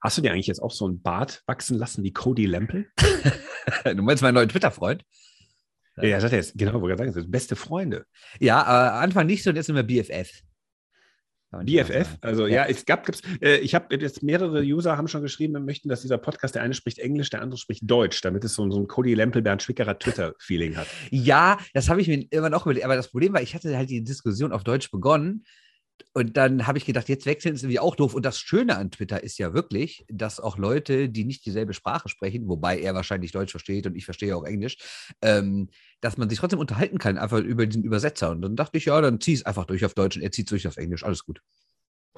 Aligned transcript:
Hast 0.00 0.18
du 0.18 0.22
dir 0.22 0.32
eigentlich 0.32 0.46
jetzt 0.46 0.62
auch 0.62 0.70
so 0.70 0.88
ein 0.88 1.02
Bart 1.02 1.42
wachsen 1.46 1.78
lassen 1.78 2.02
wie 2.04 2.12
Cody 2.12 2.46
Lempel? 2.46 2.88
du 3.84 4.02
meinst 4.02 4.22
meinen 4.22 4.34
neuen 4.34 4.48
Twitter-Freund? 4.48 5.04
Ja, 5.96 6.04
ja, 6.04 6.20
sagt 6.20 6.32
er 6.32 6.38
jetzt, 6.38 6.56
genau, 6.56 6.80
wo 6.80 6.88
er 6.88 6.98
sagen, 6.98 7.12
das 7.12 7.30
beste 7.30 7.56
Freunde. 7.56 8.04
Ja, 8.38 8.60
äh, 8.62 9.02
Anfang 9.04 9.26
nicht 9.26 9.42
so, 9.42 9.50
und 9.50 9.56
jetzt 9.56 9.66
sind 9.66 9.76
wir 9.76 9.82
BFF. 9.82 10.42
BFF, 11.64 12.18
also 12.20 12.46
ja, 12.46 12.66
ja 12.66 12.66
es 12.66 12.84
gab, 12.84 13.06
gibt's, 13.06 13.22
äh, 13.40 13.58
ich 13.58 13.74
habe 13.74 13.96
jetzt 13.96 14.22
mehrere 14.22 14.60
User 14.60 14.96
haben 14.96 15.08
schon 15.08 15.22
geschrieben, 15.22 15.54
wir 15.54 15.60
möchten, 15.60 15.88
dass 15.88 16.02
dieser 16.02 16.18
Podcast, 16.18 16.54
der 16.54 16.62
eine 16.62 16.74
spricht 16.74 16.98
Englisch, 16.98 17.30
der 17.30 17.40
andere 17.40 17.56
spricht 17.56 17.88
Deutsch, 17.88 18.20
damit 18.20 18.44
es 18.44 18.54
so, 18.54 18.68
so 18.70 18.80
ein 18.80 18.88
Cody 18.88 19.14
Lempel, 19.14 19.42
Bernd 19.42 19.62
Schwickerer 19.62 19.98
Twitter-Feeling 19.98 20.76
hat. 20.76 20.88
Ja, 21.10 21.58
das 21.72 21.88
habe 21.88 22.00
ich 22.00 22.08
mir 22.08 22.26
immer 22.30 22.50
noch 22.50 22.66
überlegt, 22.66 22.84
aber 22.84 22.96
das 22.96 23.10
Problem 23.10 23.32
war, 23.32 23.42
ich 23.42 23.54
hatte 23.54 23.74
halt 23.76 23.88
die 23.88 24.02
Diskussion 24.02 24.52
auf 24.52 24.64
Deutsch 24.64 24.90
begonnen 24.90 25.44
und 26.12 26.36
dann 26.36 26.66
habe 26.66 26.78
ich 26.78 26.84
gedacht, 26.86 27.08
jetzt 27.08 27.26
wechseln 27.26 27.54
ist 27.54 27.62
irgendwie 27.62 27.78
auch 27.78 27.94
doof. 27.96 28.14
Und 28.14 28.24
das 28.24 28.38
Schöne 28.38 28.76
an 28.76 28.90
Twitter 28.90 29.22
ist 29.22 29.38
ja 29.38 29.52
wirklich, 29.54 30.04
dass 30.08 30.40
auch 30.40 30.56
Leute, 30.58 31.08
die 31.08 31.24
nicht 31.24 31.44
dieselbe 31.44 31.74
Sprache 31.74 32.08
sprechen, 32.08 32.48
wobei 32.48 32.78
er 32.80 32.94
wahrscheinlich 32.94 33.32
Deutsch 33.32 33.50
versteht 33.50 33.86
und 33.86 33.96
ich 33.96 34.04
verstehe 34.04 34.36
auch 34.36 34.44
Englisch, 34.44 34.78
ähm, 35.22 35.68
dass 36.00 36.16
man 36.16 36.28
sich 36.30 36.38
trotzdem 36.38 36.58
unterhalten 36.58 36.98
kann, 36.98 37.18
einfach 37.18 37.38
über 37.38 37.66
diesen 37.66 37.84
Übersetzer. 37.84 38.30
Und 38.30 38.42
dann 38.42 38.56
dachte 38.56 38.78
ich, 38.78 38.86
ja, 38.86 39.00
dann 39.00 39.20
zieh 39.20 39.34
es 39.34 39.44
einfach 39.44 39.66
durch 39.66 39.84
auf 39.84 39.94
Deutsch 39.94 40.16
und 40.16 40.22
er 40.22 40.32
zieht 40.32 40.46
es 40.46 40.50
durch 40.50 40.66
auf 40.66 40.76
Englisch. 40.78 41.04
Alles 41.04 41.24
gut. 41.24 41.40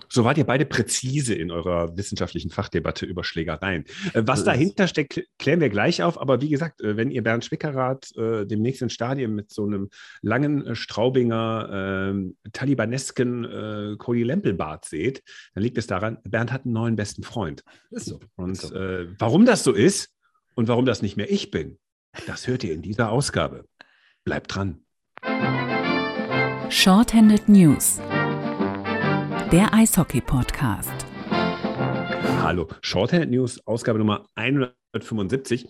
So 0.09 0.25
wart 0.25 0.39
ihr 0.39 0.45
beide 0.45 0.65
präzise 0.65 1.35
in 1.35 1.51
eurer 1.51 1.97
wissenschaftlichen 1.97 2.51
Fachdebatte 2.51 3.07
über 3.07 3.25
Schlägereien. 3.25 3.85
Äh, 4.15 4.23
was 4.25 4.45
dahinter 4.45 4.89
steckt, 4.89 5.23
klären 5.39 5.61
wir 5.61 5.69
gleich 5.69 6.03
auf. 6.03 6.21
Aber 6.21 6.41
wie 6.41 6.49
gesagt, 6.49 6.81
äh, 6.81 6.97
wenn 6.97 7.11
ihr 7.11 7.23
Bernd 7.23 7.45
Schwickerath 7.45 8.17
äh, 8.17 8.47
demnächst 8.47 8.83
in 8.83 8.91
Stadien 8.91 9.35
mit 9.35 9.51
so 9.53 9.67
einem 9.67 9.91
langen 10.23 10.67
äh, 10.67 10.75
Straubinger, 10.75 12.13
äh, 12.15 12.51
talibanesken 12.53 13.45
äh, 13.45 13.97
Cody 13.99 14.23
Lempelbart 14.23 14.85
seht, 14.85 15.23
dann 15.55 15.63
liegt 15.63 15.79
es 15.79 15.87
daran, 15.87 16.19
Bernd 16.25 16.53
hat 16.53 16.65
einen 16.65 16.75
neuen 16.75 16.97
besten 16.97 17.23
Freund. 17.23 17.63
Ist 17.91 18.07
so. 18.07 18.21
Und 18.37 18.53
ist 18.53 18.69
so. 18.69 18.75
Äh, 18.75 19.09
warum 19.19 19.45
das 19.47 19.65
so 19.65 19.73
ist 19.73 20.11
und 20.55 20.69
warum 20.69 20.87
das 20.87 21.03
nicht 21.03 21.17
mehr 21.17 21.31
ich 21.31 21.51
bin, 21.51 21.79
das 22.27 22.47
hört 22.47 22.65
ihr 22.65 22.73
in 22.73 22.83
dieser 22.83 23.11
Ausgabe. 23.11 23.67
Bleibt 24.25 24.55
dran. 24.55 24.81
Shorthanded 26.71 27.49
News 27.49 28.01
der 29.53 29.73
Eishockey-Podcast. 29.73 30.93
Hallo, 32.43 32.69
Shorthand 32.83 33.31
News, 33.31 33.67
Ausgabe 33.67 33.99
Nummer 33.99 34.27
175. 34.35 35.67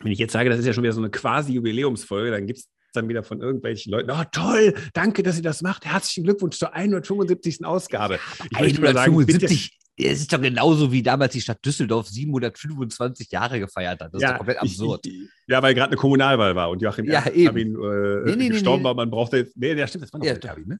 Wenn 0.00 0.12
ich 0.12 0.18
jetzt 0.18 0.32
sage, 0.32 0.50
das 0.50 0.58
ist 0.58 0.66
ja 0.66 0.74
schon 0.74 0.82
wieder 0.82 0.92
so 0.92 1.00
eine 1.00 1.10
quasi 1.10 1.54
Jubiläumsfolge, 1.54 2.32
dann 2.32 2.46
gibt 2.46 2.58
es 2.58 2.68
dann 2.92 3.08
wieder 3.08 3.22
von 3.22 3.40
irgendwelchen 3.40 3.92
Leuten, 3.92 4.10
oh 4.10 4.22
toll, 4.30 4.74
danke, 4.92 5.22
dass 5.22 5.38
ihr 5.38 5.42
das 5.42 5.62
macht. 5.62 5.86
Herzlichen 5.86 6.24
Glückwunsch 6.24 6.58
zur 6.58 6.74
175. 6.74 7.64
Ausgabe. 7.64 8.18
Ich 8.50 8.58
175, 8.58 9.78
es 9.96 10.20
ist 10.20 10.32
doch 10.32 10.40
genauso 10.42 10.92
wie 10.92 11.02
damals 11.02 11.32
die 11.32 11.40
Stadt 11.40 11.64
Düsseldorf 11.64 12.08
725 12.08 13.30
Jahre 13.30 13.58
gefeiert 13.58 14.02
hat. 14.02 14.12
Das 14.12 14.20
ja, 14.20 14.28
ist 14.28 14.32
doch 14.32 14.38
komplett 14.38 14.58
absurd. 14.58 15.06
Ich, 15.06 15.28
ja, 15.46 15.62
weil 15.62 15.74
gerade 15.74 15.92
eine 15.92 15.96
Kommunalwahl 15.96 16.54
war 16.54 16.68
und 16.68 16.82
Joachim 16.82 17.06
ja, 17.06 17.20
Erwin 17.20 17.74
äh, 17.74 18.30
nee, 18.30 18.36
nee, 18.36 18.48
gestorben 18.50 18.82
nee, 18.82 18.84
war. 18.84 18.94
Man 18.94 19.10
brauchte 19.10 19.38
jetzt, 19.38 19.56
nee, 19.56 19.72
ja, 19.72 19.86
stimmt, 19.86 20.04
das 20.04 20.12
war 20.12 20.20
noch 20.20 20.26
ja, 20.26 20.34
Erwin, 20.34 20.68
ne? 20.68 20.78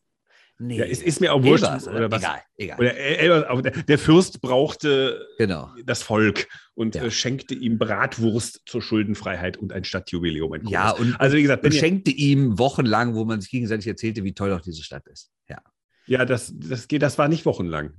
Nee. 0.67 0.79
Ja, 0.79 0.87
es 0.87 1.03
ist 1.03 1.20
mir 1.20 1.34
auch 1.34 1.43
wurscht. 1.43 1.65
Elbers, 1.65 1.87
oder, 1.87 1.97
oder 1.97 2.11
was? 2.11 2.23
Egal, 2.23 2.41
egal. 2.57 2.79
Oder 2.79 2.97
Elbers, 2.97 3.84
der 3.87 3.98
Fürst 3.98 4.41
brauchte 4.41 5.27
genau. 5.37 5.70
das 5.84 6.03
Volk 6.03 6.48
und 6.75 6.95
ja. 6.95 7.05
Äh, 7.05 7.11
schenkte 7.11 7.55
ihm 7.55 7.77
Bratwurst 7.77 8.62
zur 8.65 8.81
Schuldenfreiheit 8.81 9.59
und 9.59 9.75
ein 9.75 9.85
Stadtjubiläum. 9.85 10.53
Ein 10.55 10.67
ja, 10.67 10.91
und, 10.92 11.20
also 11.20 11.37
wie 11.37 11.42
gesagt, 11.42 11.65
und 11.65 11.75
schenkte 11.75 12.11
ihm 12.11 12.59
wochenlang, 12.59 13.15
wo 13.15 13.27
man 13.27 13.42
sich 13.42 13.51
gegenseitig 13.51 13.87
erzählte, 13.87 14.25
wie 14.25 14.33
toll 14.33 14.48
doch 14.48 14.62
diese 14.62 14.83
Stadt 14.83 15.07
ist. 15.09 15.31
Ja, 15.51 15.59
ja 16.07 16.25
das, 16.25 16.55
das, 16.57 16.89
geht, 16.89 17.03
das 17.03 17.19
war 17.19 17.29
nicht 17.29 17.45
wochenlang. 17.45 17.92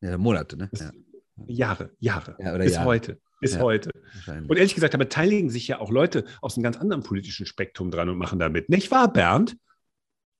Ja, 0.00 0.18
Monate, 0.18 0.56
ne? 0.56 0.70
Ja. 0.74 0.90
Jahre, 1.46 1.90
Jahre. 2.00 2.36
Ja, 2.40 2.58
bis 2.58 2.74
Jahre. 2.74 2.86
heute. 2.86 3.20
Bis 3.40 3.54
ja, 3.54 3.60
heute. 3.60 3.90
Und 4.26 4.56
ehrlich 4.56 4.74
gesagt, 4.74 4.94
da 4.94 4.98
beteiligen 4.98 5.48
sich 5.48 5.68
ja 5.68 5.78
auch 5.78 5.92
Leute 5.92 6.24
aus 6.42 6.56
einem 6.56 6.64
ganz 6.64 6.76
anderen 6.76 7.04
politischen 7.04 7.46
Spektrum 7.46 7.92
dran 7.92 8.08
und 8.08 8.18
machen 8.18 8.40
damit. 8.40 8.68
Nicht 8.68 8.90
wahr, 8.90 9.12
Bernd? 9.12 9.56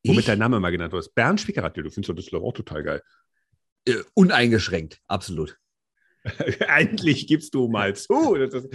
Womit 0.09 0.21
ich? 0.21 0.27
dein 0.27 0.39
Name 0.39 0.61
mal 0.61 0.71
genannt 0.71 0.93
wird. 0.93 1.15
Bernd 1.15 1.41
Schwickerath, 1.41 1.77
du 1.77 1.83
findest 1.91 2.09
doch 2.09 2.15
Düsseldorf 2.15 2.45
auch 2.45 2.53
total 2.53 2.83
geil. 2.83 3.03
Äh, 3.87 4.03
uneingeschränkt, 4.15 5.01
absolut. 5.07 5.59
Eigentlich 6.69 7.27
gibst 7.27 7.55
du 7.55 7.69
mal 7.69 7.95
zu. 7.95 8.35
Das 8.35 8.55
ist, 8.55 8.69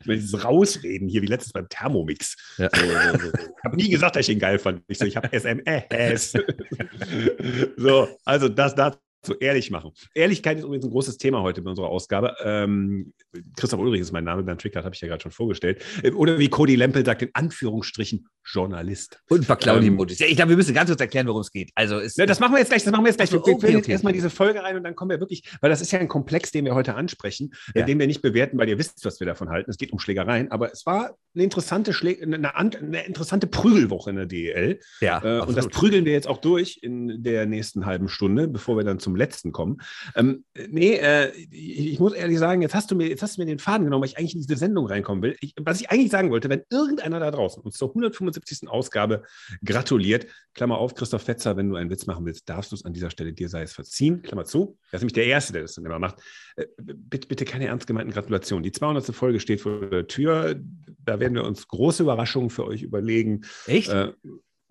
ich 0.00 0.06
meine, 0.06 0.20
dieses 0.20 0.44
Rausreden 0.44 1.08
hier, 1.08 1.22
wie 1.22 1.26
letztes 1.26 1.52
beim 1.52 1.68
Thermomix. 1.68 2.36
Ja. 2.56 2.70
So, 2.74 2.82
so, 2.82 3.18
so. 3.18 3.32
Ich 3.34 3.64
habe 3.64 3.76
nie 3.76 3.90
gesagt, 3.90 4.16
dass 4.16 4.28
ich 4.28 4.34
ihn 4.34 4.40
geil 4.40 4.58
fand. 4.58 4.82
Ich, 4.88 4.98
so, 4.98 5.04
ich 5.04 5.16
habe 5.16 5.32
SMS. 5.32 6.32
so, 7.76 8.08
also 8.24 8.48
das 8.48 8.74
dazu 8.74 8.98
so 9.24 9.34
ehrlich 9.34 9.70
machen. 9.70 9.92
Ehrlichkeit 10.14 10.58
ist 10.58 10.64
übrigens 10.64 10.86
ein 10.86 10.90
großes 10.90 11.18
Thema 11.18 11.42
heute 11.42 11.60
in 11.60 11.66
unserer 11.66 11.88
Ausgabe. 11.88 12.34
Ähm, 12.42 13.12
Christoph 13.56 13.80
Ulrich 13.80 14.00
ist 14.00 14.12
mein 14.12 14.24
Name, 14.24 14.42
Bernd 14.42 14.60
Trickert 14.60 14.84
habe 14.84 14.94
ich 14.94 15.00
ja 15.00 15.08
gerade 15.08 15.22
schon 15.22 15.32
vorgestellt. 15.32 15.82
Äh, 16.02 16.10
oder 16.12 16.38
wie 16.38 16.48
Cody 16.48 16.76
Lempel 16.76 17.04
sagt, 17.04 17.22
in 17.22 17.30
Anführungsstrichen 17.34 18.26
Journalist. 18.44 19.20
Und 19.28 19.44
Verclaudi-Modus. 19.44 20.20
Ähm, 20.20 20.26
ja, 20.26 20.30
ich 20.30 20.36
glaube, 20.36 20.50
wir 20.50 20.56
müssen 20.56 20.74
ganz 20.74 20.88
kurz 20.88 21.00
erklären, 21.00 21.26
worum 21.26 21.42
es 21.42 21.50
geht. 21.50 21.70
Also 21.74 21.98
ist, 21.98 22.18
ne, 22.18 22.26
das 22.26 22.40
machen 22.40 22.52
wir 22.52 22.58
jetzt 22.58 22.68
gleich, 22.68 22.82
das 22.82 22.92
machen 22.92 23.04
wir 23.04 23.10
jetzt 23.10 23.18
gleich. 23.18 23.32
Also, 23.32 23.46
wir 23.46 23.54
okay, 23.54 23.76
okay, 23.76 23.92
erstmal 23.92 24.12
diese 24.12 24.30
Folge 24.30 24.62
rein 24.62 24.76
und 24.76 24.84
dann 24.84 24.96
kommen 24.96 25.10
wir 25.10 25.20
wirklich, 25.20 25.42
weil 25.60 25.70
das 25.70 25.80
ist 25.80 25.92
ja 25.92 25.98
ein 25.98 26.08
Komplex, 26.08 26.50
den 26.50 26.64
wir 26.64 26.74
heute 26.74 26.94
ansprechen, 26.94 27.52
ja. 27.74 27.84
den 27.84 27.98
wir 27.98 28.06
nicht 28.06 28.22
bewerten, 28.22 28.58
weil 28.58 28.68
ihr 28.68 28.78
wisst, 28.78 29.04
was 29.04 29.20
wir 29.20 29.26
davon 29.26 29.50
halten. 29.50 29.70
Es 29.70 29.76
geht 29.76 29.92
um 29.92 29.98
Schlägereien, 29.98 30.50
aber 30.50 30.72
es 30.72 30.86
war 30.86 31.16
eine 31.34 31.44
interessante, 31.44 31.92
Schlä 31.92 32.18
eine, 32.20 32.54
eine, 32.56 33.04
interessante 33.04 33.46
Prügelwoche 33.46 34.10
in 34.10 34.16
der 34.16 34.26
DEL. 34.26 34.80
Ja, 35.00 35.22
äh, 35.22 35.40
und 35.40 35.56
das 35.56 35.68
prügeln 35.68 36.04
wir 36.04 36.12
jetzt 36.12 36.26
auch 36.26 36.38
durch 36.38 36.80
in 36.82 37.22
der 37.22 37.46
nächsten 37.46 37.86
halben 37.86 38.08
Stunde, 38.08 38.48
bevor 38.48 38.76
wir 38.76 38.84
dann 38.84 38.98
zum 38.98 39.09
letzten 39.16 39.52
kommen. 39.52 39.80
Ähm, 40.14 40.44
nee, 40.68 40.94
äh, 40.94 41.30
ich, 41.50 41.92
ich, 41.92 42.00
muss 42.00 42.12
ehrlich 42.12 42.38
sagen, 42.38 42.62
jetzt 42.62 42.74
hast 42.74 42.90
du 42.90 42.94
mir, 42.94 43.08
jetzt 43.08 43.22
hast 43.22 43.36
du 43.36 43.42
mir 43.42 43.46
den 43.46 43.58
Faden 43.58 43.84
genommen, 43.84 44.02
weil 44.02 44.08
ich 44.08 44.18
eigentlich 44.18 44.34
in 44.34 44.42
diese 44.42 44.56
Sendung 44.56 44.86
reinkommen 44.86 45.22
will. 45.22 45.36
Ich, 45.40 45.54
was 45.60 45.80
ich 45.80 45.90
eigentlich 45.90 46.10
sagen 46.10 46.30
wollte, 46.30 46.48
wenn 46.48 46.62
irgendeiner 46.70 47.20
da 47.20 47.30
draußen 47.30 47.62
uns 47.62 47.76
zur 47.76 47.88
175. 47.88 48.68
Ausgabe 48.68 49.22
gratuliert, 49.64 50.26
Klammer 50.54 50.78
auf, 50.78 50.94
Christoph 50.94 51.22
Fetzer, 51.22 51.56
wenn 51.56 51.68
du 51.68 51.76
einen 51.76 51.90
Witz 51.90 52.06
machen 52.06 52.26
willst, 52.26 52.48
darfst 52.48 52.72
du 52.72 52.76
es 52.76 52.84
an 52.84 52.92
dieser 52.92 53.10
Stelle, 53.10 53.32
dir 53.32 53.48
sei 53.48 53.62
es 53.62 53.72
verziehen, 53.72 54.22
Klammer 54.22 54.44
zu. 54.44 54.78
Er 54.90 54.96
ist 54.96 55.02
nämlich 55.02 55.12
der 55.14 55.26
Erste, 55.26 55.52
der 55.52 55.62
das 55.62 55.74
dann 55.74 55.84
immer 55.84 55.98
macht. 55.98 56.20
Äh, 56.56 56.66
bitte, 56.76 57.28
bitte 57.28 57.44
keine 57.44 57.66
ernst 57.66 57.86
gemeinten 57.86 58.12
Gratulationen. 58.12 58.62
Die 58.62 58.72
200. 58.72 59.14
Folge 59.14 59.40
steht 59.40 59.60
vor 59.60 59.86
der 59.86 60.06
Tür. 60.06 60.56
Da 61.04 61.20
werden 61.20 61.34
wir 61.34 61.44
uns 61.44 61.68
große 61.68 62.02
Überraschungen 62.02 62.50
für 62.50 62.66
euch 62.66 62.82
überlegen. 62.82 63.42
Echt? 63.66 63.90
Äh, 63.90 64.12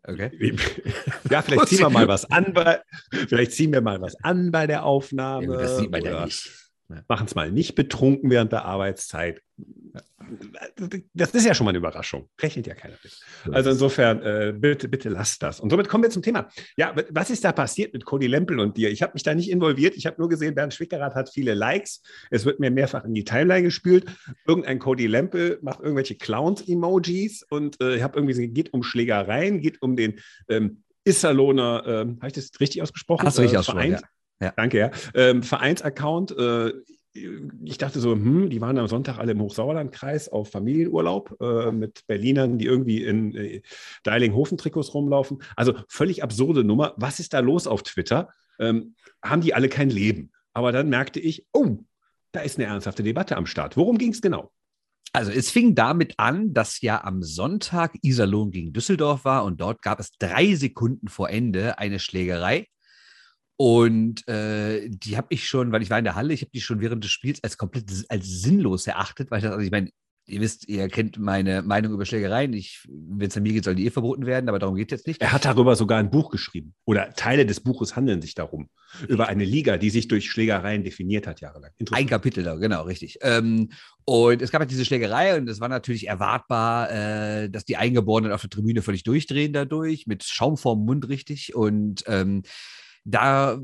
Okay. 0.03 0.55
Ja, 1.29 1.41
vielleicht 1.43 1.67
ziehen 1.67 1.79
wir 1.79 1.89
mal 1.89 2.07
was 2.07 2.29
an 2.31 2.53
bei, 2.53 2.81
vielleicht 3.11 3.51
ziehen 3.51 3.73
wir 3.73 3.81
mal 3.81 4.01
was 4.01 4.15
an 4.23 4.51
bei 4.51 4.67
der 4.67 4.85
Aufnahme. 4.85 5.53
Ja, 5.53 5.59
das 5.59 5.77
sieht 5.77 5.91
man 5.91 6.03
ja 6.03 6.25
nicht. 6.25 6.51
Machen 7.07 7.27
es 7.27 7.35
mal 7.35 7.51
nicht 7.51 7.75
betrunken 7.75 8.29
während 8.29 8.51
der 8.51 8.65
Arbeitszeit 8.65 9.41
das 11.13 11.31
ist 11.31 11.45
ja 11.45 11.53
schon 11.53 11.65
mal 11.65 11.71
eine 11.71 11.79
Überraschung. 11.79 12.29
Rechnet 12.41 12.67
ja 12.67 12.75
keiner 12.75 12.95
mit. 13.03 13.19
Also 13.53 13.71
insofern, 13.71 14.21
äh, 14.21 14.53
bitte, 14.55 14.87
bitte 14.87 15.09
lasst 15.09 15.41
das. 15.43 15.59
Und 15.59 15.69
somit 15.69 15.87
kommen 15.87 16.03
wir 16.03 16.09
zum 16.09 16.21
Thema. 16.21 16.49
Ja, 16.77 16.93
was 17.09 17.29
ist 17.29 17.43
da 17.43 17.51
passiert 17.51 17.93
mit 17.93 18.05
Cody 18.05 18.27
Lempel 18.27 18.59
und 18.59 18.77
dir? 18.77 18.89
Ich 18.89 19.01
habe 19.01 19.13
mich 19.13 19.23
da 19.23 19.33
nicht 19.33 19.49
involviert. 19.49 19.95
Ich 19.95 20.05
habe 20.05 20.17
nur 20.19 20.29
gesehen, 20.29 20.55
Bernd 20.55 20.73
Schwickerath 20.73 21.15
hat 21.15 21.29
viele 21.29 21.53
Likes. 21.53 22.01
Es 22.29 22.45
wird 22.45 22.59
mir 22.59 22.71
mehrfach 22.71 23.05
in 23.05 23.13
die 23.13 23.23
Timeline 23.23 23.63
gespült. 23.63 24.05
Irgendein 24.45 24.79
Cody 24.79 25.07
Lempel 25.07 25.59
macht 25.61 25.79
irgendwelche 25.79 26.15
Clowns-Emojis 26.15 27.43
und 27.49 27.81
äh, 27.81 27.95
ich 27.95 28.03
habe 28.03 28.17
irgendwie 28.17 28.33
gesehen, 28.33 28.53
geht 28.53 28.73
um 28.73 28.83
Schlägereien, 28.83 29.61
geht 29.61 29.81
um 29.81 29.95
den 29.95 30.19
ähm, 30.47 30.83
Issaloner, 31.03 31.83
äh, 31.85 31.89
habe 31.89 32.27
ich 32.27 32.33
das 32.33 32.51
richtig 32.59 32.81
ausgesprochen? 32.81 33.25
Hast 33.25 33.37
du 33.37 33.41
richtig 33.41 33.55
äh, 33.55 33.59
ausgesprochen, 33.59 33.91
ja. 33.91 34.01
Ja. 34.39 34.53
Danke, 34.55 34.79
ja. 34.79 34.91
Ähm, 35.13 35.43
Vereinsaccount. 35.43 36.37
Äh, 36.37 36.73
ich 37.13 37.77
dachte 37.77 37.99
so, 37.99 38.13
hm, 38.13 38.49
die 38.49 38.61
waren 38.61 38.77
am 38.77 38.87
Sonntag 38.87 39.17
alle 39.17 39.31
im 39.31 39.41
Hochsauerlandkreis 39.41 40.29
auf 40.29 40.51
Familienurlaub 40.51 41.35
äh, 41.41 41.71
mit 41.71 42.05
Berlinern, 42.07 42.57
die 42.57 42.65
irgendwie 42.65 43.03
in 43.03 43.35
äh, 43.35 43.61
Deilinghofen-Trikots 44.03 44.93
rumlaufen. 44.93 45.41
Also 45.55 45.73
völlig 45.87 46.23
absurde 46.23 46.63
Nummer. 46.63 46.93
Was 46.97 47.19
ist 47.19 47.33
da 47.33 47.39
los 47.39 47.67
auf 47.67 47.83
Twitter? 47.83 48.29
Ähm, 48.59 48.95
haben 49.23 49.41
die 49.41 49.53
alle 49.53 49.69
kein 49.69 49.89
Leben? 49.89 50.31
Aber 50.53 50.71
dann 50.71 50.89
merkte 50.89 51.19
ich, 51.19 51.45
oh, 51.51 51.77
da 52.31 52.41
ist 52.41 52.57
eine 52.57 52.67
ernsthafte 52.67 53.03
Debatte 53.03 53.37
am 53.37 53.45
Start. 53.45 53.75
Worum 53.75 53.97
ging 53.97 54.11
es 54.11 54.21
genau? 54.21 54.51
Also 55.11 55.31
es 55.31 55.49
fing 55.49 55.73
damit 55.73 56.13
an, 56.17 56.53
dass 56.53 56.81
ja 56.81 57.03
am 57.03 57.23
Sonntag 57.23 57.93
Iserlohn 58.03 58.51
gegen 58.51 58.73
Düsseldorf 58.73 59.25
war 59.25 59.43
und 59.43 59.59
dort 59.59 59.81
gab 59.81 59.99
es 59.99 60.11
drei 60.19 60.53
Sekunden 60.53 61.07
vor 61.07 61.31
Ende 61.31 61.79
eine 61.79 61.97
Schlägerei 61.97 62.67
und 63.61 64.25
äh, 64.29 64.87
die 64.87 65.17
habe 65.17 65.27
ich 65.31 65.45
schon, 65.45 65.73
weil 65.73 65.81
ich 65.81 65.89
war 65.89 65.97
in 65.97 66.05
der 66.05 66.15
Halle, 66.15 66.33
ich 66.33 66.43
habe 66.43 66.51
die 66.51 66.61
schon 66.61 66.79
während 66.79 67.03
des 67.03 67.11
Spiels 67.11 67.43
als 67.43 67.57
komplett 67.57 67.91
als 68.07 68.25
sinnlos 68.41 68.87
erachtet, 68.87 69.29
weil 69.31 69.39
ich 69.39 69.43
das, 69.43 69.51
also 69.51 69.65
ich 69.65 69.71
meine, 69.71 69.89
ihr 70.27 70.39
wisst, 70.39 70.69
ihr 70.69 70.87
kennt 70.87 71.19
meine 71.19 71.61
Meinung 71.61 71.91
über 71.91 72.05
Schlägereien. 72.05 72.53
Wenn 72.53 73.27
es 73.27 73.35
an 73.35 73.43
mir 73.43 73.51
geht, 73.51 73.65
soll 73.65 73.75
die 73.75 73.85
eh 73.85 73.89
verboten 73.89 74.25
werden, 74.25 74.47
aber 74.47 74.59
darum 74.59 74.75
geht 74.75 74.93
es 74.93 74.99
jetzt 74.99 75.07
nicht. 75.07 75.21
Er 75.21 75.33
hat 75.33 75.43
darüber 75.43 75.75
sogar 75.75 75.99
ein 75.99 76.09
Buch 76.09 76.29
geschrieben. 76.29 76.73
Oder 76.85 77.13
Teile 77.15 77.45
des 77.45 77.59
Buches 77.59 77.97
handeln 77.97 78.21
sich 78.21 78.33
darum. 78.33 78.69
Über 79.09 79.27
eine 79.27 79.43
Liga, 79.43 79.75
die 79.75 79.89
sich 79.89 80.07
durch 80.07 80.31
Schlägereien 80.31 80.85
definiert 80.85 81.27
hat, 81.27 81.41
jahrelang. 81.41 81.71
Ein 81.91 82.07
Kapitel 82.07 82.45
da, 82.45 82.55
genau, 82.55 82.83
richtig. 82.83 83.17
Ähm, 83.23 83.71
und 84.05 84.41
es 84.41 84.51
gab 84.51 84.61
halt 84.61 84.71
diese 84.71 84.85
Schlägerei 84.85 85.37
und 85.37 85.49
es 85.49 85.59
war 85.59 85.67
natürlich 85.67 86.07
erwartbar, 86.07 86.91
äh, 86.91 87.49
dass 87.49 87.65
die 87.65 87.75
Eingeborenen 87.75 88.31
auf 88.31 88.39
der 88.39 88.49
Tribüne 88.49 88.81
völlig 88.81 89.03
durchdrehen 89.03 89.51
dadurch, 89.51 90.07
mit 90.07 90.23
Schaum 90.23 90.55
vorm 90.55 90.85
Mund 90.85 91.09
richtig. 91.09 91.55
Und 91.55 92.05
ähm, 92.07 92.43
da 93.05 93.59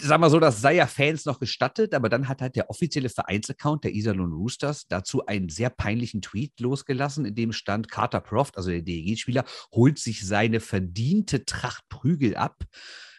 sag 0.00 0.20
mal 0.20 0.30
so, 0.30 0.38
das 0.38 0.60
sei 0.60 0.76
ja 0.76 0.86
Fans 0.86 1.24
noch 1.24 1.40
gestattet, 1.40 1.94
aber 1.94 2.08
dann 2.08 2.28
hat 2.28 2.40
halt 2.40 2.56
der 2.56 2.70
offizielle 2.70 3.08
Vereinsaccount 3.08 3.84
der 3.84 3.94
Iserlohn 3.94 4.32
Roosters 4.32 4.86
dazu 4.86 5.26
einen 5.26 5.48
sehr 5.48 5.70
peinlichen 5.70 6.22
Tweet 6.22 6.60
losgelassen, 6.60 7.24
in 7.24 7.34
dem 7.34 7.52
stand, 7.52 7.90
Carter 7.90 8.20
Proft, 8.20 8.56
also 8.56 8.70
der 8.70 8.82
DEG-Spieler, 8.82 9.44
holt 9.72 9.98
sich 9.98 10.26
seine 10.26 10.60
verdiente 10.60 11.44
Tracht 11.44 11.88
Prügel 11.88 12.36
ab 12.36 12.62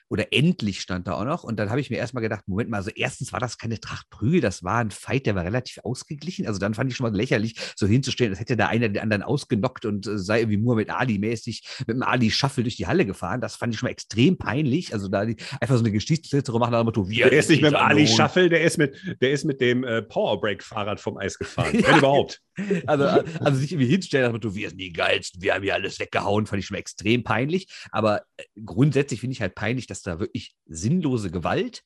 oder 0.09 0.33
endlich 0.33 0.81
stand 0.81 1.07
da 1.07 1.13
auch 1.13 1.25
noch. 1.25 1.43
Und 1.43 1.57
dann 1.57 1.69
habe 1.69 1.79
ich 1.79 1.89
mir 1.89 1.97
erstmal 1.97 2.21
gedacht, 2.21 2.47
Moment 2.47 2.69
mal, 2.69 2.77
also 2.77 2.91
erstens 2.93 3.31
war 3.31 3.39
das 3.39 3.57
keine 3.57 3.79
Tracht 3.79 4.09
Prügel, 4.09 4.41
das 4.41 4.63
war 4.63 4.79
ein 4.79 4.91
Fight, 4.91 5.25
der 5.25 5.35
war 5.35 5.43
relativ 5.43 5.79
ausgeglichen. 5.83 6.47
Also 6.47 6.59
dann 6.59 6.73
fand 6.73 6.91
ich 6.91 6.97
schon 6.97 7.09
mal 7.09 7.15
lächerlich, 7.15 7.55
so 7.75 7.87
hinzustellen, 7.87 8.31
als 8.31 8.39
hätte 8.39 8.57
da 8.57 8.67
einer 8.67 8.89
den 8.89 9.01
anderen 9.01 9.23
ausgenockt 9.23 9.85
und 9.85 10.07
äh, 10.07 10.17
sei 10.17 10.39
irgendwie 10.39 10.57
Muhammad 10.57 10.89
Ali 10.89 11.19
mäßig 11.19 11.63
mit 11.85 11.95
dem 11.95 12.03
Ali 12.03 12.31
Shuffle 12.31 12.63
durch 12.63 12.75
die 12.75 12.87
Halle 12.87 13.05
gefahren. 13.05 13.39
Das 13.39 13.55
fand 13.55 13.73
ich 13.73 13.79
schon 13.79 13.87
mal 13.87 13.91
extrem 13.91 14.37
peinlich. 14.37 14.93
Also 14.93 15.07
da 15.07 15.25
die, 15.25 15.37
einfach 15.61 15.75
so 15.75 15.83
eine 15.83 15.91
Geschichtsliste 15.91 16.51
machen 16.53 16.71
nach 16.71 16.81
dem 16.81 16.85
Motto, 16.85 17.07
wir 17.07 17.29
Der 17.29 17.39
ist 17.39 17.49
nicht 17.49 17.61
mit 17.61 17.71
dem 17.71 17.77
Ali 17.77 18.07
Shuffle, 18.07 18.49
der 18.49 18.63
ist 18.63 18.77
mit, 18.77 18.95
der 19.21 19.31
ist 19.31 19.45
mit 19.45 19.61
dem 19.61 19.83
äh, 19.83 20.01
Powerbreak-Fahrrad 20.01 20.99
vom 20.99 21.17
Eis 21.17 21.37
gefahren. 21.37 21.73
ja. 21.79 21.87
Wenn 21.87 21.97
überhaupt. 21.99 22.41
Also, 22.87 23.05
also 23.05 23.57
sich 23.59 23.71
irgendwie 23.71 23.89
hinstellen, 23.89 24.23
nach 24.23 24.31
dem 24.31 24.35
Motto, 24.35 24.55
wir 24.55 24.69
sind 24.69 24.79
die 24.79 24.91
geilsten, 24.91 25.41
wir 25.41 25.53
haben 25.53 25.63
hier 25.63 25.75
alles 25.75 25.99
weggehauen, 25.99 26.45
fand 26.45 26.59
ich 26.59 26.65
schon 26.65 26.75
mal 26.75 26.79
extrem 26.79 27.23
peinlich. 27.23 27.67
Aber 27.91 28.23
äh, 28.37 28.43
grundsätzlich 28.65 29.21
finde 29.21 29.33
ich 29.33 29.41
halt 29.41 29.55
peinlich, 29.55 29.87
dass 29.87 29.98
da 30.01 30.19
wirklich 30.19 30.55
sinnlose 30.65 31.31
Gewalt 31.31 31.83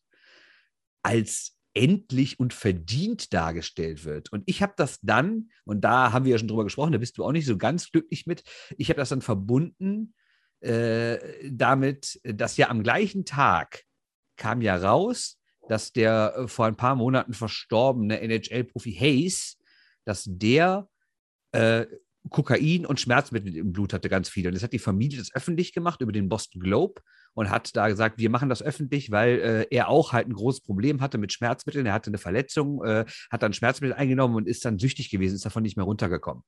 als 1.02 1.58
endlich 1.74 2.40
und 2.40 2.54
verdient 2.54 3.34
dargestellt 3.34 4.06
wird. 4.06 4.32
Und 4.32 4.44
ich 4.46 4.62
habe 4.62 4.74
das 4.78 5.00
dann, 5.02 5.50
und 5.66 5.82
da 5.82 6.12
haben 6.12 6.26
wir 6.26 6.34
ja 6.34 6.38
schon 6.38 6.48
drüber 6.48 6.64
gesprochen, 6.64 6.92
da 6.92 7.00
bist 7.00 7.18
du 7.18 7.26
auch 7.26 7.32
nicht 7.32 7.48
so 7.48 7.58
ganz 7.58 7.92
glücklich 7.92 8.28
mit, 8.28 8.44
ich 8.78 8.90
habe 8.90 8.98
das 8.98 9.10
dann 9.10 9.22
verbunden 9.22 10.14
äh, 10.62 11.18
damit, 11.50 12.22
dass 12.24 12.58
ja 12.58 12.70
am 12.70 12.84
gleichen 12.84 13.26
Tag 13.26 13.84
kam 14.38 14.62
ja 14.62 14.76
raus, 14.78 15.40
dass 15.68 15.92
der 15.92 16.34
äh, 16.38 16.48
vor 16.48 16.66
ein 16.66 16.76
paar 16.76 16.96
Monaten 16.96 17.34
verstorbene 17.34 18.22
NHL-Profi 18.22 18.94
Hayes, 18.94 19.58
dass 20.06 20.26
der 20.28 20.88
äh, 21.54 21.86
Kokain 22.30 22.86
und 22.86 23.00
Schmerzmittel 23.00 23.56
im 23.56 23.74
Blut 23.74 23.94
hatte, 23.94 24.10
ganz 24.10 24.30
viele. 24.30 24.50
Und 24.50 24.56
das 24.56 24.64
hat 24.64 24.74
die 24.74 24.80
Familie 24.80 25.18
das 25.18 25.34
öffentlich 25.34 25.74
gemacht 25.74 26.02
über 26.02 26.12
den 26.12 26.30
Boston 26.30 26.62
Globe 26.62 27.02
und 27.34 27.50
hat 27.50 27.76
da 27.76 27.88
gesagt, 27.88 28.20
wir 28.20 28.30
machen 28.30 28.50
das 28.50 28.62
öffentlich, 28.62 29.12
weil 29.12 29.40
äh, 29.40 29.68
er 29.72 29.90
auch 29.90 30.14
halt 30.14 30.28
ein 30.28 30.34
großes 30.34 30.62
Problem 30.62 31.02
hatte 31.02 31.18
mit 31.18 31.34
Schmerzmitteln. 31.34 31.86
Er 31.86 31.94
hatte 31.94 32.10
eine 32.10 32.18
Verletzung, 32.18 32.84
äh, 32.84 33.06
hat 33.32 33.44
dann 33.44 33.54
Schmerzmittel 33.54 33.96
eingenommen 33.96 34.36
und 34.36 34.48
ist 34.48 34.66
dann 34.66 34.80
süchtig 34.80 35.10
gewesen, 35.10 35.36
ist 35.36 35.46
davon 35.46 35.64
nicht 35.64 35.78
mehr 35.78 35.86
runtergekommen. 35.86 36.44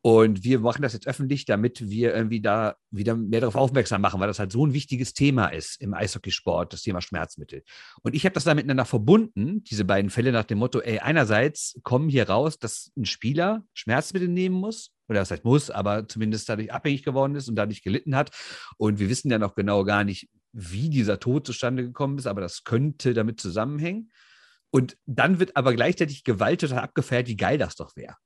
Und 0.00 0.44
wir 0.44 0.60
machen 0.60 0.82
das 0.82 0.92
jetzt 0.92 1.08
öffentlich, 1.08 1.44
damit 1.44 1.90
wir 1.90 2.14
irgendwie 2.14 2.40
da 2.40 2.76
wieder 2.90 3.16
mehr 3.16 3.40
darauf 3.40 3.56
aufmerksam 3.56 4.00
machen, 4.00 4.20
weil 4.20 4.28
das 4.28 4.38
halt 4.38 4.52
so 4.52 4.64
ein 4.64 4.72
wichtiges 4.72 5.12
Thema 5.12 5.48
ist 5.48 5.80
im 5.80 5.92
Eishockeysport, 5.92 6.72
das 6.72 6.82
Thema 6.82 7.00
Schmerzmittel. 7.00 7.64
Und 8.02 8.14
ich 8.14 8.24
habe 8.24 8.32
das 8.32 8.44
da 8.44 8.54
miteinander 8.54 8.84
verbunden, 8.84 9.64
diese 9.64 9.84
beiden 9.84 10.10
Fälle 10.10 10.30
nach 10.30 10.44
dem 10.44 10.58
Motto, 10.58 10.80
ey, 10.80 11.00
einerseits 11.00 11.78
kommen 11.82 12.08
hier 12.08 12.28
raus, 12.28 12.58
dass 12.58 12.92
ein 12.96 13.06
Spieler 13.06 13.64
Schmerzmittel 13.74 14.28
nehmen 14.28 14.54
muss, 14.54 14.92
oder 15.08 15.20
das 15.20 15.30
heißt 15.30 15.44
muss, 15.44 15.70
aber 15.70 16.06
zumindest 16.06 16.48
dadurch 16.48 16.72
abhängig 16.72 17.02
geworden 17.02 17.34
ist 17.34 17.48
und 17.48 17.56
dadurch 17.56 17.82
gelitten 17.82 18.14
hat. 18.14 18.30
Und 18.76 18.98
wir 18.98 19.08
wissen 19.08 19.30
ja 19.30 19.38
noch 19.38 19.54
genau 19.54 19.84
gar 19.84 20.04
nicht, 20.04 20.28
wie 20.52 20.88
dieser 20.90 21.20
Tod 21.20 21.46
zustande 21.46 21.82
gekommen 21.82 22.18
ist, 22.18 22.26
aber 22.26 22.40
das 22.40 22.64
könnte 22.64 23.14
damit 23.14 23.40
zusammenhängen. 23.40 24.10
Und 24.70 24.96
dann 25.06 25.38
wird 25.38 25.56
aber 25.56 25.74
gleichzeitig 25.74 26.24
Gewalt 26.24 26.60
total 26.60 26.80
abgefeiert, 26.80 27.26
wie 27.26 27.36
geil 27.36 27.58
das 27.58 27.76
doch 27.76 27.96
wäre. 27.96 28.16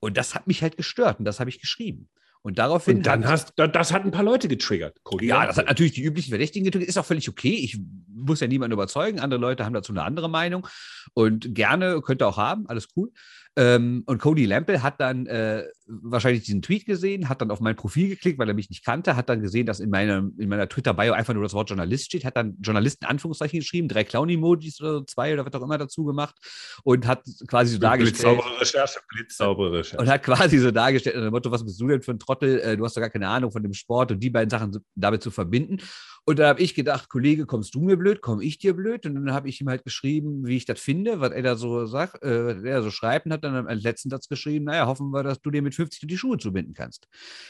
Und 0.00 0.16
das 0.16 0.34
hat 0.34 0.46
mich 0.46 0.62
halt 0.62 0.76
gestört 0.76 1.18
und 1.18 1.24
das 1.24 1.38
habe 1.38 1.50
ich 1.50 1.60
geschrieben. 1.60 2.08
Und 2.44 2.58
daraufhin. 2.58 2.98
Und 2.98 3.06
dann 3.06 3.24
hast 3.26 3.52
das 3.56 3.92
hat 3.92 4.04
ein 4.04 4.10
paar 4.10 4.24
Leute 4.24 4.48
getriggert. 4.48 4.98
Cody 5.04 5.26
ja, 5.26 5.46
das 5.46 5.58
hat 5.58 5.66
natürlich 5.66 5.92
die 5.92 6.02
üblichen 6.02 6.30
Verdächtigen 6.30 6.64
getriggert. 6.64 6.88
Ist 6.88 6.98
auch 6.98 7.04
völlig 7.04 7.28
okay. 7.28 7.54
Ich 7.54 7.78
muss 8.08 8.40
ja 8.40 8.48
niemanden 8.48 8.72
überzeugen. 8.72 9.20
Andere 9.20 9.40
Leute 9.40 9.64
haben 9.64 9.74
dazu 9.74 9.92
eine 9.92 10.02
andere 10.02 10.28
Meinung. 10.28 10.66
Und 11.14 11.54
gerne 11.54 12.02
könnt 12.02 12.20
ihr 12.20 12.26
auch 12.26 12.38
haben. 12.38 12.66
Alles 12.66 12.88
cool. 12.96 13.12
Ähm, 13.54 14.02
und 14.06 14.18
Cody 14.18 14.46
Lample 14.46 14.82
hat 14.82 14.98
dann 14.98 15.26
äh, 15.26 15.64
wahrscheinlich 15.86 16.44
diesen 16.44 16.62
Tweet 16.62 16.86
gesehen, 16.86 17.28
hat 17.28 17.42
dann 17.42 17.50
auf 17.50 17.60
mein 17.60 17.76
Profil 17.76 18.08
geklickt, 18.08 18.38
weil 18.38 18.48
er 18.48 18.54
mich 18.54 18.70
nicht 18.70 18.82
kannte, 18.82 19.14
hat 19.14 19.28
dann 19.28 19.42
gesehen, 19.42 19.66
dass 19.66 19.78
in, 19.78 19.90
meiner, 19.90 20.26
in 20.38 20.48
meiner 20.48 20.68
Twitter-Bio 20.68 21.12
einfach 21.12 21.34
nur 21.34 21.42
das 21.42 21.52
Wort 21.52 21.68
Journalist 21.68 22.06
steht, 22.06 22.24
hat 22.24 22.36
dann 22.36 22.56
Journalisten 22.62 23.04
Anführungszeichen 23.04 23.60
geschrieben, 23.60 23.88
drei 23.88 24.04
Clown-Emojis 24.04 24.80
oder 24.80 25.06
zwei 25.06 25.34
oder 25.34 25.44
was 25.44 25.52
auch 25.52 25.64
immer 25.64 25.76
dazu 25.76 26.04
gemacht 26.04 26.34
und 26.82 27.06
hat 27.06 27.24
quasi 27.46 27.74
so 27.74 27.78
dargestellt. 27.78 28.22
Blitzsaubere 28.22 28.60
Recherche, 28.60 29.00
blitzsaubere 29.08 29.72
Recherche. 29.72 30.02
Und 30.02 30.08
hat 30.08 30.22
quasi 30.22 30.58
so 30.58 30.70
dargestellt, 30.70 31.16
nach 31.16 31.24
dem 31.24 31.32
Motto, 31.32 31.50
was 31.50 31.62
bist 31.62 31.78
du 31.78 31.88
denn 31.88 32.00
für 32.00 32.12
ein 32.12 32.18
Trottel, 32.18 32.58
äh, 32.60 32.76
du 32.76 32.84
hast 32.84 32.96
doch 32.96 33.02
gar 33.02 33.10
keine 33.10 33.28
Ahnung 33.28 33.50
von 33.50 33.62
dem 33.62 33.74
Sport 33.74 34.12
und 34.12 34.20
die 34.20 34.30
beiden 34.30 34.48
Sachen 34.48 34.78
damit 34.94 35.22
zu 35.22 35.30
verbinden. 35.30 35.78
Und 36.24 36.38
da 36.38 36.48
habe 36.48 36.60
ich 36.60 36.74
gedacht, 36.74 37.08
Kollege, 37.08 37.46
kommst 37.46 37.74
du 37.74 37.80
mir 37.80 37.96
blöd, 37.96 38.20
komme 38.20 38.44
ich 38.44 38.58
dir 38.58 38.74
blöd? 38.74 39.06
Und 39.06 39.16
dann 39.16 39.32
habe 39.32 39.48
ich 39.48 39.60
ihm 39.60 39.68
halt 39.68 39.84
geschrieben, 39.84 40.46
wie 40.46 40.56
ich 40.56 40.64
das 40.64 40.78
finde, 40.78 41.20
was 41.20 41.32
er 41.32 41.42
da 41.42 41.56
so 41.56 41.84
sagt, 41.86 42.22
äh, 42.22 42.46
was 42.46 42.62
er 42.62 42.82
so 42.82 42.90
schreibt, 42.90 43.26
und 43.26 43.32
hat 43.32 43.42
dann 43.42 43.66
als 43.66 43.82
letzten 43.82 44.08
Satz 44.08 44.28
geschrieben, 44.28 44.66
naja, 44.66 44.86
hoffen 44.86 45.10
wir, 45.10 45.24
dass 45.24 45.40
du 45.42 45.50
dir 45.50 45.62
mit 45.62 45.74
50 45.74 46.06
die 46.06 46.16
Schuhe 46.16 46.38
zubinden 46.38 46.74
kannst. 46.74 47.08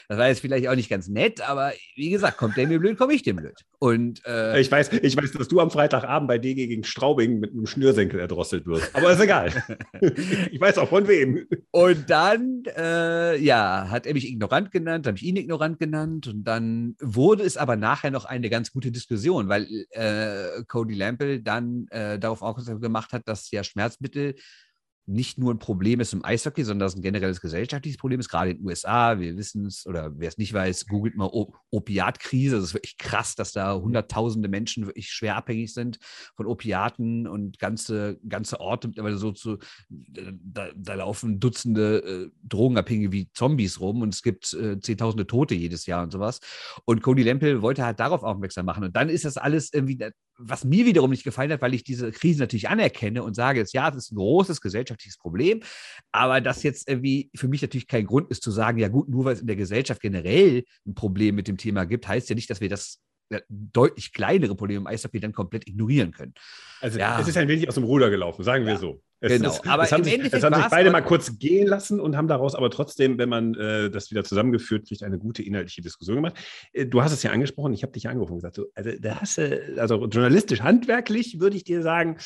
Das 0.08 0.16
war 0.16 0.28
jetzt 0.28 0.40
vielleicht 0.40 0.68
auch 0.68 0.74
nicht 0.74 0.88
ganz 0.88 1.08
nett, 1.08 1.46
aber 1.46 1.72
wie 1.96 2.10
gesagt, 2.10 2.38
kommt 2.38 2.56
der 2.56 2.66
mir 2.66 2.78
blöd, 2.78 2.96
komme 2.96 3.12
ich 3.12 3.22
dir 3.22 3.36
blöd. 3.36 3.60
Und 3.78 4.24
äh, 4.26 4.60
ich 4.60 4.70
weiß, 4.70 4.92
ich 4.92 5.16
weiß, 5.16 5.32
dass 5.32 5.48
du 5.48 5.60
am 5.60 5.70
Freitagabend 5.70 6.28
bei 6.28 6.38
DG 6.38 6.66
gegen 6.68 6.84
Straubing 6.84 7.40
mit 7.40 7.50
einem 7.50 7.66
Schnürsenkel 7.66 8.20
erdrosselt 8.20 8.64
wirst. 8.66 8.94
Aber 8.94 9.12
ist 9.12 9.20
egal. 9.20 9.50
ich 10.50 10.60
weiß 10.60 10.78
auch 10.78 10.88
von 10.88 11.08
wem. 11.08 11.46
Und 11.72 12.08
dann, 12.08 12.62
äh, 12.76 13.36
ja, 13.38 13.88
hat 13.90 14.06
er 14.06 14.14
mich 14.14 14.28
ignorant 14.28 14.70
genannt, 14.70 15.06
habe 15.06 15.16
ich 15.16 15.24
ihn 15.24 15.36
ignorant 15.36 15.78
genannt. 15.78 16.28
Und 16.28 16.44
dann 16.44 16.94
wurde 17.00 17.42
es 17.42 17.56
aber 17.56 17.76
nachher 17.76 18.12
noch 18.12 18.24
eine 18.24 18.48
ganz 18.48 18.61
ganz 18.62 18.70
gute 18.70 18.92
Diskussion, 18.92 19.48
weil 19.48 19.66
äh, 19.90 20.62
Cody 20.68 20.94
Lample 20.94 21.40
dann 21.40 21.88
äh, 21.88 22.16
darauf 22.16 22.42
aufmerksam 22.42 22.80
gemacht 22.80 23.12
hat, 23.12 23.26
dass 23.26 23.50
ja 23.50 23.64
Schmerzmittel 23.64 24.36
nicht 25.06 25.38
nur 25.38 25.52
ein 25.52 25.58
Problem 25.58 26.00
ist 26.00 26.12
im 26.12 26.24
Eishockey, 26.24 26.62
sondern 26.62 26.86
das 26.86 26.96
ein 26.96 27.02
generelles 27.02 27.40
gesellschaftliches 27.40 27.98
Problem 27.98 28.20
ist, 28.20 28.28
gerade 28.28 28.52
in 28.52 28.58
den 28.58 28.66
USA. 28.66 29.18
Wir 29.18 29.36
wissen 29.36 29.66
es, 29.66 29.86
oder 29.86 30.12
wer 30.16 30.28
es 30.28 30.38
nicht 30.38 30.52
weiß, 30.52 30.86
googelt 30.86 31.16
mal 31.16 31.30
Opiatkrise. 31.70 32.56
Das 32.56 32.66
ist 32.66 32.74
wirklich 32.74 32.98
krass, 32.98 33.34
dass 33.34 33.52
da 33.52 33.74
hunderttausende 33.74 34.48
Menschen 34.48 34.86
wirklich 34.86 35.10
schwer 35.10 35.36
abhängig 35.36 35.74
sind 35.74 35.98
von 36.36 36.46
Opiaten 36.46 37.26
und 37.26 37.58
ganze, 37.58 38.20
ganze 38.28 38.60
Orte 38.60 38.88
mittlerweile 38.88 39.16
so 39.16 39.32
zu, 39.32 39.58
da, 39.88 40.70
da 40.76 40.94
laufen 40.94 41.40
Dutzende 41.40 41.98
äh, 41.98 42.30
Drogenabhängige 42.44 43.12
wie 43.12 43.30
Zombies 43.32 43.80
rum 43.80 44.02
und 44.02 44.14
es 44.14 44.22
gibt 44.22 44.52
äh, 44.54 44.78
zehntausende 44.78 45.26
Tote 45.26 45.54
jedes 45.54 45.86
Jahr 45.86 46.04
und 46.04 46.12
sowas. 46.12 46.40
Und 46.84 47.02
Cody 47.02 47.22
Lempel 47.24 47.60
wollte 47.60 47.84
halt 47.84 47.98
darauf 47.98 48.22
aufmerksam 48.22 48.66
machen. 48.66 48.84
Und 48.84 48.94
dann 48.94 49.08
ist 49.08 49.24
das 49.24 49.36
alles 49.36 49.72
irgendwie, 49.72 49.98
was 50.38 50.64
mir 50.64 50.86
wiederum 50.86 51.10
nicht 51.10 51.24
gefallen 51.24 51.52
hat, 51.52 51.62
weil 51.62 51.74
ich 51.74 51.84
diese 51.84 52.10
Krise 52.10 52.40
natürlich 52.40 52.68
anerkenne 52.68 53.22
und 53.22 53.34
sage, 53.34 53.64
ja, 53.72 53.90
das 53.90 54.04
ist 54.04 54.12
ein 54.12 54.16
großes 54.16 54.60
gesellschaftliches 54.60 55.18
Problem, 55.18 55.60
aber 56.10 56.40
das 56.40 56.62
jetzt 56.62 56.88
irgendwie 56.88 57.30
für 57.34 57.48
mich 57.48 57.62
natürlich 57.62 57.86
kein 57.86 58.06
Grund 58.06 58.30
ist 58.30 58.42
zu 58.42 58.50
sagen, 58.50 58.78
ja 58.78 58.88
gut, 58.88 59.08
nur 59.08 59.24
weil 59.24 59.34
es 59.34 59.40
in 59.40 59.46
der 59.46 59.56
Gesellschaft 59.56 60.00
generell 60.00 60.64
ein 60.86 60.94
Problem 60.94 61.34
mit 61.34 61.48
dem 61.48 61.56
Thema 61.56 61.84
gibt, 61.84 62.08
heißt 62.08 62.28
ja 62.28 62.34
nicht, 62.34 62.50
dass 62.50 62.60
wir 62.60 62.68
das 62.68 63.00
deutlich 63.48 64.12
kleinere 64.12 64.54
Problem 64.54 64.82
im 64.82 64.86
Eishockey 64.86 65.20
dann 65.20 65.32
komplett 65.32 65.66
ignorieren 65.66 66.12
können. 66.12 66.34
Also 66.80 66.98
ja. 66.98 67.18
es 67.20 67.28
ist 67.28 67.36
ein 67.36 67.48
wenig 67.48 67.68
aus 67.68 67.74
dem 67.74 67.84
Ruder 67.84 68.10
gelaufen, 68.10 68.44
sagen 68.44 68.66
wir 68.66 68.76
so. 68.76 69.02
Es 69.24 69.34
genau, 69.34 69.50
ist, 69.50 69.68
aber 69.68 69.84
es 69.84 69.92
haben, 69.92 70.02
sich, 70.02 70.20
es 70.20 70.42
haben 70.42 70.56
sich 70.56 70.66
beide 70.66 70.90
mal 70.90 71.00
kurz 71.00 71.38
gehen 71.38 71.68
lassen 71.68 72.00
und 72.00 72.16
haben 72.16 72.26
daraus 72.26 72.56
aber 72.56 72.70
trotzdem, 72.70 73.18
wenn 73.18 73.28
man 73.28 73.54
äh, 73.54 73.88
das 73.88 74.10
wieder 74.10 74.24
zusammengeführt 74.24 74.88
kriegt, 74.88 75.04
eine 75.04 75.16
gute 75.16 75.44
inhaltliche 75.44 75.80
Diskussion 75.80 76.16
gemacht. 76.16 76.34
Äh, 76.72 76.86
du 76.86 77.02
hast 77.02 77.12
es 77.12 77.22
ja 77.22 77.30
angesprochen, 77.30 77.72
ich 77.72 77.84
habe 77.84 77.92
dich 77.92 78.02
ja 78.02 78.10
angerufen 78.10 78.32
und 78.32 78.38
gesagt, 78.38 78.56
so, 78.56 78.66
also, 78.74 78.90
da 79.00 79.20
hast 79.20 79.38
du, 79.38 79.78
also 79.78 80.06
journalistisch, 80.06 80.62
handwerklich 80.62 81.38
würde 81.38 81.56
ich 81.56 81.62
dir 81.62 81.82
sagen, 81.82 82.16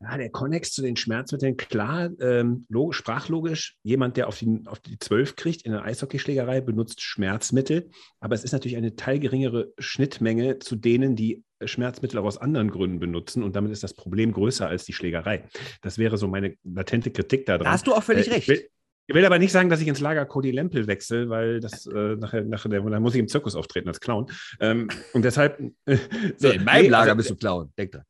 ja, 0.00 0.16
der 0.16 0.30
Konnex 0.30 0.72
zu 0.72 0.82
den 0.82 0.96
Schmerzmitteln, 0.96 1.56
klar, 1.56 2.10
ähm, 2.20 2.66
logisch, 2.68 2.96
sprachlogisch, 2.96 3.76
jemand, 3.84 4.16
der 4.16 4.26
auf 4.26 4.38
die, 4.40 4.62
auf 4.66 4.80
die 4.80 4.98
12 4.98 5.36
kriegt 5.36 5.62
in 5.62 5.70
der 5.70 5.84
Eishockeyschlägerei, 5.84 6.62
benutzt 6.62 7.00
Schmerzmittel, 7.00 7.90
aber 8.18 8.34
es 8.34 8.42
ist 8.42 8.52
natürlich 8.52 8.76
eine 8.76 8.96
teilgeringere 8.96 9.72
Schnittmenge 9.78 10.58
zu 10.58 10.74
denen, 10.74 11.14
die 11.14 11.44
Schmerzmittel 11.64 12.18
auch 12.18 12.24
aus 12.24 12.38
anderen 12.38 12.70
Gründen 12.70 13.00
benutzen 13.00 13.42
und 13.42 13.56
damit 13.56 13.72
ist 13.72 13.82
das 13.82 13.94
Problem 13.94 14.32
größer 14.32 14.66
als 14.66 14.84
die 14.84 14.92
Schlägerei. 14.92 15.44
Das 15.82 15.98
wäre 15.98 16.18
so 16.18 16.28
meine 16.28 16.56
latente 16.64 17.10
Kritik 17.10 17.46
daran. 17.46 17.64
Da 17.64 17.72
hast 17.72 17.86
du 17.86 17.94
auch 17.94 18.02
völlig 18.02 18.28
äh, 18.28 18.34
recht. 18.34 18.48
Will, 18.48 18.68
ich 19.06 19.14
will 19.14 19.24
aber 19.24 19.38
nicht 19.38 19.50
sagen, 19.52 19.68
dass 19.68 19.80
ich 19.80 19.88
ins 19.88 20.00
Lager 20.00 20.24
Cody 20.24 20.52
Lempel 20.52 20.86
wechsle, 20.86 21.28
weil 21.28 21.60
das 21.60 21.86
äh, 21.86 22.16
nachher, 22.16 22.42
nachher 22.44 22.68
der, 22.68 22.80
dann 22.80 23.02
muss 23.02 23.14
ich 23.14 23.20
im 23.20 23.26
Zirkus 23.28 23.56
auftreten 23.56 23.88
als 23.88 23.98
Clown. 23.98 24.26
Ähm, 24.60 24.88
und 25.12 25.24
deshalb. 25.24 25.60
Äh, 25.84 25.96
so, 26.36 26.48
nee, 26.48 26.54
in 26.54 26.64
meinem 26.64 26.82
nee, 26.82 26.88
Lager 26.88 27.10
also, 27.10 27.16
bist 27.16 27.30
du 27.30 27.36
Clown, 27.36 27.72
denk 27.76 27.92
dran. 27.92 28.04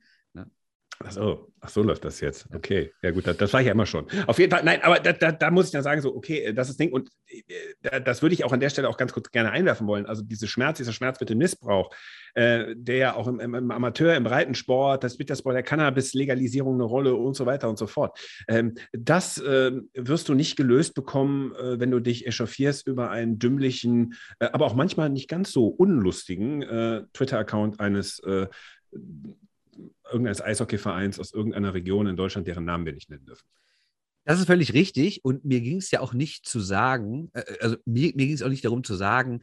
Ach 1.02 1.12
so, 1.12 1.52
ach 1.60 1.70
so 1.70 1.82
läuft 1.82 2.04
das 2.04 2.20
jetzt. 2.20 2.46
Okay, 2.54 2.92
ja 3.02 3.10
gut, 3.10 3.26
das, 3.26 3.36
das 3.38 3.52
war 3.54 3.60
ich 3.60 3.66
ja 3.66 3.72
immer 3.72 3.86
schon. 3.86 4.06
Auf 4.26 4.38
jeden 4.38 4.50
Fall, 4.50 4.62
nein, 4.64 4.82
aber 4.82 5.00
da, 5.00 5.14
da, 5.14 5.32
da 5.32 5.50
muss 5.50 5.66
ich 5.66 5.72
dann 5.72 5.82
sagen, 5.82 6.02
so, 6.02 6.14
okay, 6.14 6.52
das 6.52 6.68
ist 6.68 6.78
das 6.78 6.86
Ding 6.86 6.92
und 6.92 7.08
äh, 7.82 8.02
das 8.02 8.20
würde 8.20 8.34
ich 8.34 8.44
auch 8.44 8.52
an 8.52 8.60
der 8.60 8.68
Stelle 8.68 8.86
auch 8.86 8.98
ganz 8.98 9.14
kurz 9.14 9.30
gerne 9.30 9.50
einwerfen 9.50 9.86
wollen. 9.86 10.04
Also 10.04 10.22
diese 10.22 10.46
Schmerz, 10.46 10.76
dieser 10.76 10.92
Schmerzmittelmissbrauch, 10.92 11.90
äh, 12.34 12.74
der 12.76 12.96
ja 12.96 13.14
auch 13.16 13.28
im, 13.28 13.40
im, 13.40 13.54
im, 13.54 13.70
Amateur, 13.70 14.14
im 14.14 14.24
Breitensport, 14.24 15.02
das 15.02 15.16
bei 15.42 15.52
der 15.54 15.62
Cannabis-Legalisierung 15.62 16.74
eine 16.74 16.84
Rolle 16.84 17.14
und 17.14 17.34
so 17.34 17.46
weiter 17.46 17.70
und 17.70 17.78
so 17.78 17.86
fort. 17.86 18.18
Ähm, 18.46 18.74
das 18.92 19.38
äh, 19.38 19.72
wirst 19.94 20.28
du 20.28 20.34
nicht 20.34 20.56
gelöst 20.56 20.94
bekommen, 20.94 21.54
äh, 21.54 21.80
wenn 21.80 21.90
du 21.90 22.00
dich 22.00 22.26
echauffierst 22.26 22.86
über 22.86 23.10
einen 23.10 23.38
dümmlichen, 23.38 24.16
äh, 24.38 24.50
aber 24.52 24.66
auch 24.66 24.74
manchmal 24.74 25.08
nicht 25.08 25.28
ganz 25.28 25.50
so 25.50 25.66
unlustigen 25.66 26.60
äh, 26.60 27.04
Twitter-Account 27.14 27.80
eines 27.80 28.20
irgendeines 30.10 30.42
Eishockeyvereins 30.42 31.18
aus 31.18 31.32
irgendeiner 31.32 31.74
Region 31.74 32.06
in 32.06 32.16
Deutschland, 32.16 32.46
deren 32.46 32.64
Namen 32.64 32.86
wir 32.86 32.92
nicht 32.92 33.10
nennen 33.10 33.24
dürfen. 33.24 33.46
Das 34.24 34.38
ist 34.38 34.46
völlig 34.46 34.74
richtig. 34.74 35.24
Und 35.24 35.44
mir 35.44 35.60
ging 35.60 35.78
es 35.78 35.90
ja 35.90 36.00
auch 36.00 36.12
nicht 36.12 36.46
zu 36.46 36.60
sagen, 36.60 37.30
äh, 37.32 37.42
also 37.60 37.76
mir, 37.84 38.12
mir 38.14 38.26
ging 38.26 38.34
es 38.34 38.42
auch 38.42 38.48
nicht 38.48 38.64
darum 38.64 38.84
zu 38.84 38.94
sagen, 38.94 39.42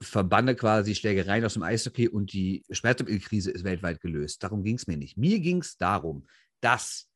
verbanne 0.00 0.54
quasi 0.54 0.94
Schlägereien 0.94 1.44
aus 1.44 1.54
dem 1.54 1.62
Eishockey 1.62 2.08
und 2.08 2.32
die 2.32 2.64
Schmerzmittelkrise 2.70 3.50
ist 3.50 3.64
weltweit 3.64 4.00
gelöst. 4.00 4.42
Darum 4.42 4.62
ging 4.62 4.76
es 4.76 4.86
mir 4.86 4.96
nicht. 4.96 5.16
Mir 5.16 5.40
ging 5.40 5.60
es 5.60 5.76
darum, 5.76 6.26
dass 6.60 7.08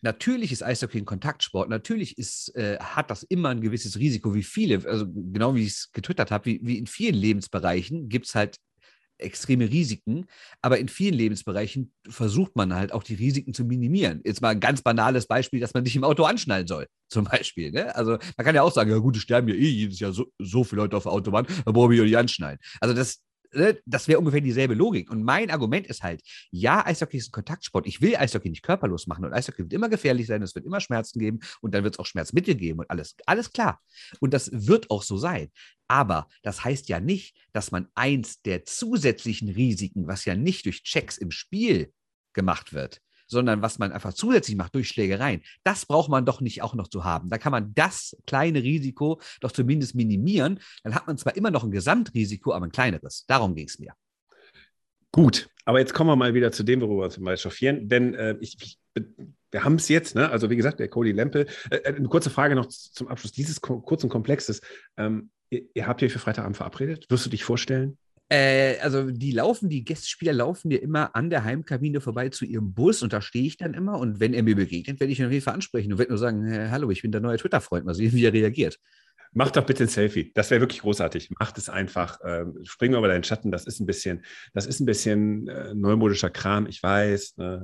natürlich 0.00 0.52
ist 0.52 0.62
Eishockey 0.62 0.98
ein 0.98 1.04
Kontaktsport, 1.04 1.68
natürlich 1.68 2.18
ist, 2.18 2.54
äh, 2.56 2.78
hat 2.80 3.10
das 3.10 3.22
immer 3.24 3.50
ein 3.50 3.60
gewisses 3.60 3.98
Risiko, 3.98 4.34
wie 4.34 4.42
viele, 4.42 4.88
also 4.88 5.06
genau 5.08 5.54
wie 5.54 5.62
ich 5.62 5.72
es 5.72 5.92
getwittert 5.92 6.30
habe, 6.30 6.46
wie, 6.46 6.60
wie 6.62 6.78
in 6.78 6.86
vielen 6.86 7.14
Lebensbereichen 7.14 8.08
gibt 8.08 8.26
es 8.26 8.34
halt 8.34 8.56
extreme 9.18 9.70
Risiken, 9.70 10.26
aber 10.62 10.78
in 10.78 10.88
vielen 10.88 11.14
Lebensbereichen 11.14 11.92
versucht 12.08 12.56
man 12.56 12.74
halt 12.74 12.92
auch 12.92 13.02
die 13.02 13.14
Risiken 13.14 13.54
zu 13.54 13.64
minimieren. 13.64 14.20
Jetzt 14.24 14.40
mal 14.40 14.50
ein 14.50 14.60
ganz 14.60 14.82
banales 14.82 15.26
Beispiel, 15.26 15.60
dass 15.60 15.74
man 15.74 15.82
nicht 15.82 15.96
im 15.96 16.04
Auto 16.04 16.24
anschnallen 16.24 16.66
soll, 16.66 16.86
zum 17.08 17.24
Beispiel. 17.24 17.70
Ne? 17.72 17.94
Also 17.94 18.18
man 18.36 18.44
kann 18.44 18.54
ja 18.54 18.62
auch 18.62 18.72
sagen, 18.72 18.90
ja 18.90 18.98
gut, 18.98 19.16
es 19.16 19.22
sterben 19.22 19.48
ja 19.48 19.54
eh 19.54 19.68
jedes 19.68 20.00
Jahr 20.00 20.12
so, 20.12 20.26
so 20.38 20.64
viele 20.64 20.82
Leute 20.82 20.96
auf 20.96 21.04
der 21.04 21.12
Autobahn, 21.12 21.46
da 21.64 21.72
brauche 21.72 21.94
ich 21.94 22.00
auch 22.00 22.04
nicht 22.04 22.16
anschnallen. 22.16 22.58
Also 22.80 22.94
das, 22.94 23.20
das 23.86 24.08
wäre 24.08 24.18
ungefähr 24.18 24.40
dieselbe 24.40 24.74
Logik. 24.74 25.10
Und 25.10 25.22
mein 25.22 25.50
Argument 25.50 25.86
ist 25.86 26.02
halt, 26.02 26.22
ja, 26.50 26.84
Eishockey 26.84 27.16
ist 27.16 27.28
ein 27.28 27.32
Kontaktsport. 27.32 27.86
Ich 27.86 28.00
will 28.00 28.16
Eishockey 28.16 28.50
nicht 28.50 28.62
körperlos 28.62 29.06
machen. 29.06 29.24
Und 29.24 29.32
Eishockey 29.32 29.62
wird 29.62 29.72
immer 29.72 29.88
gefährlich 29.88 30.26
sein, 30.26 30.42
es 30.42 30.54
wird 30.54 30.66
immer 30.66 30.80
Schmerzen 30.80 31.18
geben 31.18 31.40
und 31.60 31.74
dann 31.74 31.84
wird 31.84 31.94
es 31.94 31.98
auch 31.98 32.06
Schmerzmittel 32.06 32.54
geben 32.54 32.80
und 32.80 32.90
alles. 32.90 33.16
Alles 33.26 33.52
klar. 33.52 33.80
Und 34.20 34.34
das 34.34 34.50
wird 34.52 34.90
auch 34.90 35.02
so 35.02 35.16
sein. 35.16 35.50
Aber 35.88 36.28
das 36.42 36.64
heißt 36.64 36.88
ja 36.88 37.00
nicht, 37.00 37.36
dass 37.52 37.70
man 37.70 37.88
eins 37.94 38.42
der 38.42 38.64
zusätzlichen 38.64 39.48
Risiken, 39.48 40.06
was 40.06 40.24
ja 40.24 40.34
nicht 40.34 40.66
durch 40.66 40.82
Checks 40.82 41.16
im 41.16 41.30
Spiel 41.30 41.92
gemacht 42.34 42.72
wird, 42.72 43.00
sondern 43.28 43.62
was 43.62 43.78
man 43.78 43.92
einfach 43.92 44.12
zusätzlich 44.12 44.56
macht 44.56 44.74
durch 44.74 44.88
Schlägereien, 44.88 45.42
das 45.62 45.86
braucht 45.86 46.10
man 46.10 46.24
doch 46.24 46.40
nicht 46.40 46.62
auch 46.62 46.74
noch 46.74 46.88
zu 46.88 47.04
haben. 47.04 47.30
Da 47.30 47.38
kann 47.38 47.52
man 47.52 47.74
das 47.74 48.16
kleine 48.26 48.62
Risiko 48.62 49.20
doch 49.40 49.52
zumindest 49.52 49.94
minimieren. 49.94 50.60
Dann 50.82 50.94
hat 50.94 51.06
man 51.06 51.16
zwar 51.18 51.36
immer 51.36 51.50
noch 51.50 51.64
ein 51.64 51.70
Gesamtrisiko, 51.70 52.52
aber 52.52 52.66
ein 52.66 52.72
kleineres. 52.72 53.24
Darum 53.26 53.54
ging 53.54 53.66
es 53.66 53.78
mir. 53.78 53.92
Gut, 55.12 55.48
aber 55.64 55.78
jetzt 55.78 55.94
kommen 55.94 56.10
wir 56.10 56.16
mal 56.16 56.34
wieder 56.34 56.52
zu 56.52 56.62
dem, 56.62 56.80
worüber 56.80 57.02
wir 57.02 57.04
uns 57.06 57.18
mal 57.18 57.36
chauffieren, 57.36 57.88
denn 57.88 58.14
äh, 58.14 58.36
ich, 58.40 58.56
ich, 58.60 58.78
wir 59.50 59.64
haben 59.64 59.76
es 59.76 59.88
jetzt, 59.88 60.14
ne? 60.14 60.30
also 60.30 60.50
wie 60.50 60.56
gesagt, 60.56 60.80
der 60.80 60.88
Cody 60.88 61.12
Lempe. 61.12 61.46
Äh, 61.70 61.76
äh 61.76 61.94
eine 61.94 62.08
kurze 62.08 62.30
Frage 62.30 62.54
noch 62.54 62.66
zum 62.66 63.08
Abschluss 63.08 63.32
dieses 63.32 63.60
kurzen 63.60 64.10
Komplexes. 64.10 64.60
Ähm, 64.96 65.30
ihr, 65.50 65.62
ihr 65.74 65.86
habt 65.86 66.02
euch 66.02 66.12
für 66.12 66.18
Freitagabend 66.18 66.56
verabredet? 66.56 67.06
Wirst 67.08 67.24
du 67.24 67.30
dich 67.30 67.44
vorstellen? 67.44 67.96
Äh, 68.30 68.78
also 68.80 69.10
die 69.10 69.32
laufen, 69.32 69.68
die 69.68 69.84
Gästespieler 69.84 70.32
laufen 70.34 70.68
mir 70.68 70.82
immer 70.82 71.16
an 71.16 71.30
der 71.30 71.44
Heimkabine 71.44 72.00
vorbei 72.00 72.28
zu 72.28 72.44
ihrem 72.44 72.74
Bus 72.74 73.02
und 73.02 73.12
da 73.12 73.22
stehe 73.22 73.46
ich 73.46 73.56
dann 73.56 73.74
immer 73.74 73.98
und 73.98 74.20
wenn 74.20 74.34
er 74.34 74.42
mir 74.42 74.56
begegnet, 74.56 75.00
werde 75.00 75.12
ich 75.12 75.18
ihn 75.18 75.26
auf 75.26 75.32
jeden 75.32 75.44
Fall 75.44 75.54
ansprechen 75.54 75.92
und 75.92 75.98
werde 75.98 76.12
nur 76.12 76.18
sagen, 76.18 76.44
hey, 76.44 76.68
hallo, 76.68 76.90
ich 76.90 77.02
bin 77.02 77.12
der 77.12 77.22
neue 77.22 77.38
Twitter-Freund, 77.38 77.86
mal 77.86 77.94
sehen, 77.94 78.12
wie 78.12 78.24
er 78.24 78.32
reagiert. 78.32 78.78
Mach 79.32 79.50
doch 79.50 79.64
bitte 79.64 79.84
ein 79.84 79.88
Selfie. 79.88 80.32
Das 80.34 80.50
wäre 80.50 80.60
wirklich 80.60 80.80
großartig. 80.80 81.30
Mach 81.38 81.52
es 81.56 81.68
einfach. 81.68 82.18
Ähm, 82.24 82.64
spring 82.64 82.94
über 82.94 83.08
deinen 83.08 83.24
Schatten. 83.24 83.50
Das 83.50 83.66
ist 83.66 83.78
ein 83.78 83.86
bisschen, 83.86 84.24
das 84.54 84.66
ist 84.66 84.80
ein 84.80 84.86
bisschen 84.86 85.48
äh, 85.48 85.74
neumodischer 85.74 86.30
Kram. 86.30 86.66
Ich 86.66 86.82
weiß, 86.82 87.36
äh, 87.38 87.58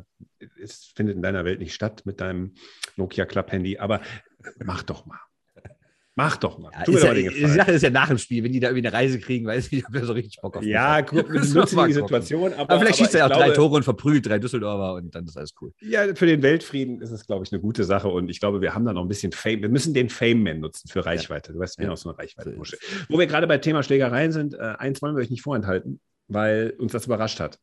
es 0.63 0.93
findet 0.95 1.17
in 1.17 1.23
deiner 1.23 1.45
Welt 1.45 1.61
nicht 1.61 1.75
statt 1.75 2.03
mit 2.05 2.21
deinem 2.21 2.55
Nokia 2.97 3.25
Club 3.25 3.51
Handy, 3.51 3.79
aber 3.79 4.03
mach 4.63 4.83
doch 4.83 5.07
mal. 5.07 5.21
Mach 6.17 6.37
doch 6.37 6.59
mal. 6.59 6.71
Ja, 6.87 7.13
ja, 7.13 7.13
die 7.13 7.47
Sache 7.47 7.73
ist 7.73 7.83
ja 7.83 7.91
nach 7.91 8.07
dem 8.07 8.19
Spiel, 8.19 8.45
wenn 8.45 8.53
die 8.53 8.61
da 8.61 8.69
irgendwie 8.69 8.87
eine 8.87 8.97
Reise 8.97 9.19
kriegen, 9.19 9.47
weiß 9.47 9.67
ich 9.67 9.73
nicht, 9.73 9.87
ob 9.87 9.93
der 9.95 10.05
so 10.05 10.13
richtig 10.13 10.41
Bock 10.41 10.57
auf 10.57 10.63
Ja, 10.63 11.03
guck, 11.03 11.33
wir 11.33 11.41
nutzen 11.41 11.87
die 11.87 11.93
Situation. 11.93 12.53
Aber, 12.53 12.71
aber 12.71 12.81
vielleicht 12.81 12.99
schießt 12.99 13.15
er 13.15 13.21
ja 13.21 13.27
auch 13.27 13.37
drei 13.37 13.51
Tore 13.51 13.75
und 13.77 13.83
verprügelt 13.83 14.25
drei 14.27 14.39
Düsseldorfer 14.39 14.95
und 14.95 15.13
dann 15.13 15.25
ist 15.25 15.37
alles 15.37 15.55
cool. 15.61 15.73
Ja, 15.81 16.15
für 16.15 16.27
den 16.27 16.43
Weltfrieden 16.43 17.01
ist 17.01 17.11
es, 17.11 17.27
glaube 17.27 17.45
ich, 17.45 17.53
eine 17.53 17.61
gute 17.61 17.83
Sache 17.83 18.09
und 18.09 18.29
ich 18.29 18.39
glaube, 18.39 18.61
wir 18.61 18.75
haben 18.75 18.85
da 18.85 18.93
noch 18.93 19.03
ein 19.03 19.09
bisschen 19.09 19.33
Fame. 19.33 19.63
Wir 19.63 19.69
müssen 19.69 19.93
den 19.93 20.09
Fame-Man 20.09 20.61
nutzen 20.61 20.89
für 20.89 21.05
Reichweite. 21.05 21.53
Du 21.53 21.59
weißt, 21.59 21.79
wir 21.79 21.87
ja. 21.87 21.93
auch 21.93 21.97
so 21.97 22.11
eine 22.11 22.19
Reichweite-Musche. 22.19 22.79
Wo 23.09 23.19
wir 23.19 23.27
gerade 23.27 23.49
bei 23.49 23.59
Thema 23.59 23.83
Schlägereien 23.83 24.31
sind, 24.31 24.55
äh, 24.55 24.59
eins 24.79 25.03
wollen 25.03 25.17
wir 25.17 25.23
euch 25.23 25.31
nicht 25.31 25.43
vorenthalten, 25.43 25.99
weil 26.29 26.75
uns 26.79 26.93
das 26.93 27.07
überrascht 27.07 27.41
hat. 27.41 27.59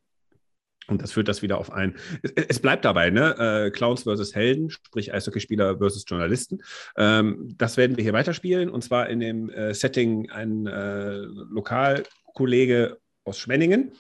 Und 0.88 1.01
das 1.01 1.11
führt 1.11 1.27
das 1.27 1.41
wieder 1.41 1.57
auf 1.57 1.71
ein. 1.71 1.95
Es, 2.23 2.31
es 2.31 2.59
bleibt 2.59 2.85
dabei, 2.85 3.11
ne? 3.11 3.35
Äh, 3.38 3.71
Clowns 3.71 4.03
versus 4.03 4.35
Helden, 4.35 4.69
sprich 4.69 5.13
Eishockeyspieler 5.13 5.77
versus 5.77 6.05
Journalisten. 6.07 6.61
Ähm, 6.97 7.53
das 7.57 7.77
werden 7.77 7.97
wir 7.97 8.03
hier 8.03 8.13
weiterspielen 8.13 8.69
und 8.69 8.83
zwar 8.83 9.09
in 9.09 9.19
dem 9.19 9.50
äh, 9.50 9.73
Setting 9.73 10.29
ein 10.31 10.67
äh, 10.67 11.17
Lokalkollege 11.17 12.97
aus 13.23 13.38
Schwenningen, 13.38 13.91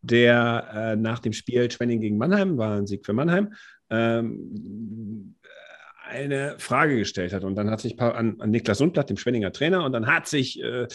der 0.00 0.68
äh, 0.74 0.96
nach 0.96 1.18
dem 1.18 1.32
Spiel 1.32 1.70
Schwenningen 1.70 2.00
gegen 2.00 2.16
Mannheim, 2.16 2.56
war 2.58 2.76
ein 2.76 2.86
Sieg 2.86 3.04
für 3.04 3.12
Mannheim, 3.12 3.52
ähm, 3.90 5.36
eine 6.08 6.58
Frage 6.58 6.96
gestellt 6.96 7.32
hat. 7.32 7.44
Und 7.44 7.54
dann 7.54 7.70
hat 7.70 7.80
sich 7.80 8.00
an, 8.00 8.40
an 8.40 8.50
Niklas 8.50 8.78
Sundblatt, 8.78 9.10
dem 9.10 9.16
Schwenninger 9.16 9.52
Trainer, 9.52 9.84
und 9.84 9.92
dann 9.92 10.06
hat 10.06 10.26
sich 10.28 10.62
äh, 10.62 10.86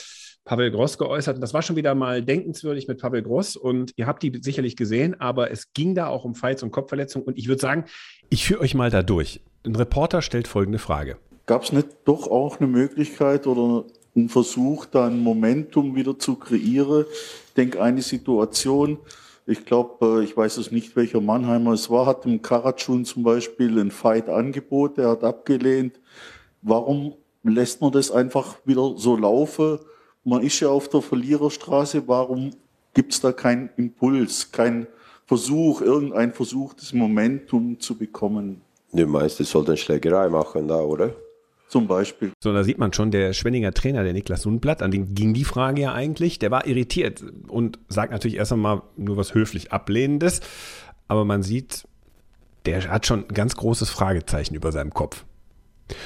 Pavel 0.47 0.71
Gross 0.71 0.97
geäußert. 0.97 1.35
Und 1.35 1.41
das 1.41 1.53
war 1.53 1.61
schon 1.61 1.75
wieder 1.75 1.93
mal 1.93 2.23
denkenswürdig 2.23 2.87
mit 2.87 2.99
Pavel 2.99 3.21
Gross. 3.21 3.55
Und 3.55 3.91
ihr 3.97 4.07
habt 4.07 4.23
die 4.23 4.31
sicherlich 4.41 4.77
gesehen, 4.77 5.19
aber 5.19 5.51
es 5.51 5.73
ging 5.73 5.93
da 5.93 6.07
auch 6.07 6.23
um 6.23 6.35
Fights 6.35 6.63
und 6.63 6.71
Kopfverletzungen. 6.71 7.27
Und 7.27 7.37
ich 7.37 7.47
würde 7.47 7.61
sagen, 7.61 7.83
ich 8.29 8.45
führe 8.45 8.61
euch 8.61 8.73
mal 8.73 8.89
da 8.89 9.03
durch. 9.03 9.41
Ein 9.65 9.75
Reporter 9.75 10.21
stellt 10.21 10.47
folgende 10.47 10.79
Frage. 10.79 11.17
Gab 11.45 11.63
es 11.63 11.73
nicht 11.73 11.89
doch 12.05 12.27
auch 12.27 12.59
eine 12.59 12.67
Möglichkeit 12.67 13.45
oder 13.45 13.85
einen 14.15 14.29
Versuch, 14.29 14.85
da 14.85 15.07
ein 15.07 15.19
Momentum 15.19 15.95
wieder 15.95 16.17
zu 16.17 16.35
kreieren? 16.35 17.05
Ich 17.47 17.53
denke, 17.55 17.81
eine 17.81 18.01
Situation, 18.01 18.99
ich 19.45 19.65
glaube, 19.65 20.21
äh, 20.21 20.23
ich 20.23 20.35
weiß 20.35 20.57
es 20.57 20.71
nicht, 20.71 20.95
welcher 20.95 21.19
Mannheimer 21.19 21.73
es 21.73 21.89
war, 21.89 22.05
hat 22.05 22.23
dem 22.23 22.41
Karatschun 22.41 23.03
zum 23.03 23.23
Beispiel 23.23 23.77
ein 23.79 23.91
Fight 23.91 24.29
angeboten, 24.29 25.01
er 25.01 25.09
hat 25.09 25.23
abgelehnt. 25.25 25.99
Warum 26.61 27.15
lässt 27.43 27.81
man 27.81 27.91
das 27.91 28.11
einfach 28.11 28.57
wieder 28.65 28.93
so 28.97 29.17
laufen? 29.17 29.79
Man 30.27 30.43
ist 30.43 30.59
ja 30.59 30.67
auf 30.67 30.89
der 30.89 31.01
Verliererstraße, 31.01 32.07
warum 32.07 32.51
gibt 32.93 33.13
es 33.13 33.21
da 33.21 33.31
keinen 33.31 33.69
Impuls, 33.77 34.51
keinen 34.51 34.87
Versuch, 35.25 35.81
irgendein 35.81 36.33
Versuch, 36.33 36.73
das 36.73 36.93
Momentum 36.93 37.79
zu 37.79 37.97
bekommen? 37.97 38.61
Du 38.91 39.05
meinst, 39.07 39.39
es 39.39 39.51
sollte 39.51 39.71
eine 39.71 39.77
Schlägerei 39.77 40.27
machen 40.29 40.67
da, 40.67 40.79
oder? 40.79 41.15
Zum 41.69 41.87
Beispiel. 41.87 42.31
So, 42.41 42.53
da 42.53 42.63
sieht 42.63 42.77
man 42.77 42.93
schon, 42.93 43.11
der 43.11 43.33
Schwenninger 43.33 43.73
Trainer, 43.73 44.03
der 44.03 44.13
Niklas 44.13 44.41
Sundblatt, 44.41 44.81
an 44.81 44.91
den 44.91 45.15
ging 45.15 45.33
die 45.33 45.43
Frage 45.43 45.81
ja 45.81 45.93
eigentlich, 45.93 46.39
der 46.39 46.51
war 46.51 46.65
irritiert 46.65 47.23
und 47.47 47.79
sagt 47.89 48.11
natürlich 48.11 48.37
erst 48.37 48.53
einmal 48.53 48.83
nur 48.95 49.17
was 49.17 49.33
höflich 49.33 49.71
Ablehnendes, 49.71 50.41
aber 51.07 51.25
man 51.25 51.43
sieht, 51.43 51.87
der 52.65 52.89
hat 52.89 53.05
schon 53.05 53.25
ein 53.27 53.33
ganz 53.33 53.55
großes 53.55 53.89
Fragezeichen 53.89 54.55
über 54.55 54.71
seinem 54.71 54.93
Kopf. 54.93 55.25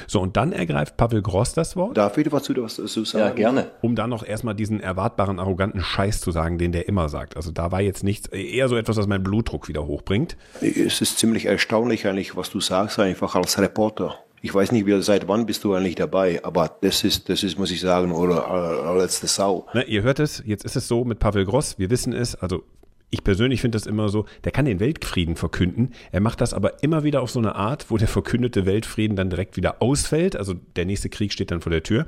So, 0.07 0.21
und 0.21 0.37
dann 0.37 0.51
ergreift 0.51 0.97
Pavel 0.97 1.21
Gross 1.21 1.53
das 1.53 1.75
Wort. 1.75 1.97
Darf 1.97 2.17
ich 2.17 2.31
was 2.31 2.43
zu 2.43 2.55
was 2.61 2.75
zu 2.75 3.05
sagen? 3.05 3.25
Ja, 3.25 3.31
gerne. 3.31 3.71
Um 3.81 3.95
dann 3.95 4.09
noch 4.09 4.25
erstmal 4.25 4.55
diesen 4.55 4.79
erwartbaren, 4.79 5.39
arroganten 5.39 5.81
Scheiß 5.81 6.21
zu 6.21 6.31
sagen, 6.31 6.57
den 6.57 6.71
der 6.71 6.87
immer 6.87 7.09
sagt. 7.09 7.35
Also 7.35 7.51
da 7.51 7.71
war 7.71 7.81
jetzt 7.81 8.03
nichts, 8.03 8.27
eher 8.27 8.67
so 8.67 8.75
etwas, 8.75 8.97
was 8.97 9.07
meinen 9.07 9.23
Blutdruck 9.23 9.67
wieder 9.67 9.85
hochbringt. 9.85 10.37
Es 10.61 11.01
ist 11.01 11.19
ziemlich 11.19 11.45
erstaunlich 11.45 12.07
eigentlich, 12.07 12.35
was 12.35 12.49
du 12.49 12.59
sagst, 12.59 12.99
einfach 12.99 13.35
als 13.35 13.57
Reporter. 13.59 14.19
Ich 14.43 14.53
weiß 14.53 14.71
nicht, 14.71 14.87
wie, 14.87 15.01
seit 15.03 15.27
wann 15.27 15.45
bist 15.45 15.63
du 15.63 15.75
eigentlich 15.75 15.95
dabei, 15.95 16.43
aber 16.43 16.75
das 16.81 17.03
ist, 17.03 17.29
das 17.29 17.43
ist, 17.43 17.59
muss 17.59 17.69
ich 17.69 17.79
sagen, 17.79 18.11
oder 18.11 18.95
letzte 18.97 19.27
Sau. 19.27 19.67
Ne, 19.73 19.83
ihr 19.83 20.01
hört 20.01 20.19
es, 20.19 20.41
jetzt 20.45 20.65
ist 20.65 20.75
es 20.75 20.87
so 20.87 21.05
mit 21.05 21.19
Pavel 21.19 21.45
Gross, 21.45 21.77
wir 21.77 21.91
wissen 21.91 22.11
es, 22.11 22.33
also 22.33 22.63
ich 23.11 23.23
persönlich 23.25 23.61
finde 23.61 23.77
das 23.77 23.85
immer 23.85 24.07
so, 24.07 24.25
der 24.45 24.53
kann 24.53 24.65
den 24.65 24.79
Weltfrieden 24.79 25.35
verkünden. 25.35 25.91
Er 26.11 26.21
macht 26.21 26.39
das 26.39 26.53
aber 26.53 26.81
immer 26.81 27.03
wieder 27.03 27.21
auf 27.21 27.29
so 27.29 27.39
eine 27.39 27.55
Art, 27.55 27.87
wo 27.89 27.97
der 27.97 28.07
verkündete 28.07 28.65
Weltfrieden 28.65 29.17
dann 29.17 29.29
direkt 29.29 29.57
wieder 29.57 29.81
ausfällt. 29.81 30.37
Also 30.37 30.53
der 30.75 30.85
nächste 30.85 31.09
Krieg 31.09 31.33
steht 31.33 31.51
dann 31.51 31.59
vor 31.59 31.71
der 31.71 31.83
Tür. 31.83 32.07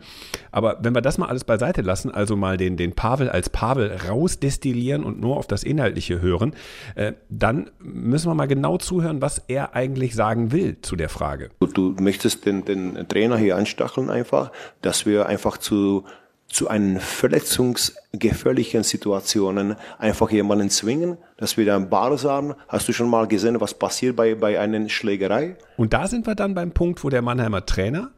Aber 0.52 0.80
wenn 0.82 0.96
wir 0.96 1.02
das 1.02 1.18
mal 1.18 1.28
alles 1.28 1.44
beiseite 1.44 1.82
lassen, 1.82 2.10
also 2.10 2.38
mal 2.38 2.56
den, 2.56 2.78
den 2.78 2.94
Pavel 2.94 3.30
als 3.30 3.50
Pavel 3.50 3.92
rausdestillieren 4.08 5.04
und 5.04 5.20
nur 5.20 5.36
auf 5.36 5.46
das 5.46 5.64
Inhaltliche 5.64 6.22
hören, 6.22 6.56
äh, 6.96 7.14
dann 7.30 7.70
müssen 7.80 8.30
wir 8.30 8.36
mal 8.36 8.48
genau 8.48 8.78
zuhören, 8.78 9.22
was 9.22 9.40
er 9.50 9.76
eigentlich 9.76 10.16
sagen 10.16 10.54
will 10.54 10.78
zu 10.82 10.96
der 10.96 11.10
Frage. 11.10 11.50
Du, 11.60 11.68
du 11.68 12.02
möchtest 12.02 12.46
den, 12.46 12.64
den 12.64 13.08
Trainer 13.10 13.38
hier 13.38 13.58
anstacheln 13.58 14.10
einfach, 14.10 14.54
dass 14.82 15.06
wir 15.06 15.26
einfach 15.26 15.58
zu 15.58 16.06
zu 16.54 16.68
einen 16.68 17.00
verletzungsgefährlichen 17.00 18.84
Situationen 18.84 19.76
einfach 19.98 20.32
jemanden 20.32 20.70
zwingen, 20.70 21.18
dass 21.38 21.58
wir 21.58 21.66
da 21.66 21.76
ein 21.76 21.90
Bar 21.90 22.18
sagen, 22.18 22.56
hast 22.68 22.88
du 22.88 22.94
schon 22.94 23.10
mal 23.10 23.28
gesehen, 23.28 23.60
was 23.60 23.74
passiert 23.74 24.16
bei, 24.16 24.36
bei 24.36 24.60
einer 24.60 24.88
Schlägerei? 24.88 25.58
Und 25.78 25.94
da 25.94 26.08
sind 26.08 26.28
wir 26.28 26.36
dann 26.36 26.54
beim 26.54 26.72
Punkt, 26.72 27.04
wo 27.04 27.10
der 27.10 27.22
Mannheimer 27.22 27.66
Trainer 27.66 28.12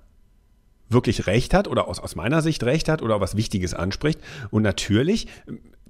wirklich 0.90 1.28
recht 1.28 1.54
hat 1.54 1.68
oder 1.68 1.88
aus, 1.88 2.00
aus 2.00 2.16
meiner 2.16 2.42
Sicht 2.42 2.64
recht 2.64 2.90
hat 2.90 3.02
oder 3.02 3.22
was 3.22 3.36
Wichtiges 3.38 3.74
anspricht. 3.74 4.20
Und 4.52 4.64
natürlich, 4.64 5.28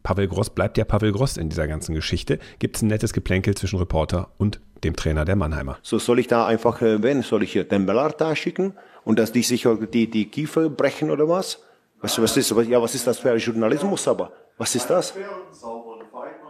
Pavel 0.04 0.28
Gross 0.28 0.52
bleibt 0.52 0.78
ja 0.78 0.86
Pavel 0.86 1.12
Gross 1.12 1.38
in 1.38 1.50
dieser 1.50 1.68
ganzen 1.68 1.96
Geschichte, 1.96 2.40
gibt 2.60 2.78
es 2.78 2.84
ein 2.84 2.88
nettes 2.88 3.12
Geplänkel 3.12 3.56
zwischen 3.56 3.80
Reporter 3.80 4.30
und 4.38 4.62
dem 4.84 4.96
Trainer 4.96 5.26
der 5.26 5.36
Mannheimer. 5.36 5.78
So 5.82 5.98
soll 5.98 6.20
ich 6.20 6.28
da 6.28 6.46
einfach, 6.46 6.82
äh, 6.82 7.02
wenn, 7.02 7.24
soll 7.24 7.44
ich 7.44 7.54
den 7.54 7.86
Bellart 7.86 8.22
da 8.22 8.36
schicken 8.36 8.74
und 9.04 9.20
dass 9.20 9.32
die 9.32 9.42
sich 9.42 9.68
die, 9.92 10.10
die 10.10 10.26
Kiefer 10.30 10.70
brechen 10.70 11.10
oder 11.10 11.28
was? 11.28 11.60
Was, 12.06 12.22
was, 12.22 12.38
ist, 12.38 12.52
ja, 12.52 12.80
was 12.80 12.94
ist 12.94 13.08
das 13.08 13.18
für 13.18 13.32
ein 13.32 13.40
Journalismus 13.40 14.08
aber? 14.08 14.32
Was 14.60 14.76
ist 14.76 14.88
das? 14.88 15.12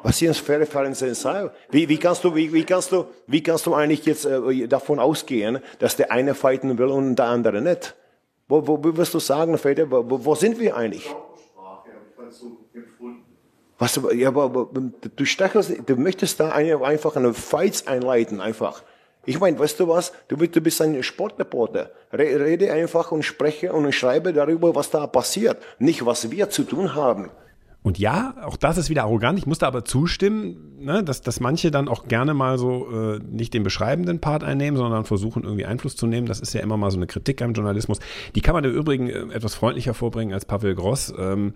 Was 0.03 0.21
ist 0.21 0.39
faire 0.39 0.65
Fernsehen 0.65 1.15
wie, 1.71 1.87
wie 1.87 1.97
kannst 1.97 2.25
du, 2.25 2.35
wie, 2.35 2.51
wie 2.51 2.65
kannst 2.65 2.91
du, 2.91 3.05
wie 3.25 3.41
kannst 3.41 3.65
du 3.65 3.73
eigentlich 3.73 4.05
jetzt 4.05 4.25
äh, 4.25 4.67
davon 4.67 4.99
ausgehen, 4.99 5.59
dass 5.79 5.95
der 5.95 6.11
eine 6.11 6.35
fighten 6.35 6.77
will 6.77 6.89
und 6.89 7.15
der 7.15 7.27
andere 7.27 7.61
nicht? 7.61 7.95
Wo, 8.49 8.67
wo, 8.67 8.83
wo 8.83 8.97
wirst 8.97 9.13
du 9.13 9.19
sagen, 9.19 9.57
Väter, 9.57 9.89
wo, 9.89 10.25
wo 10.25 10.35
sind 10.35 10.59
wir 10.59 10.75
eigentlich? 10.75 11.09
Was, 13.77 13.99
ja, 14.13 14.27
aber, 14.27 14.69
du 15.15 15.25
stachelst, 15.25 15.71
du 15.85 15.95
möchtest 15.95 16.37
da 16.41 16.49
eine, 16.49 16.83
einfach 16.83 17.15
eine 17.15 17.33
Fights 17.33 17.87
einleiten, 17.87 18.41
einfach. 18.41 18.83
Ich 19.25 19.39
meine, 19.39 19.57
weißt 19.57 19.79
du 19.79 19.87
was? 19.87 20.13
Du, 20.27 20.35
du 20.35 20.61
bist 20.61 20.81
ein 20.81 21.01
Sportreporter. 21.01 21.91
Rede 22.13 22.71
einfach 22.71 23.11
und 23.11 23.23
spreche 23.23 23.73
und 23.73 23.91
schreibe 23.93 24.33
darüber, 24.33 24.75
was 24.75 24.89
da 24.89 25.07
passiert. 25.07 25.57
Nicht, 25.79 26.05
was 26.05 26.31
wir 26.31 26.49
zu 26.49 26.63
tun 26.63 26.95
haben. 26.95 27.29
Und 27.85 27.99
ja, 27.99 28.33
auch 28.43 28.57
das 28.57 28.79
ist 28.79 28.89
wieder 28.89 29.03
arrogant. 29.03 29.37
Ich 29.37 29.45
musste 29.45 29.67
aber 29.67 29.85
zustimmen, 29.85 30.75
ne, 30.79 31.03
dass, 31.03 31.21
dass 31.21 31.39
manche 31.39 31.69
dann 31.69 31.87
auch 31.87 32.07
gerne 32.07 32.33
mal 32.33 32.57
so 32.57 32.89
äh, 32.89 33.19
nicht 33.19 33.53
den 33.53 33.61
beschreibenden 33.61 34.19
Part 34.19 34.43
einnehmen, 34.43 34.75
sondern 34.75 35.05
versuchen, 35.05 35.43
irgendwie 35.43 35.65
Einfluss 35.65 35.95
zu 35.95 36.07
nehmen. 36.07 36.25
Das 36.25 36.39
ist 36.39 36.53
ja 36.53 36.61
immer 36.61 36.77
mal 36.77 36.89
so 36.89 36.97
eine 36.97 37.05
Kritik 37.05 37.43
am 37.43 37.53
Journalismus. 37.53 37.99
Die 38.33 38.41
kann 38.41 38.55
man 38.55 38.63
im 38.63 38.73
Übrigen 38.73 39.07
äh, 39.07 39.35
etwas 39.35 39.53
freundlicher 39.53 39.93
vorbringen 39.93 40.33
als 40.33 40.45
Pavel 40.45 40.73
Gross. 40.73 41.13
Ähm, 41.15 41.53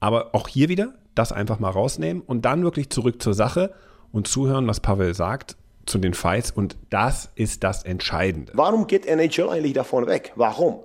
aber 0.00 0.34
auch 0.34 0.48
hier 0.48 0.68
wieder 0.68 0.94
das 1.14 1.32
einfach 1.32 1.58
mal 1.60 1.70
rausnehmen 1.70 2.22
und 2.22 2.44
dann 2.44 2.62
wirklich 2.62 2.90
zurück 2.90 3.22
zur 3.22 3.32
Sache 3.32 3.72
und 4.12 4.28
zuhören, 4.28 4.66
was 4.66 4.80
Pavel 4.80 5.14
sagt 5.14 5.56
zu 5.90 5.98
den 5.98 6.14
Fights. 6.14 6.50
Und 6.50 6.76
das 6.88 7.30
ist 7.34 7.64
das 7.64 7.82
Entscheidende. 7.82 8.52
Warum 8.54 8.86
geht 8.86 9.06
NHL 9.06 9.48
eigentlich 9.48 9.74
davon 9.74 10.06
weg? 10.06 10.32
Warum? 10.36 10.80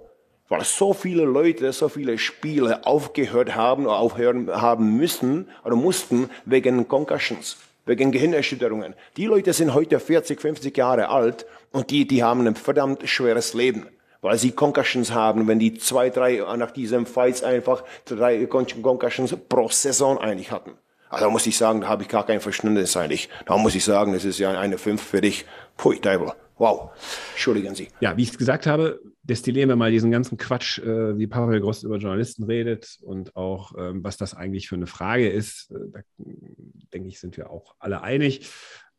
weil 0.49 0.63
so 0.63 0.93
viele 0.93 1.23
Leute, 1.23 1.71
so 1.73 1.89
viele 1.89 2.17
Spiele 2.17 2.85
aufgehört 2.85 3.55
haben 3.55 3.85
oder 3.85 3.97
aufhören 3.97 4.49
haben 4.49 4.95
müssen 4.97 5.49
oder 5.63 5.75
mussten 5.75 6.29
wegen 6.45 6.87
Concussions, 6.87 7.57
wegen 7.85 8.11
Gehirnerschütterungen. 8.11 8.93
Die 9.17 9.25
Leute 9.25 9.53
sind 9.53 9.73
heute 9.73 9.99
40, 9.99 10.39
50 10.39 10.77
Jahre 10.77 11.09
alt 11.09 11.45
und 11.71 11.89
die, 11.89 12.07
die 12.07 12.23
haben 12.23 12.45
ein 12.45 12.55
verdammt 12.55 13.07
schweres 13.09 13.53
Leben, 13.53 13.87
weil 14.21 14.37
sie 14.37 14.51
Concussions 14.51 15.11
haben, 15.11 15.47
wenn 15.47 15.59
die 15.59 15.73
zwei, 15.75 16.09
drei 16.09 16.43
nach 16.57 16.71
diesem 16.71 17.05
Fights 17.05 17.43
einfach 17.43 17.83
drei 18.05 18.45
Concussions 18.45 19.35
pro 19.49 19.69
Saison 19.69 20.19
eigentlich 20.19 20.51
hatten. 20.51 20.73
Also 21.09 21.29
muss 21.29 21.45
ich 21.45 21.57
sagen, 21.57 21.81
da 21.81 21.87
habe 21.87 22.03
ich 22.03 22.09
gar 22.09 22.25
kein 22.25 22.41
Verständnis 22.41 22.97
eigentlich. 22.97 23.29
Da 23.45 23.57
muss 23.57 23.75
ich 23.75 23.83
sagen, 23.83 24.13
das 24.13 24.25
ist 24.25 24.39
ja 24.39 24.57
eine 24.59 24.77
5 24.77 25.01
für 25.01 25.21
dich. 25.21 25.45
Pui, 25.77 25.99
Teufel. 25.99 26.31
Wow. 26.57 26.91
Entschuldigen 27.33 27.75
Sie. 27.75 27.89
Ja, 27.99 28.15
wie 28.15 28.23
ich 28.23 28.29
es 28.29 28.37
gesagt 28.37 28.65
habe, 28.65 29.01
destillieren 29.23 29.67
wir 29.67 29.75
mal 29.75 29.91
diesen 29.91 30.09
ganzen 30.09 30.37
Quatsch, 30.37 30.79
äh, 30.79 31.17
wie 31.17 31.27
Pavel 31.27 31.59
Gross 31.59 31.83
über 31.83 31.97
Journalisten 31.97 32.43
redet 32.43 32.97
und 33.01 33.35
auch, 33.35 33.73
ähm, 33.77 34.03
was 34.03 34.15
das 34.15 34.33
eigentlich 34.33 34.69
für 34.69 34.75
eine 34.75 34.87
Frage 34.87 35.29
ist. 35.29 35.71
Äh, 35.71 35.91
da 35.91 35.99
denke 36.93 37.09
ich, 37.09 37.19
sind 37.19 37.35
wir 37.35 37.49
auch 37.49 37.75
alle 37.79 38.01
einig. 38.01 38.49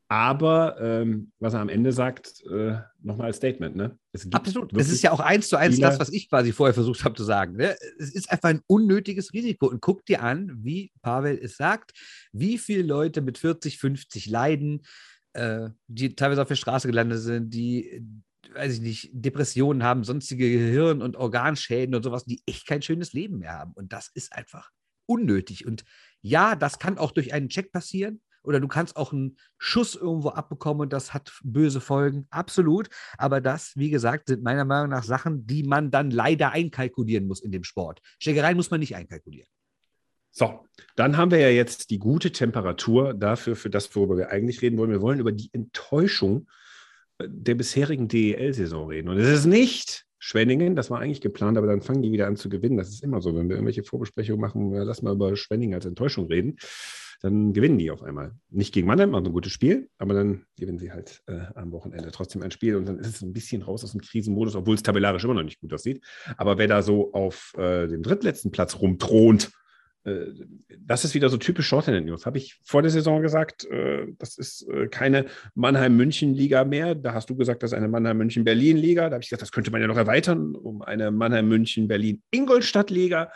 Aber 0.09 0.81
ähm, 0.81 1.33
was 1.41 1.55
er 1.55 1.61
am 1.61 1.69
Ende 1.69 1.93
sagt, 1.93 2.45
äh, 2.47 2.77
nochmal 3.03 3.29
als 3.29 3.39
Statement, 3.39 3.75
ne? 3.75 3.99
Absolut. 4.31 4.73
Es 4.77 4.89
ist 4.89 5.03
ja 5.03 5.11
auch 5.11 5.19
eins 5.19 5.49
zu 5.49 5.57
eins 5.57 5.81
das, 5.81 5.99
was 5.99 6.13
ich 6.13 6.29
quasi 6.29 6.53
vorher 6.53 6.75
versucht 6.75 7.05
habe 7.05 7.17
zu 7.17 7.25
sagen. 7.25 7.57
Ne? 7.57 7.77
Es 7.99 8.15
ist 8.15 8.31
einfach 8.31 8.51
ein 8.51 8.63
unnötiges 8.69 9.33
Risiko. 9.33 9.67
Und 9.67 9.81
guck 9.81 10.07
dir 10.07 10.23
an, 10.23 10.53
wie 10.63 10.93
Pavel 11.03 11.39
es 11.43 11.57
sagt, 11.57 11.93
wie 12.33 12.57
viele 12.57 12.85
Leute 12.85 13.21
mit 13.21 13.37
40, 13.39 13.79
50 13.79 14.27
leiden, 14.27 14.83
äh, 15.33 15.71
die 15.89 16.15
teilweise 16.15 16.43
auf 16.43 16.49
der 16.49 16.55
Straße 16.55 16.87
gelandet 16.87 17.21
sind, 17.21 17.53
die, 17.53 18.01
weiß 18.55 18.75
ich 18.75 18.81
nicht, 18.81 19.11
Depressionen 19.13 19.83
haben, 19.83 20.05
sonstige 20.05 20.49
Gehirn- 20.49 21.03
und 21.03 21.17
Organschäden 21.17 21.97
und 21.97 22.05
sowas, 22.05 22.25
die 22.25 22.43
echt 22.47 22.69
kein 22.69 22.81
schönes 22.81 23.13
Leben 23.13 23.39
mehr 23.39 23.55
haben. 23.55 23.73
Und 23.73 23.93
das 23.93 24.09
ist 24.15 24.33
einfach 24.33 24.71
unnötig. 25.07 25.67
Und 25.67 25.85
ja, 26.23 26.55
das 26.55 26.79
kann 26.79 26.97
auch 26.97 27.11
durch 27.11 27.33
einen 27.33 27.49
Check 27.49 27.73
passieren. 27.73 28.21
Oder 28.47 28.61
du 28.61 28.69
kannst 28.69 28.97
auch 28.97 29.12
einen 29.12 29.37
Schuss 29.59 29.95
irgendwo 29.95 30.31
abbekommen 30.31 30.83
und 30.83 30.93
das 30.93 31.12
hat 31.12 31.33
böse 31.43 31.81
Folgen. 31.81 32.26
Absolut. 32.31 32.88
Aber 33.19 33.41
das, 33.41 33.73
wie 33.76 33.91
gesagt, 33.91 34.29
sind 34.29 34.43
meiner 34.43 34.65
Meinung 34.65 34.91
nach 34.91 35.05
Sachen, 35.05 35.47
die 35.47 35.62
man 35.62 35.91
dann 35.91 36.11
leider 36.11 36.53
einkalkulieren 36.53 37.27
muss 37.27 37.40
in 37.40 37.53
dem 37.53 37.64
Sport. 37.64 38.01
Schlägereien 38.18 38.57
muss 38.57 38.70
man 38.70 38.81
nicht 38.81 38.97
einkalkulieren. 38.97 39.49
So, 40.31 40.66
dann 40.97 41.16
haben 41.16 41.31
wir 41.31 41.38
ja 41.38 41.49
jetzt 41.49 41.88
die 41.88 41.99
gute 41.99 42.31
Temperatur 42.31 43.14
dafür, 43.14 43.57
für 43.57 43.70
das, 43.70 43.94
worüber 43.97 44.18
wir 44.18 44.31
eigentlich 44.31 44.61
reden 44.61 44.77
wollen. 44.77 44.90
Wir 44.90 45.01
wollen 45.01 45.18
über 45.18 45.33
die 45.33 45.49
Enttäuschung 45.53 46.47
äh, 47.18 47.27
der 47.27 47.55
bisherigen 47.55 48.07
DEL-Saison 48.07 48.88
reden. 48.88 49.09
Und 49.09 49.16
es 49.16 49.29
ist 49.29 49.47
nicht 49.47 50.05
Schwenningen, 50.18 50.77
das 50.77 50.90
war 50.90 51.01
eigentlich 51.01 51.20
geplant, 51.20 51.57
aber 51.57 51.66
dann 51.66 51.81
fangen 51.81 52.03
die 52.03 52.12
wieder 52.12 52.27
an 52.27 52.37
zu 52.37 52.49
gewinnen. 52.49 52.77
Das 52.77 52.88
ist 52.88 53.03
immer 53.03 53.20
so, 53.20 53.35
wenn 53.35 53.49
wir 53.49 53.57
irgendwelche 53.57 53.83
Vorbesprechungen 53.83 54.40
machen, 54.40 54.73
lass 54.73 55.01
mal 55.01 55.14
über 55.14 55.37
Schwenningen 55.37 55.75
als 55.75 55.87
Enttäuschung 55.87 56.27
reden, 56.27 56.57
dann 57.27 57.53
gewinnen 57.53 57.79
die 57.79 57.91
auf 57.91 58.03
einmal. 58.03 58.33
Nicht 58.51 58.73
gegen 58.73 58.87
Mannheim, 58.87 59.11
machen 59.11 59.27
ein 59.27 59.33
gutes 59.33 59.53
Spiel, 59.53 59.89
aber 59.99 60.15
dann 60.15 60.47
gewinnen 60.57 60.79
sie 60.79 60.93
halt 60.93 61.23
äh, 61.27 61.41
am 61.55 61.73
Wochenende 61.73 62.11
trotzdem 62.12 62.43
ein 62.43 62.51
Spiel 62.51 62.77
und 62.77 62.87
dann 62.87 62.99
ist 62.99 63.09
es 63.09 63.23
ein 63.23 63.33
bisschen 63.33 63.62
raus 63.62 63.85
aus 63.85 63.93
dem 63.93 64.01
Krisenmodus, 64.01 64.55
obwohl 64.55 64.77
es 64.77 64.83
tabellarisch 64.83 65.25
immer 65.25 65.35
noch 65.35 65.43
nicht 65.43 65.61
gut 65.61 65.73
aussieht. 65.73 66.05
Aber 66.37 66.59
wer 66.59 66.69
da 66.69 66.83
so 66.83 67.12
auf 67.12 67.53
äh, 67.59 67.89
dem 67.89 68.03
drittletzten 68.03 68.51
Platz 68.51 68.81
rumthront, 68.81 69.51
äh, 70.05 70.27
das 70.79 71.05
ist 71.05 71.15
wieder 71.15 71.29
so 71.29 71.37
typisch 71.37 71.67
Shorthand 71.67 72.07
News. 72.07 72.27
Habe 72.27 72.39
ich 72.39 72.61
vor 72.65 72.83
der 72.83 72.91
Saison 72.91 73.23
gesagt, 73.23 73.65
äh, 73.65 74.07
das 74.19 74.39
ist 74.39 74.69
äh, 74.69 74.87
keine 74.87 75.27
Mannheim-München-Liga 75.55 76.65
mehr. 76.65 76.95
Da 76.95 77.12
hast 77.12 77.29
du 77.29 77.37
gesagt, 77.37 77.62
das 77.62 77.73
ist 77.73 77.77
eine 77.77 77.89
Mannheim-München-Berlin-Liga. 77.89 79.11
Da 79.11 79.15
habe 79.15 79.23
ich 79.23 79.29
gesagt, 79.29 79.43
das 79.43 79.53
könnte 79.53 79.71
man 79.71 79.81
ja 79.81 79.89
noch 79.89 79.97
erweitern 79.97 80.55
um 80.55 80.83
eine 80.83 81.11
Mannheim-München-Berlin-Ingolstadt-Liga. 81.11 83.33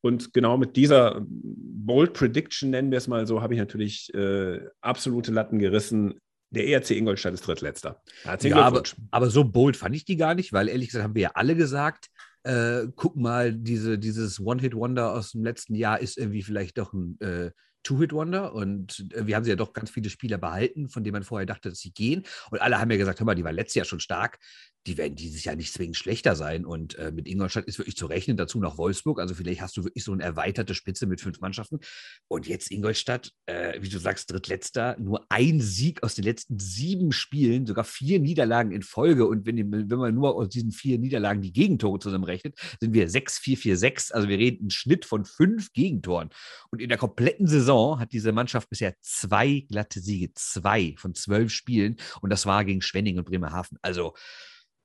Und 0.00 0.32
genau 0.32 0.56
mit 0.56 0.76
dieser 0.76 1.20
Bold 1.26 2.12
Prediction, 2.12 2.70
nennen 2.70 2.90
wir 2.90 2.98
es 2.98 3.08
mal 3.08 3.26
so, 3.26 3.42
habe 3.42 3.54
ich 3.54 3.60
natürlich 3.60 4.12
äh, 4.14 4.60
absolute 4.80 5.32
Latten 5.32 5.58
gerissen. 5.58 6.20
Der 6.50 6.66
ERC 6.66 6.92
Ingolstadt 6.92 7.34
ist 7.34 7.46
drittletzter. 7.46 8.02
Ja, 8.42 8.62
aber, 8.62 8.82
aber 9.10 9.30
so 9.30 9.44
bold 9.44 9.76
fand 9.76 9.94
ich 9.94 10.04
die 10.04 10.16
gar 10.16 10.34
nicht, 10.34 10.52
weil 10.52 10.68
ehrlich 10.68 10.88
gesagt 10.88 11.04
haben 11.04 11.14
wir 11.14 11.22
ja 11.22 11.30
alle 11.34 11.56
gesagt, 11.56 12.08
äh, 12.44 12.86
guck 12.94 13.16
mal, 13.16 13.52
diese, 13.52 13.98
dieses 13.98 14.40
One-Hit-Wonder 14.40 15.12
aus 15.12 15.32
dem 15.32 15.44
letzten 15.44 15.74
Jahr 15.74 16.00
ist 16.00 16.16
irgendwie 16.16 16.42
vielleicht 16.42 16.78
doch 16.78 16.92
ein 16.92 17.20
äh, 17.20 17.50
Two-Hit-Wonder 17.82 18.54
und 18.54 19.06
äh, 19.14 19.26
wir 19.26 19.36
haben 19.36 19.44
sie 19.44 19.50
ja 19.50 19.56
doch 19.56 19.72
ganz 19.72 19.90
viele 19.90 20.10
Spieler 20.10 20.38
behalten, 20.38 20.88
von 20.88 21.04
denen 21.04 21.12
man 21.12 21.22
vorher 21.24 21.46
dachte, 21.46 21.68
dass 21.68 21.80
sie 21.80 21.92
gehen. 21.92 22.24
Und 22.50 22.60
alle 22.60 22.78
haben 22.80 22.90
ja 22.90 22.96
gesagt, 22.96 23.20
hör 23.20 23.26
mal, 23.26 23.34
die 23.34 23.44
war 23.44 23.52
letztes 23.52 23.74
Jahr 23.74 23.84
schon 23.84 24.00
stark 24.00 24.38
die 24.86 24.96
werden 24.96 25.14
dieses 25.14 25.44
Jahr 25.44 25.56
nicht 25.56 25.72
zwingend 25.72 25.96
schlechter 25.96 26.34
sein. 26.36 26.64
Und 26.64 26.94
äh, 26.96 27.12
mit 27.12 27.28
Ingolstadt 27.28 27.66
ist 27.66 27.78
wirklich 27.78 27.96
zu 27.96 28.06
rechnen, 28.06 28.36
dazu 28.36 28.58
noch 28.58 28.78
Wolfsburg. 28.78 29.20
Also 29.20 29.34
vielleicht 29.34 29.60
hast 29.60 29.76
du 29.76 29.84
wirklich 29.84 30.04
so 30.04 30.12
eine 30.12 30.22
erweiterte 30.22 30.74
Spitze 30.74 31.06
mit 31.06 31.20
fünf 31.20 31.40
Mannschaften. 31.40 31.80
Und 32.28 32.46
jetzt 32.46 32.70
Ingolstadt, 32.70 33.32
äh, 33.46 33.80
wie 33.82 33.88
du 33.88 33.98
sagst, 33.98 34.30
drittletzter, 34.32 34.96
nur 34.98 35.26
ein 35.28 35.60
Sieg 35.60 36.02
aus 36.02 36.14
den 36.14 36.24
letzten 36.24 36.58
sieben 36.58 37.12
Spielen, 37.12 37.66
sogar 37.66 37.84
vier 37.84 38.18
Niederlagen 38.20 38.72
in 38.72 38.82
Folge. 38.82 39.26
Und 39.26 39.46
wenn, 39.46 39.90
wenn 39.90 39.98
man 39.98 40.14
nur 40.14 40.36
aus 40.36 40.48
diesen 40.48 40.72
vier 40.72 40.98
Niederlagen 40.98 41.42
die 41.42 41.52
Gegentore 41.52 41.98
zusammenrechnet, 41.98 42.58
sind 42.80 42.94
wir 42.94 43.08
6-4-4-6. 43.08 44.12
Also 44.12 44.28
wir 44.28 44.38
reden 44.38 44.62
einen 44.62 44.70
Schnitt 44.70 45.04
von 45.04 45.24
fünf 45.24 45.72
Gegentoren. 45.72 46.30
Und 46.70 46.80
in 46.80 46.88
der 46.88 46.98
kompletten 46.98 47.46
Saison 47.46 48.00
hat 48.00 48.12
diese 48.12 48.32
Mannschaft 48.32 48.70
bisher 48.70 48.94
zwei 49.00 49.66
glatte 49.68 50.00
Siege, 50.00 50.32
zwei 50.34 50.94
von 50.96 51.14
zwölf 51.14 51.52
Spielen. 51.52 51.96
Und 52.22 52.30
das 52.30 52.46
war 52.46 52.64
gegen 52.64 52.80
Schwenning 52.80 53.18
und 53.18 53.24
Bremerhaven. 53.24 53.78
Also 53.82 54.14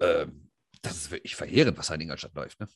ähm, 0.04 0.50
das 0.82 0.98
ist 0.98 1.12
wirklich 1.12 1.36
verheerend, 1.36 1.78
was 1.78 1.88
da 1.88 1.96
in 1.96 2.02
Ingolstadt 2.02 2.36
läuft. 2.36 2.60
Ne? 2.60 2.68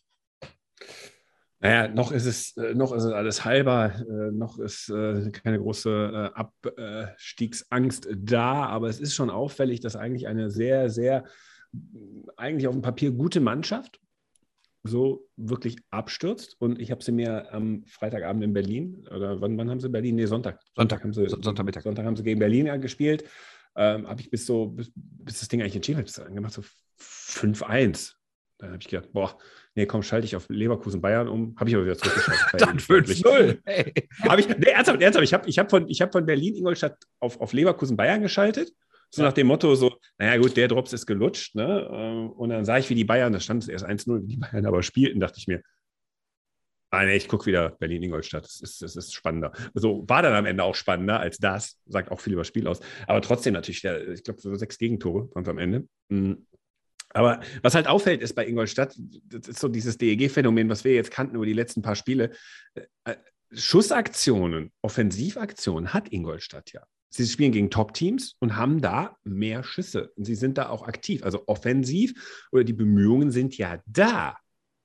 Naja, 1.60 1.88
noch 1.88 2.12
ist 2.12 2.26
es, 2.26 2.56
äh, 2.58 2.76
noch 2.76 2.94
ist 2.94 3.04
es 3.04 3.12
alles 3.12 3.44
halber, 3.44 3.94
äh, 4.00 4.32
noch 4.32 4.60
ist 4.60 4.90
äh, 4.90 5.32
keine 5.32 5.60
große 5.60 6.32
Abstiegsangst 6.34 8.08
da, 8.16 8.66
aber 8.68 8.90
es 8.90 9.00
ist 9.00 9.16
schon 9.16 9.30
auffällig, 9.30 9.80
dass 9.80 9.96
eigentlich 9.96 10.28
eine 10.28 10.52
sehr, 10.52 10.90
sehr, 10.90 11.26
eigentlich 12.38 12.68
auf 12.68 12.76
dem 12.76 12.84
Papier 12.84 13.12
gute 13.12 13.40
Mannschaft 13.40 14.00
so 14.84 15.28
wirklich 15.36 15.78
abstürzt. 15.90 16.56
Und 16.60 16.80
ich 16.80 16.92
habe 16.92 17.04
sie 17.04 17.12
mir 17.12 17.52
am 17.52 17.84
Freitagabend 17.88 18.44
in 18.44 18.54
Berlin, 18.54 19.08
oder 19.14 19.42
wann, 19.42 19.58
wann 19.58 19.70
haben 19.70 19.80
sie 19.82 19.90
Berlin? 19.90 20.16
Nee, 20.16 20.28
Sonntag. 20.28 20.62
Sonntag 20.76 21.04
haben 21.04 21.14
sie, 21.14 21.28
Sonntagmittag. 21.28 21.82
Sonntag 21.82 22.06
haben 22.06 22.16
sie 22.16 22.24
gegen 22.24 22.40
Berlin 22.40 22.80
gespielt. 22.80 23.26
Ähm, 23.78 24.08
habe 24.08 24.20
ich 24.20 24.30
bis 24.30 24.46
so, 24.46 24.68
bis, 24.68 24.92
bis 24.96 25.40
das 25.40 25.48
Ding 25.48 25.62
eigentlich 25.62 25.76
entschieden 25.76 26.00
hat, 26.00 26.34
gemacht, 26.34 26.54
so 26.54 26.64
5-1. 27.00 28.14
Dann 28.58 28.72
habe 28.72 28.80
ich 28.82 28.88
gedacht, 28.88 29.14
boah, 29.14 29.38
nee, 29.76 29.86
komm, 29.86 30.02
schalte 30.02 30.26
ich 30.26 30.36
auf 30.36 30.50
Leverkusen 30.50 31.00
Bayern 31.00 31.28
um. 31.28 31.56
Habe 31.58 31.70
ich 31.70 31.76
aber 31.76 31.86
wieder 31.86 31.98
zurückgeschaltet. 31.98 32.62
Dann 32.62 32.80
5-0. 32.80 33.60
Hey. 33.66 33.94
ich, 34.40 34.48
nee, 34.48 34.66
ernsthaft, 34.72 35.02
ernsthaft. 35.02 35.24
Ich 35.24 35.34
habe 35.34 35.48
ich 35.48 35.60
hab 35.60 35.70
von, 35.70 35.88
hab 35.88 36.12
von 36.12 36.26
Berlin-Ingolstadt 36.26 36.98
auf, 37.20 37.40
auf 37.40 37.54
Leverkusen 37.54 37.96
Bayern 37.96 38.22
geschaltet. 38.22 38.72
So 39.12 39.22
ja. 39.22 39.28
nach 39.28 39.34
dem 39.34 39.48
Motto, 39.48 39.76
so, 39.76 40.00
naja, 40.18 40.42
gut, 40.42 40.58
der 40.58 40.68
Drops 40.68 40.92
ist 40.94 41.06
gelutscht. 41.06 41.56
Ne? 41.56 41.88
Ähm, 41.92 42.32
und 42.32 42.50
dann 42.50 42.66
sah 42.66 42.80
ich, 42.80 42.90
wie 42.90 42.96
die 42.96 43.06
Bayern, 43.06 43.32
da 43.32 43.40
stand 43.40 43.64
es 43.64 43.70
erst 43.70 43.86
1-0, 43.86 44.24
wie 44.24 44.28
die 44.28 44.38
Bayern 44.38 44.66
aber 44.66 44.82
spielten, 44.82 45.20
dachte 45.20 45.38
ich 45.38 45.48
mir, 45.48 45.62
Ah, 46.98 47.06
nee, 47.06 47.16
ich 47.16 47.28
gucke 47.28 47.46
wieder 47.46 47.70
Berlin-Ingolstadt. 47.78 48.44
Das 48.44 48.60
ist, 48.60 48.82
das 48.82 48.96
ist 48.96 49.14
spannender. 49.14 49.52
So 49.76 50.04
war 50.08 50.24
dann 50.24 50.34
am 50.34 50.48
Ende 50.48 50.64
auch 50.64 50.74
spannender 50.74 51.20
als 51.20 51.38
das. 51.38 51.78
Sagt 51.86 52.12
auch 52.12 52.20
viel 52.20 52.34
über 52.34 52.40
das 52.40 52.48
Spiel 52.48 52.68
aus. 52.68 52.80
Aber 53.06 53.22
trotzdem 53.22 53.54
natürlich, 53.54 53.84
ich 53.84 54.24
glaube, 54.24 54.42
so 54.42 54.56
sechs 54.56 54.80
Gegentore 54.80 55.30
waren 55.36 55.48
am 55.48 55.60
Ende. 55.60 55.88
Mhm. 56.10 56.48
Aber 57.10 57.40
was 57.62 57.76
halt 57.76 57.86
auffällt, 57.86 58.24
ist 58.24 58.34
bei 58.34 58.48
Ingolstadt, 58.48 58.96
das 59.26 59.48
ist 59.48 59.60
so 59.60 59.68
dieses 59.68 60.00
DEG-Phänomen, 60.00 60.70
was 60.70 60.84
wir 60.86 60.96
jetzt 60.96 61.12
kannten 61.12 61.36
über 61.36 61.46
die 61.46 61.54
letzten 61.54 61.84
paar 61.84 61.96
Spiele. 61.96 62.32
Äh, 63.04 63.16
Schussaktionen, 63.52 64.72
Offensivaktionen 64.82 65.94
hat 65.94 66.12
Ingolstadt 66.12 66.74
ja. 66.74 66.82
Sie 67.10 67.28
spielen 67.28 67.52
gegen 67.52 67.70
Top-Teams 67.70 68.34
und 68.40 68.56
haben 68.56 68.82
da 68.82 69.18
mehr 69.24 69.64
Schüsse. 69.64 70.12
Und 70.16 70.26
sie 70.26 70.36
sind 70.36 70.58
da 70.58 70.70
auch 70.70 70.82
aktiv. 70.82 71.24
Also 71.24 71.44
offensiv 71.46 72.48
oder 72.52 72.64
die 72.64 72.74
Bemühungen 72.74 73.30
sind 73.30 73.56
ja 73.56 73.84
da. 73.86 74.38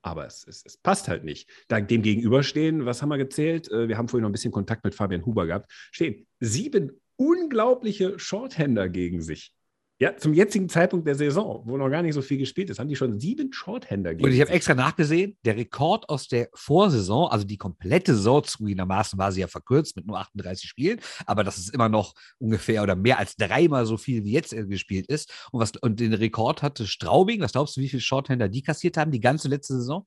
Aber 0.03 0.27
es, 0.27 0.45
es, 0.47 0.65
es 0.67 0.77
passt 0.77 1.09
halt 1.09 1.25
nicht. 1.25 1.49
Da 1.69 1.81
dem 1.81 2.03
gegenüberstehen, 2.03 2.85
was 2.85 3.03
haben 3.03 3.09
wir 3.09 3.19
gezählt? 3.19 3.71
Äh, 3.71 3.89
wir 3.89 3.97
haben 3.97 4.09
vorhin 4.09 4.23
noch 4.23 4.31
ein 4.31 4.33
bisschen 4.33 4.53
Kontakt 4.53 4.85
mit 4.85 4.95
Fabian 4.95 5.25
Huber 5.25 5.47
gehabt. 5.47 5.71
Stehen 5.93 6.27
sieben 6.41 7.01
unglaubliche 7.17 8.19
Shorthänder 8.19 8.89
gegen 8.89 9.23
sich. 9.23 9.55
Ja, 10.03 10.17
zum 10.17 10.35
jetzigen 10.35 10.69
Zeitpunkt 10.69 11.07
der 11.07 11.15
Saison, 11.15 11.63
wo 11.65 11.77
noch 11.77 11.89
gar 11.89 12.03
nicht 12.03 12.15
so 12.15 12.23
viel 12.23 12.37
gespielt 12.37 12.69
ist, 12.71 12.81
haben 12.81 12.89
die 12.89 12.97
schon 12.97 13.21
sieben 13.21 13.53
Shorthänder 13.53 14.17
gegen. 14.17 14.25
Und 14.25 14.33
ich 14.33 14.41
habe 14.41 14.51
extra 14.51 14.75
nachgesehen, 14.75 15.39
der 15.45 15.55
Rekord 15.57 16.09
aus 16.09 16.27
der 16.27 16.49
Vorsaison, 16.55 17.31
also 17.31 17.47
die 17.47 17.57
komplette 17.57 18.17
Saison 18.17 18.43
zugegebenermaßen 18.43 19.17
war 19.17 19.31
sie 19.31 19.43
ja 19.43 19.47
verkürzt 19.47 19.95
mit 19.95 20.05
nur 20.09 20.19
38 20.19 20.69
Spielen, 20.69 20.99
aber 21.25 21.45
das 21.45 21.57
ist 21.57 21.73
immer 21.73 21.89
noch 21.89 22.15
ungefähr 22.39 22.83
oder 22.83 22.97
mehr 22.97 23.21
als 23.21 23.37
dreimal 23.37 23.87
so 23.87 23.97
viel, 23.97 24.25
wie 24.25 24.33
jetzt 24.33 24.51
gespielt 24.51 25.07
ist. 25.07 25.33
Und, 25.53 25.61
was, 25.61 25.71
und 25.77 26.01
den 26.01 26.15
Rekord 26.15 26.63
hatte 26.63 26.89
Straubing. 26.89 27.41
Was 27.41 27.53
glaubst 27.53 27.77
du, 27.77 27.81
wie 27.81 27.89
viele 27.89 28.03
Shorthänder 28.03 28.49
die 28.49 28.63
kassiert 28.63 28.97
haben, 28.97 29.13
die 29.13 29.21
ganze 29.21 29.47
letzte 29.47 29.75
Saison? 29.75 30.05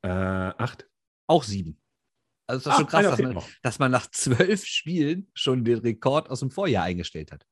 Äh, 0.00 0.08
acht. 0.08 0.88
Auch 1.26 1.42
sieben. 1.42 1.78
Also 2.46 2.70
das 2.70 2.72
ist 2.72 2.80
schon 2.80 2.88
krass, 2.88 3.04
dass 3.04 3.20
man, 3.20 3.42
dass 3.62 3.78
man 3.78 3.90
nach 3.90 4.10
zwölf 4.10 4.64
Spielen 4.64 5.28
schon 5.34 5.62
den 5.62 5.80
Rekord 5.80 6.30
aus 6.30 6.40
dem 6.40 6.50
Vorjahr 6.50 6.84
eingestellt 6.84 7.32
hat. 7.32 7.44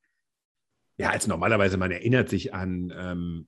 Ja, 0.97 1.09
als 1.09 1.27
normalerweise, 1.27 1.77
man 1.77 1.91
erinnert 1.91 2.29
sich 2.29 2.53
an, 2.53 2.93
ähm, 2.95 3.47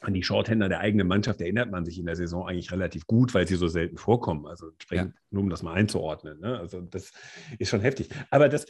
an 0.00 0.14
die 0.14 0.22
Shorthänder 0.22 0.68
der 0.68 0.80
eigenen 0.80 1.06
Mannschaft, 1.06 1.40
erinnert 1.40 1.70
man 1.70 1.84
sich 1.84 1.98
in 1.98 2.06
der 2.06 2.16
Saison 2.16 2.46
eigentlich 2.46 2.72
relativ 2.72 3.06
gut, 3.06 3.34
weil 3.34 3.46
sie 3.46 3.56
so 3.56 3.68
selten 3.68 3.96
vorkommen. 3.96 4.46
Also 4.46 4.68
entsprechend, 4.70 5.14
ja. 5.14 5.20
nur 5.30 5.42
um 5.44 5.50
das 5.50 5.62
mal 5.62 5.74
einzuordnen. 5.74 6.40
Ne? 6.40 6.58
Also 6.58 6.80
das 6.80 7.12
ist 7.58 7.68
schon 7.68 7.80
heftig. 7.80 8.08
Aber 8.30 8.48
das, 8.48 8.66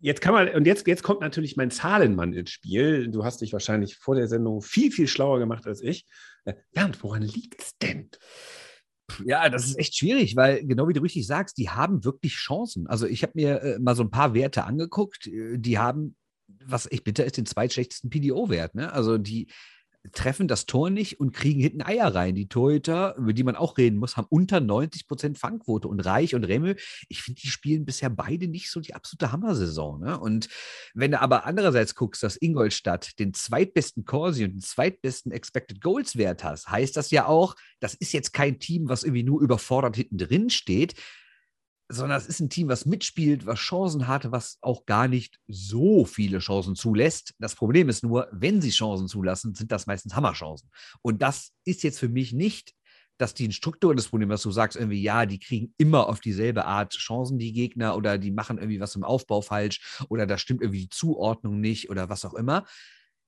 jetzt 0.00 0.20
kann 0.20 0.34
man, 0.34 0.48
und 0.50 0.66
jetzt, 0.66 0.86
jetzt 0.86 1.02
kommt 1.02 1.20
natürlich 1.20 1.56
mein 1.56 1.70
Zahlenmann 1.70 2.32
ins 2.32 2.50
Spiel. 2.50 3.08
Du 3.08 3.24
hast 3.24 3.40
dich 3.40 3.52
wahrscheinlich 3.52 3.96
vor 3.96 4.14
der 4.14 4.28
Sendung 4.28 4.62
viel, 4.62 4.90
viel 4.90 5.08
schlauer 5.08 5.38
gemacht 5.38 5.66
als 5.66 5.82
ich. 5.82 6.06
Ja, 6.74 6.84
und 6.84 7.02
woran 7.02 7.22
liegt 7.22 7.62
es 7.62 7.78
denn? 7.78 8.10
Ja, 9.24 9.48
das 9.48 9.66
ist 9.66 9.78
echt 9.78 9.96
schwierig, 9.96 10.34
weil 10.36 10.64
genau 10.66 10.88
wie 10.88 10.92
du 10.94 11.02
richtig 11.02 11.26
sagst, 11.26 11.58
die 11.58 11.70
haben 11.70 12.04
wirklich 12.04 12.34
Chancen. 12.34 12.86
Also 12.86 13.06
ich 13.06 13.22
habe 13.22 13.32
mir 13.34 13.62
äh, 13.62 13.78
mal 13.78 13.94
so 13.94 14.02
ein 14.02 14.10
paar 14.10 14.34
Werte 14.34 14.64
angeguckt, 14.64 15.26
äh, 15.26 15.58
die 15.58 15.78
haben 15.78 16.16
was 16.66 16.86
ich 16.90 17.04
bitte, 17.04 17.22
ist 17.22 17.36
den 17.36 17.46
zweitschlechtesten 17.46 18.10
PDO-Wert. 18.10 18.74
Ne? 18.74 18.92
Also 18.92 19.18
die 19.18 19.48
treffen 20.12 20.48
das 20.48 20.66
Tor 20.66 20.90
nicht 20.90 21.18
und 21.18 21.32
kriegen 21.32 21.60
hinten 21.60 21.82
Eier 21.82 22.14
rein. 22.14 22.34
Die 22.34 22.48
Torhüter, 22.48 23.16
über 23.16 23.32
die 23.32 23.42
man 23.42 23.56
auch 23.56 23.78
reden 23.78 23.98
muss, 23.98 24.16
haben 24.16 24.26
unter 24.28 24.60
90 24.60 25.06
Prozent 25.06 25.38
Fangquote. 25.38 25.88
Und 25.88 26.00
Reich 26.00 26.34
und 26.34 26.44
Remmel, 26.44 26.76
ich 27.08 27.22
finde, 27.22 27.40
die 27.40 27.48
spielen 27.48 27.84
bisher 27.84 28.10
beide 28.10 28.48
nicht 28.48 28.70
so 28.70 28.80
die 28.80 28.94
absolute 28.94 29.32
Hammersaison. 29.32 30.00
Ne? 30.00 30.18
Und 30.18 30.48
wenn 30.92 31.12
du 31.12 31.20
aber 31.20 31.46
andererseits 31.46 31.94
guckst, 31.94 32.22
dass 32.22 32.36
Ingolstadt 32.36 33.18
den 33.18 33.32
zweitbesten 33.32 34.04
Corsi 34.04 34.44
und 34.44 34.52
den 34.52 34.60
zweitbesten 34.60 35.32
Expected 35.32 35.80
Goals 35.80 36.16
Wert 36.16 36.44
hast, 36.44 36.68
heißt 36.68 36.96
das 36.96 37.10
ja 37.10 37.26
auch, 37.26 37.56
das 37.80 37.94
ist 37.94 38.12
jetzt 38.12 38.32
kein 38.32 38.58
Team, 38.58 38.88
was 38.88 39.04
irgendwie 39.04 39.22
nur 39.22 39.40
überfordert 39.40 39.96
hinten 39.96 40.18
drin 40.18 40.50
steht, 40.50 40.94
sondern 41.88 42.16
es 42.16 42.26
ist 42.26 42.40
ein 42.40 42.50
Team, 42.50 42.68
was 42.68 42.86
mitspielt, 42.86 43.46
was 43.46 43.58
Chancen 43.58 44.08
hatte, 44.08 44.32
was 44.32 44.58
auch 44.62 44.86
gar 44.86 45.06
nicht 45.08 45.38
so 45.46 46.04
viele 46.04 46.38
Chancen 46.38 46.76
zulässt. 46.76 47.34
Das 47.38 47.54
Problem 47.54 47.88
ist 47.88 48.02
nur, 48.02 48.28
wenn 48.32 48.62
sie 48.62 48.70
Chancen 48.70 49.06
zulassen, 49.06 49.54
sind 49.54 49.70
das 49.70 49.86
meistens 49.86 50.16
Hammerchancen. 50.16 50.70
Und 51.02 51.20
das 51.20 51.52
ist 51.64 51.82
jetzt 51.82 51.98
für 51.98 52.08
mich 52.08 52.32
nicht, 52.32 52.74
dass 53.18 53.34
die 53.34 53.52
Struktur 53.52 53.94
des 53.94 54.08
Problems, 54.08 54.32
was 54.32 54.42
du 54.42 54.50
sagst, 54.50 54.76
irgendwie, 54.76 55.02
ja, 55.02 55.26
die 55.26 55.38
kriegen 55.38 55.72
immer 55.76 56.08
auf 56.08 56.20
dieselbe 56.20 56.64
Art 56.64 56.94
Chancen, 56.94 57.38
die 57.38 57.52
Gegner, 57.52 57.96
oder 57.96 58.18
die 58.18 58.32
machen 58.32 58.58
irgendwie 58.58 58.80
was 58.80 58.96
im 58.96 59.04
Aufbau 59.04 59.40
falsch, 59.40 60.00
oder 60.08 60.26
da 60.26 60.36
stimmt 60.36 60.62
irgendwie 60.62 60.82
die 60.82 60.88
Zuordnung 60.88 61.60
nicht, 61.60 61.90
oder 61.90 62.08
was 62.08 62.24
auch 62.24 62.34
immer. 62.34 62.64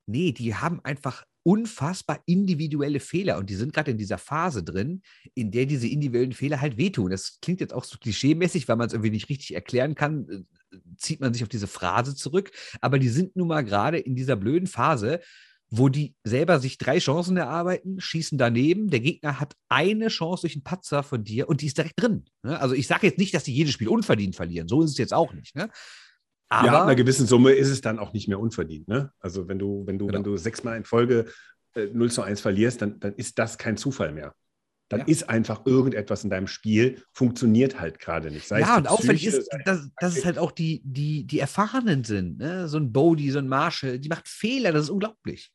Nee, 0.07 0.33
die 0.33 0.55
haben 0.55 0.81
einfach 0.85 1.25
unfassbar 1.47 2.21
individuelle 2.27 2.99
Fehler 2.99 3.39
und 3.39 3.49
die 3.49 3.55
sind 3.55 3.73
gerade 3.73 3.93
in 3.93 3.99
dieser 3.99 4.19
Phase 4.19 4.65
drin, 4.65 5.03
in 5.35 5.53
der 5.53 5.67
diese 5.67 5.87
individuellen 5.87 6.33
Fehler 6.33 6.61
halt 6.61 6.77
wehtun. 6.77 7.13
Das 7.13 7.39
klingt 7.41 7.61
jetzt 7.61 7.73
auch 7.73 7.85
so 7.85 7.99
klischeemäßig, 7.99 8.67
weil 8.67 8.75
man 8.75 8.89
es 8.89 8.93
irgendwie 8.93 9.13
nicht 9.13 9.29
richtig 9.29 9.55
erklären 9.55 9.95
kann, 9.95 10.29
äh, 10.29 10.79
zieht 10.97 11.21
man 11.21 11.33
sich 11.33 11.45
auf 11.45 11.49
diese 11.49 11.69
Phrase 11.69 12.17
zurück, 12.17 12.51
aber 12.81 12.99
die 12.99 13.09
sind 13.09 13.37
nun 13.37 13.47
mal 13.47 13.63
gerade 13.63 13.99
in 13.99 14.17
dieser 14.17 14.35
blöden 14.35 14.67
Phase, 14.67 15.21
wo 15.71 15.89
die 15.89 16.17
selber 16.25 16.59
sich 16.59 16.79
drei 16.79 16.99
Chancen 16.99 17.37
erarbeiten, 17.37 18.01
schießen 18.01 18.39
daneben, 18.39 18.91
der 18.91 19.01
Gegner 19.01 19.39
hat 19.39 19.55
eine 19.69 20.09
Chance 20.09 20.41
durch 20.43 20.57
einen 20.57 20.65
Patzer 20.65 21.05
von 21.05 21.23
dir 21.23 21.49
und 21.49 21.61
die 21.61 21.67
ist 21.67 21.79
direkt 21.79 22.03
drin. 22.03 22.25
Ne? 22.43 22.59
Also 22.61 22.75
ich 22.75 22.89
sage 22.89 23.07
jetzt 23.07 23.19
nicht, 23.19 23.35
dass 23.35 23.45
die 23.45 23.55
jedes 23.55 23.73
Spiel 23.73 23.89
unverdient 23.89 24.35
verlieren, 24.35 24.67
so 24.67 24.83
ist 24.83 24.91
es 24.91 24.99
jetzt 24.99 25.15
auch 25.15 25.33
nicht. 25.33 25.55
Ne? 25.55 25.71
Aber 26.49 26.67
ja, 26.67 26.73
ab 26.75 26.83
einer 26.85 26.95
gewissen 26.95 27.27
Summe 27.27 27.53
ist 27.53 27.69
es 27.69 27.81
dann 27.81 27.99
auch 27.99 28.13
nicht 28.13 28.29
mehr 28.29 28.39
unverdient. 28.39 28.89
Ne? 28.89 29.13
Also 29.19 29.49
wenn 29.49 29.59
du, 29.59 29.85
wenn 29.87 29.99
du, 29.99 30.07
genau. 30.07 30.19
wenn 30.19 30.25
du 30.25 30.37
sechsmal 30.37 30.77
in 30.77 30.85
Folge 30.85 31.27
äh, 31.75 31.87
0 31.87 32.11
zu 32.11 32.23
1 32.23 32.41
verlierst, 32.41 32.83
dann, 32.83 33.01
dann 33.01 33.15
ist 33.15 33.39
das 33.39 33.59
kein 33.59 33.77
Zufall 33.77 34.13
mehr. 34.13 34.35
Dann 34.89 35.01
ja. 35.01 35.07
ist 35.07 35.29
einfach 35.29 35.67
irgendetwas 35.67 36.23
in 36.23 36.31
deinem 36.31 36.47
Spiel, 36.47 37.03
funktioniert 37.13 37.81
halt 37.81 37.99
gerade 37.99 38.31
nicht. 38.31 38.47
Sei 38.47 38.61
ja, 38.61 38.77
und 38.77 38.87
auffällig 38.87 39.27
ist, 39.27 39.49
dass, 39.65 39.91
dass 39.99 40.17
es 40.17 40.25
halt 40.25 40.39
auch 40.39 40.53
die, 40.53 40.81
die, 40.85 41.25
die 41.25 41.41
Erfahrenen 41.41 42.05
sind. 42.05 42.39
Ne? 42.39 42.69
So 42.69 42.79
ein 42.79 42.93
Bodie, 42.93 43.33
so 43.33 43.41
ein 43.41 43.49
Marshall, 43.49 43.99
die 43.99 44.09
macht 44.09 44.29
Fehler, 44.29 44.71
das 44.71 44.85
ist 44.85 44.91
unglaublich. 44.91 45.51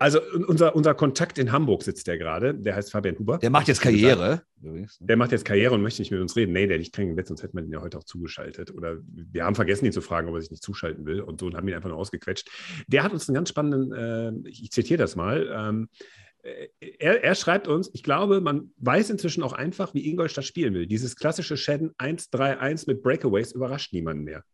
Also 0.00 0.18
unser, 0.48 0.74
unser 0.74 0.94
Kontakt 0.94 1.36
in 1.36 1.52
Hamburg 1.52 1.82
sitzt 1.82 2.06
der 2.06 2.16
gerade, 2.16 2.54
der 2.54 2.74
heißt 2.74 2.90
Fabian 2.90 3.18
Huber. 3.18 3.36
Der 3.36 3.50
macht 3.50 3.68
jetzt 3.68 3.82
Karriere. 3.82 4.42
Ne? 4.58 4.86
Der 4.98 5.18
macht 5.18 5.30
jetzt 5.30 5.44
Karriere 5.44 5.74
und 5.74 5.82
möchte 5.82 6.00
nicht 6.00 6.10
mit 6.10 6.22
uns 6.22 6.34
reden. 6.36 6.52
Nee, 6.52 6.66
der 6.66 6.78
krank 6.78 7.10
im 7.10 7.16
Bett, 7.16 7.26
sonst 7.26 7.42
hätten 7.42 7.54
wir 7.58 7.62
ihn 7.62 7.70
ja 7.70 7.82
heute 7.82 7.98
auch 7.98 8.04
zugeschaltet. 8.04 8.72
Oder 8.74 8.96
wir 9.04 9.44
haben 9.44 9.54
vergessen, 9.54 9.84
ihn 9.84 9.92
zu 9.92 10.00
fragen, 10.00 10.26
ob 10.30 10.36
er 10.36 10.40
sich 10.40 10.50
nicht 10.50 10.62
zuschalten 10.62 11.04
will 11.04 11.20
und 11.20 11.38
so 11.38 11.46
und 11.46 11.54
haben 11.54 11.68
ihn 11.68 11.74
einfach 11.74 11.90
nur 11.90 11.98
ausgequetscht. 11.98 12.48
Der 12.86 13.02
hat 13.02 13.12
uns 13.12 13.28
einen 13.28 13.34
ganz 13.34 13.50
spannenden, 13.50 13.92
äh, 13.92 14.48
ich 14.48 14.70
zitiere 14.72 14.96
das 14.96 15.16
mal, 15.16 15.46
ähm, 15.54 15.88
äh, 16.44 16.68
er, 16.98 17.22
er, 17.22 17.34
schreibt 17.34 17.68
uns, 17.68 17.90
ich 17.92 18.02
glaube, 18.02 18.40
man 18.40 18.72
weiß 18.78 19.10
inzwischen 19.10 19.42
auch 19.42 19.52
einfach, 19.52 19.92
wie 19.92 20.08
Ingolstadt 20.08 20.46
spielen 20.46 20.72
will. 20.72 20.86
Dieses 20.86 21.14
klassische 21.14 21.58
Sheden 21.58 21.90
1-3-1 21.98 22.84
mit 22.86 23.02
Breakaways 23.02 23.52
überrascht 23.52 23.92
niemanden 23.92 24.24
mehr. 24.24 24.44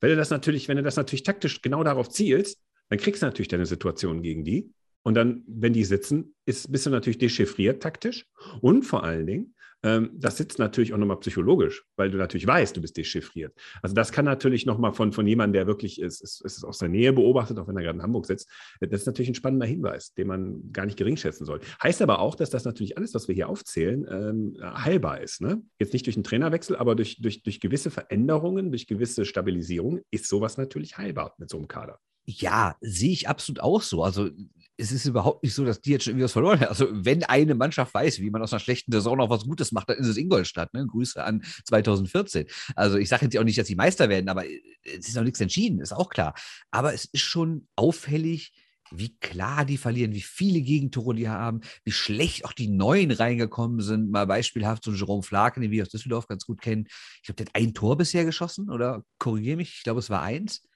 Wenn 0.00 0.10
du 0.10 0.16
das 0.16 0.30
natürlich, 0.30 0.68
wenn 0.68 0.76
du 0.76 0.84
das 0.84 0.94
natürlich 0.94 1.24
taktisch 1.24 1.60
genau 1.60 1.82
darauf 1.82 2.08
zielst, 2.08 2.60
dann 2.88 3.00
kriegst 3.00 3.22
du 3.22 3.26
natürlich 3.26 3.48
deine 3.48 3.66
Situation 3.66 4.22
gegen 4.22 4.44
die. 4.44 4.70
Und 5.02 5.14
dann, 5.14 5.42
wenn 5.46 5.72
die 5.72 5.84
sitzen, 5.84 6.34
ist, 6.46 6.70
bist 6.70 6.86
du 6.86 6.90
natürlich 6.90 7.18
dechiffriert 7.18 7.82
taktisch. 7.82 8.26
Und 8.60 8.84
vor 8.84 9.02
allen 9.04 9.26
Dingen, 9.26 9.54
ähm, 9.84 10.10
das 10.14 10.36
sitzt 10.36 10.58
natürlich 10.58 10.94
auch 10.94 10.98
nochmal 10.98 11.18
psychologisch, 11.20 11.84
weil 11.96 12.10
du 12.10 12.18
natürlich 12.18 12.46
weißt, 12.46 12.76
du 12.76 12.80
bist 12.80 12.96
dechiffriert. 12.96 13.52
Also 13.82 13.94
das 13.94 14.12
kann 14.12 14.24
natürlich 14.24 14.64
nochmal 14.64 14.92
von, 14.92 15.12
von 15.12 15.26
jemandem, 15.26 15.54
der 15.54 15.66
wirklich 15.66 16.00
ist, 16.00 16.20
ist, 16.22 16.40
ist 16.44 16.64
aus 16.64 16.78
der 16.78 16.88
Nähe 16.88 17.12
beobachtet, 17.12 17.58
auch 17.58 17.66
wenn 17.66 17.76
er 17.76 17.82
gerade 17.82 17.96
in 17.96 18.02
Hamburg 18.02 18.26
sitzt, 18.26 18.48
das 18.80 19.00
ist 19.00 19.06
natürlich 19.06 19.30
ein 19.30 19.34
spannender 19.34 19.66
Hinweis, 19.66 20.14
den 20.14 20.28
man 20.28 20.72
gar 20.72 20.86
nicht 20.86 20.96
gering 20.96 21.16
schätzen 21.16 21.44
soll. 21.44 21.60
Heißt 21.82 22.00
aber 22.00 22.20
auch, 22.20 22.36
dass 22.36 22.50
das 22.50 22.64
natürlich 22.64 22.96
alles, 22.96 23.14
was 23.14 23.26
wir 23.26 23.34
hier 23.34 23.48
aufzählen, 23.48 24.06
ähm, 24.08 24.56
heilbar 24.62 25.20
ist. 25.20 25.40
Ne? 25.40 25.62
Jetzt 25.78 25.92
nicht 25.92 26.06
durch 26.06 26.16
einen 26.16 26.24
Trainerwechsel, 26.24 26.76
aber 26.76 26.94
durch, 26.94 27.20
durch, 27.20 27.42
durch 27.42 27.58
gewisse 27.58 27.90
Veränderungen, 27.90 28.70
durch 28.70 28.86
gewisse 28.86 29.24
Stabilisierung 29.24 30.00
ist 30.10 30.28
sowas 30.28 30.56
natürlich 30.56 30.96
heilbar 30.96 31.34
mit 31.38 31.50
so 31.50 31.56
einem 31.58 31.66
Kader. 31.66 31.98
Ja, 32.24 32.76
sehe 32.80 33.10
ich 33.10 33.28
absolut 33.28 33.60
auch 33.60 33.82
so. 33.82 34.04
Also 34.04 34.30
es 34.76 34.90
ist 34.90 35.04
überhaupt 35.04 35.42
nicht 35.42 35.54
so, 35.54 35.64
dass 35.64 35.80
die 35.80 35.90
jetzt 35.90 36.04
schon 36.04 36.12
irgendwie 36.12 36.24
was 36.24 36.32
verloren 36.32 36.60
haben. 36.60 36.68
Also, 36.68 36.88
wenn 36.90 37.24
eine 37.24 37.54
Mannschaft 37.54 37.92
weiß, 37.92 38.20
wie 38.20 38.30
man 38.30 38.42
aus 38.42 38.52
einer 38.52 38.60
schlechten 38.60 38.90
Saison 38.92 39.18
noch 39.18 39.30
was 39.30 39.44
Gutes 39.44 39.72
macht, 39.72 39.90
dann 39.90 39.98
ist 39.98 40.08
es 40.08 40.16
Ingolstadt. 40.16 40.72
Ne? 40.74 40.86
Grüße 40.86 41.22
an 41.22 41.42
2014. 41.66 42.46
Also, 42.74 42.96
ich 42.96 43.08
sage 43.08 43.26
jetzt 43.26 43.36
auch 43.38 43.44
nicht, 43.44 43.58
dass 43.58 43.66
sie 43.66 43.74
Meister 43.74 44.08
werden, 44.08 44.28
aber 44.28 44.46
äh, 44.46 44.60
es 44.84 45.08
ist 45.08 45.16
noch 45.16 45.24
nichts 45.24 45.40
entschieden, 45.40 45.80
ist 45.80 45.92
auch 45.92 46.08
klar. 46.08 46.34
Aber 46.70 46.94
es 46.94 47.04
ist 47.04 47.22
schon 47.22 47.68
auffällig, 47.76 48.52
wie 48.94 49.16
klar 49.18 49.64
die 49.64 49.78
verlieren, 49.78 50.14
wie 50.14 50.20
viele 50.20 50.60
Gegentore 50.60 51.14
die 51.14 51.28
haben, 51.28 51.60
wie 51.84 51.92
schlecht 51.92 52.44
auch 52.44 52.52
die 52.52 52.68
Neuen 52.68 53.10
reingekommen 53.10 53.80
sind. 53.80 54.10
Mal 54.10 54.26
beispielhaft 54.26 54.84
so 54.84 54.90
ein 54.90 54.96
Jerome 54.96 55.22
Flaken, 55.22 55.62
den 55.62 55.70
wir 55.70 55.82
aus 55.82 55.88
Düsseldorf 55.88 56.26
ganz 56.26 56.44
gut 56.44 56.60
kennen. 56.60 56.86
Ich 57.16 57.22
glaube, 57.22 57.36
der 57.36 57.46
hat 57.46 57.54
ein 57.54 57.74
Tor 57.74 57.96
bisher 57.96 58.24
geschossen 58.24 58.70
oder 58.70 59.04
korrigiere 59.18 59.56
mich, 59.56 59.76
ich 59.76 59.82
glaube, 59.82 60.00
es 60.00 60.10
war 60.10 60.22
eins. 60.22 60.66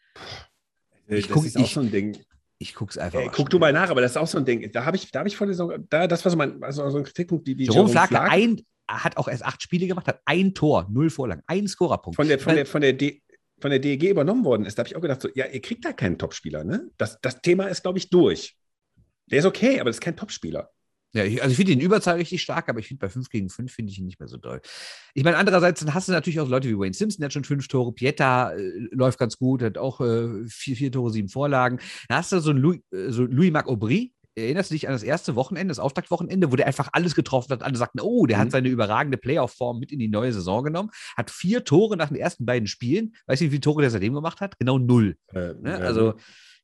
Äh, 1.08 1.18
ich 1.18 1.26
das 1.26 1.34
guck, 1.34 1.46
ist 1.46 1.56
auch 1.56 1.62
ich, 1.62 1.74
so 1.74 1.80
ein 1.80 1.90
Ding. 1.90 2.18
Ich 2.58 2.74
gucke 2.74 2.90
es 2.90 2.98
einfach. 2.98 3.20
Ey, 3.20 3.30
guck 3.32 3.50
du 3.50 3.58
mal 3.58 3.72
nach, 3.72 3.90
aber 3.90 4.00
das 4.00 4.12
ist 4.12 4.16
auch 4.16 4.26
so 4.26 4.38
ein 4.38 4.44
Ding. 4.44 4.70
Da 4.72 4.84
habe 4.84 4.96
ich, 4.96 5.10
da 5.10 5.20
habe 5.20 5.28
ich 5.28 5.36
vor 5.36 5.46
der 5.46 5.54
Saison, 5.54 5.84
da, 5.90 6.06
das 6.06 6.24
war 6.24 6.30
so 6.30 6.38
mein, 6.38 6.62
also 6.62 6.88
so 6.88 6.98
ein 6.98 7.04
Kritikpunkt, 7.04 7.46
die, 7.46 7.54
die 7.54 7.64
Jerome, 7.64 7.90
Jerome 7.90 8.08
Flake 8.08 8.30
ein, 8.30 8.62
hat 8.88 9.16
auch 9.16 9.28
erst 9.28 9.44
acht 9.44 9.62
Spiele 9.62 9.86
gemacht, 9.86 10.06
hat 10.06 10.20
ein 10.24 10.54
Tor, 10.54 10.86
null 10.90 11.10
Vorlagen, 11.10 11.42
ein 11.46 11.68
Scorerpunkt. 11.68 12.16
Von 12.16 12.28
der, 12.28 12.38
von 12.38 12.54
der, 12.54 12.64
von 12.64 12.80
der, 12.80 12.94
D, 12.94 13.22
von 13.60 13.70
der 13.70 13.80
DEG 13.80 14.10
übernommen 14.10 14.44
worden 14.44 14.64
ist, 14.64 14.78
da 14.78 14.80
habe 14.80 14.88
ich 14.88 14.96
auch 14.96 15.00
gedacht, 15.00 15.20
so, 15.20 15.28
ja, 15.34 15.46
ihr 15.46 15.60
kriegt 15.60 15.84
da 15.84 15.92
keinen 15.92 16.18
Topspieler, 16.18 16.64
ne? 16.64 16.90
Das, 16.96 17.20
das 17.20 17.42
Thema 17.42 17.66
ist, 17.66 17.82
glaube 17.82 17.98
ich, 17.98 18.08
durch. 18.08 18.56
Der 19.26 19.40
ist 19.40 19.44
okay, 19.44 19.80
aber 19.80 19.90
das 19.90 19.96
ist 19.96 20.02
kein 20.02 20.16
Topspieler. 20.16 20.70
Ja, 21.16 21.24
ich, 21.24 21.42
also 21.42 21.50
ich 21.50 21.56
finde 21.56 21.72
den 21.72 21.80
Überzahl 21.80 22.16
richtig 22.16 22.42
stark, 22.42 22.68
aber 22.68 22.78
ich 22.78 22.88
finde 22.88 23.00
bei 23.00 23.08
5 23.08 23.30
gegen 23.30 23.48
5 23.48 23.72
finde 23.72 23.90
ich 23.90 23.98
ihn 23.98 24.04
nicht 24.04 24.20
mehr 24.20 24.28
so 24.28 24.36
doll. 24.36 24.60
Ich 25.14 25.24
meine, 25.24 25.38
andererseits 25.38 25.80
dann 25.80 25.94
hast 25.94 26.08
du 26.08 26.12
natürlich 26.12 26.40
auch 26.40 26.48
Leute 26.48 26.68
wie 26.68 26.78
Wayne 26.78 26.92
Simpson, 26.92 27.20
der 27.20 27.28
hat 27.28 27.32
schon 27.32 27.44
fünf 27.44 27.68
Tore, 27.68 27.92
Pietta 27.92 28.52
äh, 28.52 28.88
läuft 28.90 29.18
ganz 29.18 29.38
gut, 29.38 29.62
hat 29.62 29.78
auch 29.78 30.02
äh, 30.02 30.44
vier, 30.46 30.76
vier 30.76 30.92
Tore, 30.92 31.10
sieben 31.10 31.30
Vorlagen. 31.30 31.78
Dann 32.08 32.18
hast 32.18 32.32
du 32.32 32.40
so 32.40 32.50
einen 32.50 32.58
Louis, 32.58 32.80
äh, 32.92 33.10
so 33.10 33.24
Louis 33.24 33.50
Marc 33.50 33.66
Aubry, 33.66 34.12
erinnerst 34.34 34.70
du 34.70 34.74
dich 34.74 34.86
an 34.86 34.92
das 34.92 35.02
erste 35.02 35.34
Wochenende, 35.36 35.72
das 35.72 35.78
Auftaktwochenende, 35.78 36.52
wo 36.52 36.56
der 36.56 36.66
einfach 36.66 36.90
alles 36.92 37.14
getroffen 37.14 37.52
hat? 37.52 37.62
Alle 37.62 37.76
sagten, 37.76 38.00
oh, 38.00 38.26
der 38.26 38.36
mhm. 38.36 38.42
hat 38.42 38.50
seine 38.50 38.68
überragende 38.68 39.16
Playoff-Form 39.16 39.78
mit 39.78 39.92
in 39.92 39.98
die 39.98 40.08
neue 40.08 40.34
Saison 40.34 40.64
genommen, 40.64 40.90
hat 41.16 41.30
vier 41.30 41.64
Tore 41.64 41.96
nach 41.96 42.08
den 42.08 42.18
ersten 42.18 42.44
beiden 42.44 42.66
Spielen. 42.66 43.14
Weißt 43.26 43.40
du, 43.40 43.46
wie 43.46 43.50
viele 43.50 43.62
Tore 43.62 43.80
der 43.80 43.90
seitdem 43.90 44.12
gemacht 44.12 44.40
hat? 44.40 44.58
Genau 44.58 44.78
null. 44.78 45.16
Äh, 45.32 45.54
ne? 45.54 45.78
Also, 45.78 46.14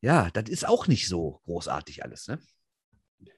ja, 0.03 0.29
das 0.33 0.51
ist 0.51 0.69
auch 0.69 0.88
nicht 0.88 1.09
so 1.09 1.41
großartig 1.47 2.05
alles. 2.05 2.29
Ne? 2.29 2.38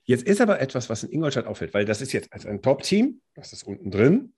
Jetzt 0.04 0.24
ist 0.24 0.40
aber 0.40 0.60
etwas, 0.60 0.90
was 0.90 1.02
in 1.02 1.10
Ingolstadt 1.10 1.46
auffällt, 1.46 1.74
weil 1.74 1.84
das 1.84 2.00
ist 2.00 2.12
jetzt 2.12 2.32
als 2.32 2.46
ein 2.46 2.62
Top-Team, 2.62 3.20
das 3.34 3.52
ist 3.52 3.62
unten 3.64 3.90
drin, 3.90 4.34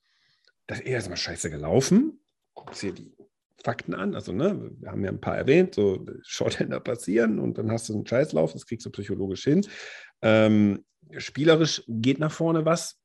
das 0.67 0.81
ist 0.81 0.87
erstmal 0.87 1.17
scheiße 1.17 1.51
gelaufen. 1.51 2.21
Guckst 2.55 2.83
dir 2.83 2.93
die 2.93 3.17
Fakten 3.63 3.95
an. 3.95 4.15
Also, 4.15 4.33
ne, 4.33 4.71
wir 4.79 4.91
haben 4.91 5.05
ja 5.05 5.11
ein 5.11 5.21
paar 5.21 5.37
erwähnt, 5.37 5.75
so 5.75 6.05
Shorthänder 6.23 6.81
passieren 6.81 7.39
und 7.39 7.59
dann 7.59 7.71
hast 7.71 7.89
du 7.89 7.95
einen 7.95 8.07
Scheißlauf, 8.07 8.53
das 8.53 8.67
kriegst 8.67 8.87
du 8.87 8.91
psychologisch 8.91 9.45
hin. 9.45 9.67
Ähm, 10.23 10.85
spielerisch 11.19 11.83
geht 11.89 12.19
nach 12.19 12.33
vorne 12.33 12.65
was. 12.65 13.01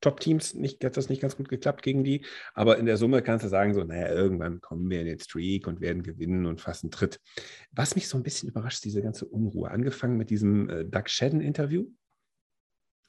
Top-Teams 0.00 0.54
nicht, 0.54 0.84
hat 0.84 0.96
das 0.96 1.08
nicht 1.08 1.20
ganz 1.20 1.36
gut 1.36 1.48
geklappt 1.48 1.82
gegen 1.82 2.04
die. 2.04 2.24
Aber 2.54 2.78
in 2.78 2.86
der 2.86 2.96
Summe 2.96 3.22
kannst 3.22 3.44
du 3.44 3.48
sagen, 3.48 3.74
so, 3.74 3.84
naja, 3.84 4.08
irgendwann 4.08 4.60
kommen 4.60 4.88
wir 4.90 5.00
in 5.00 5.06
den 5.06 5.18
Streak 5.18 5.66
und 5.66 5.80
werden 5.80 6.02
gewinnen 6.02 6.46
und 6.46 6.60
fassen 6.60 6.90
Tritt. 6.90 7.20
Was 7.72 7.94
mich 7.94 8.08
so 8.08 8.16
ein 8.16 8.22
bisschen 8.22 8.48
überrascht, 8.48 8.84
diese 8.84 9.02
ganze 9.02 9.26
Unruhe. 9.26 9.70
Angefangen 9.70 10.16
mit 10.16 10.30
diesem 10.30 10.68
äh, 10.68 10.84
Doug 10.84 11.04
Shedden-Interview 11.06 11.86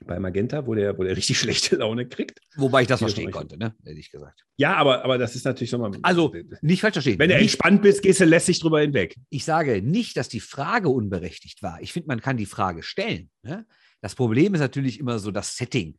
bei 0.06 0.20
Magenta, 0.20 0.66
wo 0.66 0.76
der, 0.76 0.98
wo 0.98 1.04
der 1.04 1.16
richtig 1.18 1.40
schlechte 1.40 1.76
Laune 1.78 2.08
kriegt. 2.08 2.40
Wobei 2.56 2.84
ich 2.84 2.88
das 2.88 3.00
verstehen 3.00 3.32
konnte, 3.32 3.58
ne? 3.58 3.76
ehrlich 3.86 4.12
gesagt. 4.12 4.46
Ja, 4.58 4.76
aber, 4.76 5.04
aber 5.04 5.18
das 5.18 5.36
ist 5.36 5.46
natürlich 5.46 5.70
so 5.70 5.78
mal. 5.78 5.92
Also, 6.02 6.34
nicht 6.62 6.82
falsch 6.82 6.94
verstehen. 6.94 7.20
Wenn 7.20 7.30
du 7.30 7.36
entspannt 7.36 7.82
bist, 7.82 8.02
gehst 8.02 8.22
du 8.22 8.26
lässig 8.26 8.60
drüber 8.60 8.82
hinweg. 8.82 9.16
Ich 9.30 9.46
sage 9.46 9.82
nicht, 9.82 10.18
dass 10.18 10.30
die 10.30 10.40
Frage 10.40 10.90
unberechtigt 10.90 11.62
war. 11.64 11.82
Ich 11.82 11.94
finde, 11.94 12.08
man 12.08 12.22
kann 12.22 12.38
die 12.38 12.46
Frage 12.46 12.84
stellen. 12.84 13.30
Ne? 13.44 13.66
Das 14.02 14.16
Problem 14.16 14.54
ist 14.54 14.62
natürlich 14.62 15.00
immer 15.00 15.20
so 15.20 15.32
das 15.32 15.56
Setting. 15.56 15.98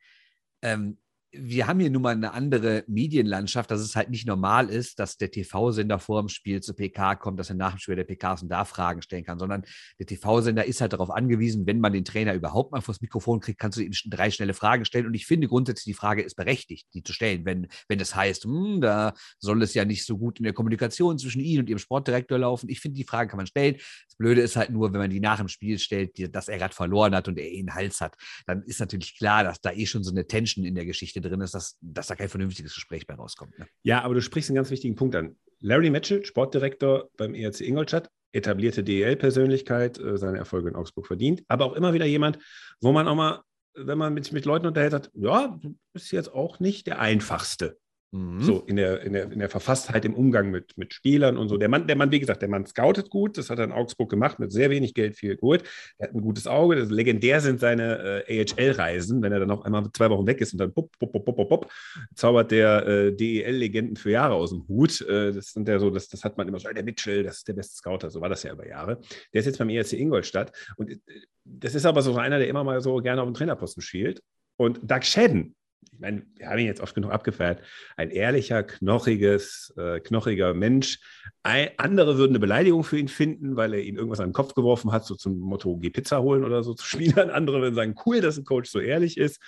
Ähm, 0.62 0.98
wir 1.32 1.68
haben 1.68 1.78
hier 1.78 1.90
nun 1.90 2.02
mal 2.02 2.14
eine 2.14 2.32
andere 2.32 2.82
Medienlandschaft, 2.88 3.70
dass 3.70 3.80
es 3.80 3.94
halt 3.94 4.10
nicht 4.10 4.26
normal 4.26 4.68
ist, 4.68 4.98
dass 4.98 5.16
der 5.16 5.30
TV-Sender 5.30 6.00
vor 6.00 6.20
dem 6.20 6.28
Spiel 6.28 6.60
zur 6.60 6.74
PK 6.74 7.14
kommt, 7.14 7.38
dass 7.38 7.50
er 7.50 7.56
nach 7.56 7.70
dem 7.70 7.78
Spiel 7.78 7.94
der 7.94 8.04
PKs 8.04 8.42
und 8.42 8.48
da 8.48 8.64
Fragen 8.64 9.00
stellen 9.00 9.24
kann, 9.24 9.38
sondern 9.38 9.62
der 10.00 10.06
TV-Sender 10.06 10.64
ist 10.64 10.80
halt 10.80 10.92
darauf 10.92 11.10
angewiesen, 11.10 11.66
wenn 11.66 11.78
man 11.78 11.92
den 11.92 12.04
Trainer 12.04 12.34
überhaupt 12.34 12.72
mal 12.72 12.80
vors 12.80 13.00
Mikrofon 13.00 13.38
kriegt, 13.38 13.60
kannst 13.60 13.78
du 13.78 13.82
ihm 13.82 13.92
drei 14.06 14.30
schnelle 14.30 14.54
Fragen 14.54 14.84
stellen. 14.84 15.06
Und 15.06 15.14
ich 15.14 15.26
finde 15.26 15.46
grundsätzlich, 15.46 15.84
die 15.84 15.98
Frage 15.98 16.22
ist 16.22 16.34
berechtigt, 16.34 16.88
die 16.94 17.04
zu 17.04 17.12
stellen, 17.12 17.44
wenn, 17.44 17.68
wenn 17.88 18.00
es 18.00 18.14
heißt, 18.16 18.44
hm, 18.44 18.80
da 18.80 19.14
soll 19.38 19.62
es 19.62 19.74
ja 19.74 19.84
nicht 19.84 20.04
so 20.04 20.18
gut 20.18 20.40
in 20.40 20.44
der 20.44 20.52
Kommunikation 20.52 21.16
zwischen 21.18 21.40
Ihnen 21.40 21.60
und 21.60 21.70
Ihrem 21.70 21.78
Sportdirektor 21.78 22.38
laufen. 22.38 22.68
Ich 22.68 22.80
finde, 22.80 22.96
die 22.96 23.04
Frage 23.04 23.30
kann 23.30 23.36
man 23.36 23.46
stellen. 23.46 23.76
Das 23.76 24.16
Blöde 24.16 24.40
ist 24.40 24.56
halt 24.56 24.70
nur, 24.70 24.92
wenn 24.92 25.00
man 25.00 25.10
die 25.10 25.20
nach 25.20 25.38
dem 25.38 25.48
Spiel 25.48 25.78
stellt, 25.78 26.34
dass 26.34 26.48
er 26.48 26.58
gerade 26.58 26.74
verloren 26.74 27.14
hat 27.14 27.28
und 27.28 27.38
er 27.38 27.48
eh 27.48 27.60
einen 27.60 27.74
Hals 27.74 28.00
hat, 28.00 28.16
dann 28.46 28.62
ist 28.64 28.80
natürlich 28.80 29.16
klar, 29.16 29.44
dass 29.44 29.60
da 29.60 29.70
eh 29.70 29.86
schon 29.86 30.02
so 30.02 30.10
eine 30.10 30.26
Tension 30.26 30.64
in 30.64 30.74
der 30.74 30.86
Geschichte 30.86 31.19
Geschichte 31.20 31.28
drin 31.28 31.40
ist, 31.40 31.54
dass, 31.54 31.76
dass 31.80 32.06
da 32.06 32.14
kein 32.16 32.28
vernünftiges 32.28 32.74
Gespräch 32.74 33.06
bei 33.06 33.14
rauskommt. 33.14 33.58
Ne? 33.58 33.66
Ja, 33.82 34.02
aber 34.02 34.14
du 34.14 34.22
sprichst 34.22 34.50
einen 34.50 34.56
ganz 34.56 34.70
wichtigen 34.70 34.96
Punkt 34.96 35.14
an. 35.14 35.36
Larry 35.60 35.90
Mitchell, 35.90 36.24
Sportdirektor 36.24 37.10
beim 37.16 37.34
ERC 37.34 37.60
Ingolstadt, 37.60 38.10
etablierte 38.32 38.82
DEL-Persönlichkeit, 38.82 39.98
äh, 39.98 40.16
seine 40.16 40.38
Erfolge 40.38 40.68
in 40.68 40.76
Augsburg 40.76 41.06
verdient, 41.06 41.42
aber 41.48 41.66
auch 41.66 41.74
immer 41.74 41.92
wieder 41.92 42.06
jemand, 42.06 42.38
wo 42.80 42.92
man 42.92 43.08
auch 43.08 43.14
mal, 43.14 43.42
wenn 43.74 43.98
man 43.98 44.14
mit, 44.14 44.32
mit 44.32 44.44
Leuten 44.44 44.66
unterhält, 44.66 44.92
hat, 44.92 45.10
ja, 45.14 45.58
du 45.60 45.76
bist 45.92 46.12
jetzt 46.12 46.32
auch 46.32 46.60
nicht 46.60 46.86
der 46.86 47.00
einfachste. 47.00 47.78
Mhm. 48.12 48.40
So 48.40 48.64
in 48.66 48.74
der, 48.74 49.02
in, 49.02 49.12
der, 49.12 49.30
in 49.30 49.38
der 49.38 49.48
Verfasstheit 49.48 50.04
im 50.04 50.14
Umgang 50.14 50.50
mit, 50.50 50.76
mit 50.76 50.92
Spielern 50.92 51.36
und 51.36 51.48
so. 51.48 51.56
Der 51.56 51.68
Mann, 51.68 51.86
der 51.86 51.94
Mann, 51.94 52.10
wie 52.10 52.18
gesagt, 52.18 52.42
der 52.42 52.48
Mann 52.48 52.66
scoutet 52.66 53.08
gut, 53.08 53.38
das 53.38 53.50
hat 53.50 53.58
er 53.58 53.64
in 53.64 53.72
Augsburg 53.72 54.10
gemacht, 54.10 54.40
mit 54.40 54.50
sehr 54.50 54.68
wenig 54.68 54.94
Geld 54.94 55.16
viel 55.16 55.36
geholt. 55.36 55.62
Er 55.98 56.08
hat 56.08 56.14
ein 56.14 56.20
gutes 56.20 56.48
Auge. 56.48 56.74
Das, 56.74 56.90
legendär 56.90 57.40
sind 57.40 57.60
seine 57.60 58.24
äh, 58.28 58.44
AHL-Reisen, 58.44 59.22
wenn 59.22 59.30
er 59.30 59.38
dann 59.38 59.50
auch 59.52 59.64
einmal 59.64 59.84
zwei 59.92 60.10
Wochen 60.10 60.26
weg 60.26 60.40
ist 60.40 60.52
und 60.52 60.58
dann 60.58 60.72
pop, 60.72 60.90
pop, 60.98 61.12
pop, 61.12 61.24
pop, 61.24 61.48
pop, 61.48 61.72
zaubert 62.14 62.50
der 62.50 62.86
äh, 62.86 63.12
DEL-Legenden 63.12 63.96
für 63.96 64.10
Jahre 64.10 64.34
aus 64.34 64.50
dem 64.50 64.66
Hut. 64.66 65.00
Äh, 65.02 65.32
das 65.32 65.52
sind 65.52 65.68
ja 65.68 65.78
so, 65.78 65.90
das, 65.90 66.08
das 66.08 66.24
hat 66.24 66.36
man 66.36 66.48
immer 66.48 66.58
so, 66.58 66.68
der 66.68 66.82
Mitchell, 66.82 67.22
das 67.22 67.38
ist 67.38 67.48
der 67.48 67.52
beste 67.52 67.76
Scouter, 67.76 68.10
so 68.10 68.20
war 68.20 68.28
das 68.28 68.42
ja 68.42 68.52
über 68.52 68.66
Jahre. 68.66 69.00
Der 69.32 69.38
ist 69.38 69.46
jetzt 69.46 69.58
beim 69.58 69.68
ERC 69.68 69.92
Ingolstadt 69.92 70.52
und 70.76 70.90
äh, 70.90 70.98
das 71.44 71.74
ist 71.76 71.86
aber 71.86 72.02
so 72.02 72.16
einer, 72.16 72.38
der 72.38 72.48
immer 72.48 72.64
mal 72.64 72.80
so 72.80 72.96
gerne 72.96 73.22
auf 73.22 73.28
den 73.28 73.34
Trainerposten 73.34 73.82
schielt. 73.82 74.20
Und 74.56 74.78
Doug 74.82 75.02
Shedden, 75.04 75.54
ich 75.92 75.98
meine, 76.00 76.22
wir 76.36 76.48
haben 76.48 76.58
ihn 76.58 76.66
jetzt 76.66 76.80
oft 76.80 76.94
genug 76.94 77.12
abgefeiert, 77.12 77.62
ein 77.96 78.10
ehrlicher, 78.10 78.62
knochiges, 78.62 79.74
äh, 79.76 80.00
knochiger 80.00 80.54
Mensch. 80.54 80.98
Ein, 81.42 81.70
andere 81.76 82.16
würden 82.16 82.32
eine 82.32 82.38
Beleidigung 82.38 82.84
für 82.84 82.98
ihn 82.98 83.08
finden, 83.08 83.56
weil 83.56 83.74
er 83.74 83.82
ihm 83.82 83.96
irgendwas 83.96 84.20
an 84.20 84.28
den 84.28 84.32
Kopf 84.32 84.54
geworfen 84.54 84.92
hat, 84.92 85.04
so 85.04 85.14
zum 85.14 85.38
Motto, 85.38 85.76
geh 85.76 85.90
Pizza 85.90 86.22
holen 86.22 86.44
oder 86.44 86.62
so 86.62 86.74
zu 86.74 86.86
Spielern. 86.86 87.30
Andere 87.30 87.60
würden 87.60 87.74
sagen, 87.74 87.94
cool, 88.06 88.20
dass 88.20 88.38
ein 88.38 88.44
Coach 88.44 88.70
so 88.70 88.80
ehrlich 88.80 89.18
ist 89.18 89.40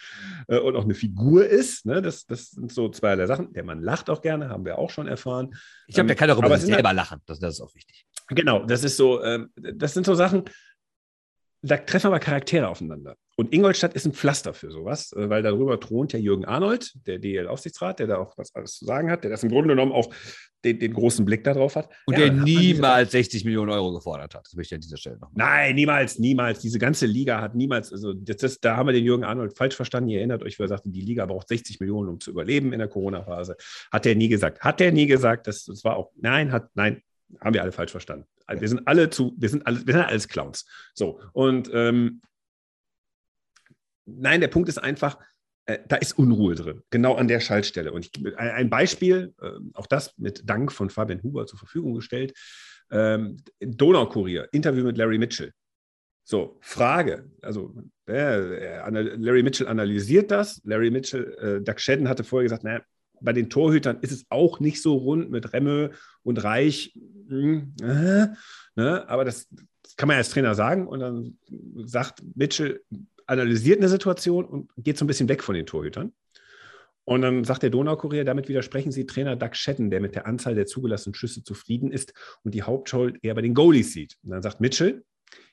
äh, 0.48 0.58
und 0.58 0.76
auch 0.76 0.84
eine 0.84 0.94
Figur 0.94 1.46
ist. 1.46 1.86
Ne? 1.86 2.02
Das, 2.02 2.26
das 2.26 2.50
sind 2.50 2.72
so 2.72 2.88
zwei 2.90 3.16
der 3.16 3.26
Sachen. 3.26 3.52
Der 3.52 3.64
Mann 3.64 3.80
lacht 3.80 4.10
auch 4.10 4.20
gerne, 4.20 4.48
haben 4.48 4.64
wir 4.64 4.78
auch 4.78 4.90
schon 4.90 5.08
erfahren. 5.08 5.54
Ich 5.86 5.94
glaube, 5.94 6.08
der 6.08 6.16
kann 6.16 6.30
auch 6.30 6.38
über 6.38 6.58
sich 6.58 6.72
selber 6.72 6.88
halt, 6.88 6.96
lachen. 6.96 7.20
Das, 7.26 7.38
das, 7.38 7.54
ist 7.54 7.60
auch 7.60 7.74
wichtig. 7.74 8.06
Genau, 8.28 8.64
das 8.64 8.84
ist 8.84 8.96
so, 8.96 9.22
ähm, 9.22 9.50
das 9.56 9.94
sind 9.94 10.06
so 10.06 10.14
Sachen, 10.14 10.44
da 11.62 11.76
treffen 11.76 12.08
aber 12.08 12.18
Charaktere 12.18 12.68
aufeinander. 12.68 13.16
Und 13.36 13.52
Ingolstadt 13.54 13.94
ist 13.94 14.04
ein 14.04 14.12
Pflaster 14.12 14.52
für 14.52 14.70
sowas, 14.70 15.12
äh, 15.12 15.30
weil 15.30 15.42
darüber 15.42 15.78
thront 15.80 16.12
ja 16.12 16.18
Jürgen 16.18 16.44
Arnold, 16.44 16.92
der 17.06 17.18
DL-Aufsichtsrat, 17.18 18.00
der 18.00 18.08
da 18.08 18.18
auch 18.18 18.36
was 18.36 18.54
alles 18.54 18.76
zu 18.76 18.84
sagen 18.84 19.10
hat, 19.10 19.24
der 19.24 19.30
das 19.30 19.42
im 19.42 19.48
Grunde 19.48 19.70
genommen 19.70 19.92
auch 19.92 20.12
den, 20.64 20.78
den 20.78 20.92
großen 20.92 21.24
Blick 21.24 21.44
darauf 21.44 21.76
hat. 21.76 21.88
Und 22.06 22.18
ja, 22.18 22.28
der 22.28 22.32
niemals 22.32 23.12
60 23.12 23.44
Millionen 23.44 23.70
Euro 23.70 23.92
gefordert 23.92 24.34
hat. 24.34 24.44
Das 24.46 24.54
möchte 24.54 24.74
ich 24.74 24.76
an 24.76 24.80
dieser 24.82 24.96
Stelle 24.96 25.18
noch. 25.18 25.30
Nein, 25.34 25.74
niemals, 25.74 26.18
niemals. 26.18 26.60
Diese 26.60 26.78
ganze 26.78 27.06
Liga 27.06 27.40
hat 27.40 27.54
niemals, 27.54 27.92
also 27.92 28.12
das, 28.12 28.36
das, 28.36 28.60
da 28.60 28.76
haben 28.76 28.86
wir 28.86 28.92
den 28.92 29.04
Jürgen 29.04 29.24
Arnold 29.24 29.56
falsch 29.56 29.76
verstanden. 29.76 30.10
Ihr 30.10 30.18
erinnert 30.18 30.42
euch, 30.42 30.58
wer 30.58 30.68
sagte, 30.68 30.90
die 30.90 31.00
Liga 31.00 31.26
braucht 31.26 31.48
60 31.48 31.80
Millionen, 31.80 32.08
um 32.08 32.20
zu 32.20 32.30
überleben 32.30 32.72
in 32.72 32.78
der 32.80 32.88
Corona-Phase. 32.88 33.56
Hat 33.90 34.06
er 34.06 34.14
nie 34.14 34.28
gesagt. 34.28 34.60
Hat 34.60 34.80
er 34.80 34.92
nie 34.92 35.06
gesagt. 35.06 35.46
Das, 35.46 35.64
das 35.64 35.84
war 35.84 35.96
auch, 35.96 36.10
nein, 36.16 36.52
hat, 36.52 36.68
nein, 36.74 37.02
haben 37.40 37.54
wir 37.54 37.62
alle 37.62 37.72
falsch 37.72 37.92
verstanden. 37.92 38.26
Wir 38.48 38.68
sind 38.68 38.86
alle 38.86 39.10
zu, 39.10 39.34
wir 39.38 39.48
sind 39.48 39.66
alle, 39.66 39.86
wir 39.86 39.94
sind 39.94 40.02
alles 40.02 40.28
Clowns. 40.28 40.66
So. 40.94 41.20
Und 41.32 41.70
ähm, 41.72 42.22
nein, 44.06 44.40
der 44.40 44.48
Punkt 44.48 44.68
ist 44.68 44.78
einfach, 44.78 45.18
äh, 45.66 45.78
da 45.88 45.96
ist 45.96 46.18
Unruhe 46.18 46.54
drin, 46.54 46.82
genau 46.90 47.14
an 47.14 47.28
der 47.28 47.40
Schaltstelle. 47.40 47.92
Und 47.92 48.06
ich, 48.06 48.36
ein 48.36 48.70
Beispiel, 48.70 49.34
äh, 49.40 49.50
auch 49.74 49.86
das 49.86 50.16
mit 50.18 50.48
Dank 50.48 50.72
von 50.72 50.90
Fabian 50.90 51.22
Huber 51.22 51.46
zur 51.46 51.58
Verfügung 51.58 51.94
gestellt. 51.94 52.34
Ähm, 52.90 53.38
Donaukurier, 53.60 54.48
Interview 54.52 54.84
mit 54.84 54.98
Larry 54.98 55.18
Mitchell. 55.18 55.52
So, 56.24 56.58
Frage. 56.60 57.30
Also, 57.42 57.74
äh, 58.06 58.90
Larry 58.90 59.42
Mitchell 59.42 59.66
analysiert 59.66 60.30
das. 60.30 60.60
Larry 60.64 60.90
Mitchell, 60.90 61.34
äh, 61.34 61.64
Doug 61.64 61.78
Shedden 61.78 62.08
hatte 62.08 62.24
vorher 62.24 62.44
gesagt, 62.44 62.64
naja, 62.64 62.82
bei 63.22 63.32
den 63.32 63.50
Torhütern 63.50 63.98
ist 64.00 64.12
es 64.12 64.26
auch 64.28 64.60
nicht 64.60 64.82
so 64.82 64.94
rund 64.96 65.30
mit 65.30 65.52
Remme 65.52 65.90
und 66.22 66.42
Reich. 66.42 66.94
Hm, 67.28 67.74
äh, 67.80 68.26
ne? 68.76 69.08
Aber 69.08 69.24
das, 69.24 69.48
das, 69.82 69.96
kann 69.96 70.08
man 70.08 70.16
als 70.16 70.30
Trainer 70.30 70.54
sagen. 70.54 70.86
Und 70.86 71.00
dann 71.00 71.38
sagt 71.84 72.22
Mitchell, 72.34 72.82
analysiert 73.26 73.78
eine 73.78 73.88
Situation 73.88 74.44
und 74.44 74.70
geht 74.76 74.98
so 74.98 75.04
ein 75.04 75.08
bisschen 75.08 75.28
weg 75.28 75.42
von 75.42 75.54
den 75.54 75.66
Torhütern. 75.66 76.12
Und 77.04 77.22
dann 77.22 77.44
sagt 77.44 77.62
der 77.62 77.70
Donaukurier, 77.70 78.24
damit 78.24 78.48
widersprechen 78.48 78.92
Sie 78.92 79.06
Trainer 79.06 79.34
Doug 79.34 79.54
Shetten, 79.54 79.90
der 79.90 80.00
mit 80.00 80.14
der 80.14 80.26
Anzahl 80.26 80.54
der 80.54 80.66
zugelassenen 80.66 81.14
Schüsse 81.14 81.42
zufrieden 81.42 81.90
ist 81.90 82.14
und 82.44 82.54
die 82.54 82.62
Hauptschuld 82.62 83.18
eher 83.22 83.34
bei 83.34 83.42
den 83.42 83.54
Goalies 83.54 83.92
sieht. 83.92 84.18
Und 84.22 84.30
dann 84.30 84.42
sagt 84.42 84.60
Mitchell, 84.60 85.04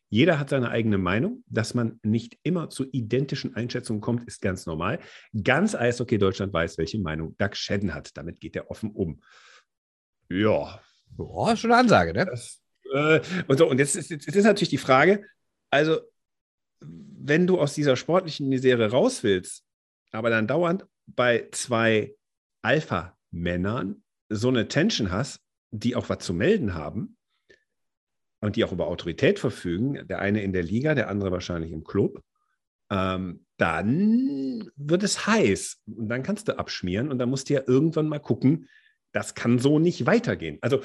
jeder 0.09 0.39
hat 0.39 0.49
seine 0.49 0.69
eigene 0.69 0.97
Meinung. 0.97 1.43
Dass 1.47 1.73
man 1.73 1.99
nicht 2.03 2.37
immer 2.43 2.69
zu 2.69 2.85
identischen 2.91 3.55
Einschätzungen 3.55 4.01
kommt, 4.01 4.27
ist 4.27 4.41
ganz 4.41 4.65
normal. 4.65 4.99
Ganz 5.43 5.75
Eishockey 5.75 6.17
Deutschland 6.17 6.51
weiß, 6.51 6.77
welche 6.77 6.99
Meinung 6.99 7.35
Doug 7.37 7.55
Shedden 7.55 7.93
hat. 7.93 8.17
Damit 8.17 8.39
geht 8.39 8.55
er 8.55 8.69
offen 8.71 8.91
um. 8.91 9.21
Ja. 10.29 10.81
Boah, 11.11 11.55
schon 11.55 11.71
eine 11.71 11.81
Ansage, 11.81 12.13
ne? 12.13 12.25
Das, 12.25 12.61
äh, 12.93 13.19
und, 13.47 13.57
so, 13.57 13.67
und 13.67 13.79
jetzt 13.79 13.95
ist, 13.95 14.09
jetzt 14.09 14.27
ist 14.27 14.43
natürlich 14.43 14.69
die 14.69 14.77
Frage, 14.77 15.25
also 15.69 15.99
wenn 16.81 17.47
du 17.47 17.59
aus 17.59 17.73
dieser 17.73 17.95
sportlichen 17.95 18.47
Misere 18.47 18.91
raus 18.91 19.23
willst, 19.23 19.63
aber 20.11 20.29
dann 20.29 20.47
dauernd 20.47 20.85
bei 21.05 21.47
zwei 21.51 22.15
Alpha-Männern 22.61 24.03
so 24.29 24.47
eine 24.47 24.67
Tension 24.67 25.11
hast, 25.11 25.41
die 25.71 25.95
auch 25.95 26.09
was 26.09 26.19
zu 26.19 26.33
melden 26.33 26.73
haben, 26.73 27.17
und 28.41 28.55
die 28.55 28.63
auch 28.63 28.71
über 28.71 28.87
Autorität 28.87 29.39
verfügen, 29.39 30.07
der 30.07 30.19
eine 30.19 30.43
in 30.43 30.53
der 30.53 30.63
Liga, 30.63 30.95
der 30.95 31.09
andere 31.09 31.31
wahrscheinlich 31.31 31.71
im 31.71 31.83
Club, 31.83 32.21
ähm, 32.91 33.45
dann 33.57 34.71
wird 34.75 35.03
es 35.03 35.27
heiß 35.27 35.81
und 35.85 36.09
dann 36.09 36.23
kannst 36.23 36.47
du 36.47 36.57
abschmieren 36.57 37.09
und 37.11 37.19
dann 37.19 37.29
musst 37.29 37.49
du 37.49 37.55
ja 37.55 37.61
irgendwann 37.67 38.07
mal 38.07 38.19
gucken, 38.19 38.67
das 39.11 39.35
kann 39.35 39.59
so 39.59 39.79
nicht 39.79 40.05
weitergehen. 40.05 40.57
Also, 40.61 40.81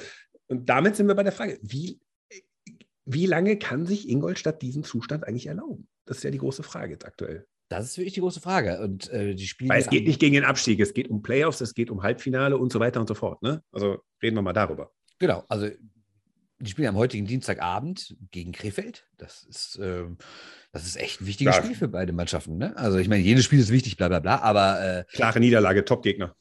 und 0.47 0.69
damit 0.69 0.95
sind 0.95 1.07
wir 1.07 1.15
bei 1.15 1.23
der 1.23 1.31
Frage, 1.31 1.57
wie, 1.61 1.99
wie 3.05 3.25
lange 3.25 3.57
kann 3.57 3.85
sich 3.85 4.09
Ingolstadt 4.09 4.61
diesen 4.61 4.83
Zustand 4.83 5.25
eigentlich 5.25 5.47
erlauben? 5.47 5.87
Das 6.05 6.17
ist 6.17 6.23
ja 6.23 6.31
die 6.31 6.37
große 6.37 6.63
Frage 6.63 6.93
jetzt 6.93 7.05
aktuell. 7.05 7.45
Das 7.69 7.85
ist 7.85 7.97
wirklich 7.97 8.13
die 8.13 8.19
große 8.19 8.41
Frage. 8.41 8.79
Und 8.81 9.09
äh, 9.09 9.33
die 9.33 9.47
Spiele. 9.47 9.69
Weil 9.69 9.81
es 9.81 9.89
geht 9.89 10.05
nicht 10.05 10.19
gegen 10.19 10.35
den 10.35 10.43
Abstieg, 10.43 10.79
es 10.79 10.93
geht 10.93 11.09
um 11.09 11.23
Playoffs, 11.23 11.61
es 11.61 11.73
geht 11.73 11.89
um 11.89 12.03
Halbfinale 12.03 12.57
und 12.57 12.71
so 12.71 12.79
weiter 12.79 12.99
und 12.99 13.07
so 13.07 13.15
fort. 13.15 13.41
Ne? 13.41 13.63
Also 13.71 14.03
reden 14.21 14.35
wir 14.35 14.41
mal 14.41 14.53
darüber. 14.53 14.91
Genau, 15.17 15.43
also 15.47 15.69
die 16.59 16.71
spielen 16.71 16.87
am 16.87 16.95
heutigen 16.95 17.25
Dienstagabend 17.25 18.15
gegen 18.31 18.51
Krefeld. 18.51 19.05
Das 19.17 19.43
ist, 19.43 19.77
äh, 19.77 20.05
Das 20.71 20.85
ist 20.85 20.95
echt 20.97 21.21
ein 21.21 21.27
wichtiges 21.27 21.55
ja. 21.55 21.63
Spiel 21.63 21.75
für 21.75 21.87
beide 21.87 22.13
Mannschaften. 22.13 22.57
Ne? 22.57 22.75
Also 22.77 22.97
ich 22.97 23.07
meine, 23.07 23.23
jedes 23.23 23.45
Spiel 23.45 23.59
ist 23.59 23.71
wichtig, 23.71 23.97
bla 23.97 24.07
bla 24.07 24.19
bla, 24.19 24.39
aber 24.39 24.99
äh, 24.99 25.03
klare 25.11 25.39
Niederlage, 25.39 25.85
Top-Gegner. 25.85 26.35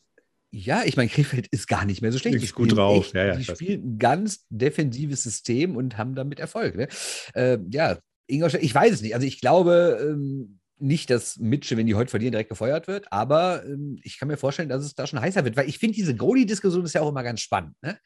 Ja, 0.50 0.82
ich 0.84 0.96
meine, 0.96 1.08
Krefeld 1.08 1.48
ist 1.48 1.66
gar 1.66 1.84
nicht 1.84 2.00
mehr 2.00 2.12
so 2.12 2.18
schlecht. 2.18 2.40
Die 2.40 2.48
gut 2.48 2.76
drauf. 2.76 3.06
Echt, 3.06 3.14
ja, 3.14 3.26
ja, 3.26 3.36
die 3.36 3.44
spielen 3.44 3.94
ein 3.94 3.98
ganz 3.98 4.46
defensives 4.50 5.24
System 5.24 5.76
und 5.76 5.98
haben 5.98 6.14
damit 6.14 6.38
Erfolg. 6.38 6.76
Ne? 6.76 6.86
Äh, 7.34 7.58
ja, 7.70 7.98
Ingolstadt, 8.28 8.62
ich 8.62 8.72
weiß 8.74 8.92
es 8.92 9.02
nicht. 9.02 9.14
Also 9.14 9.26
ich 9.26 9.40
glaube 9.40 9.98
ähm, 10.00 10.60
nicht, 10.78 11.10
dass 11.10 11.38
Mitsche, 11.38 11.76
wenn 11.76 11.86
die 11.86 11.96
heute 11.96 12.10
verlieren, 12.10 12.32
direkt 12.32 12.50
gefeuert 12.50 12.86
wird, 12.86 13.12
aber 13.12 13.64
ähm, 13.64 13.98
ich 14.02 14.18
kann 14.18 14.28
mir 14.28 14.36
vorstellen, 14.36 14.68
dass 14.68 14.84
es 14.84 14.94
da 14.94 15.06
schon 15.06 15.20
heißer 15.20 15.44
wird, 15.44 15.56
weil 15.56 15.68
ich 15.68 15.78
finde, 15.78 15.96
diese 15.96 16.14
Goalie-Diskussion 16.14 16.84
ist 16.84 16.94
ja 16.94 17.00
auch 17.00 17.08
immer 17.08 17.22
ganz 17.24 17.40
spannend. 17.40 17.74
Ne? 17.82 17.98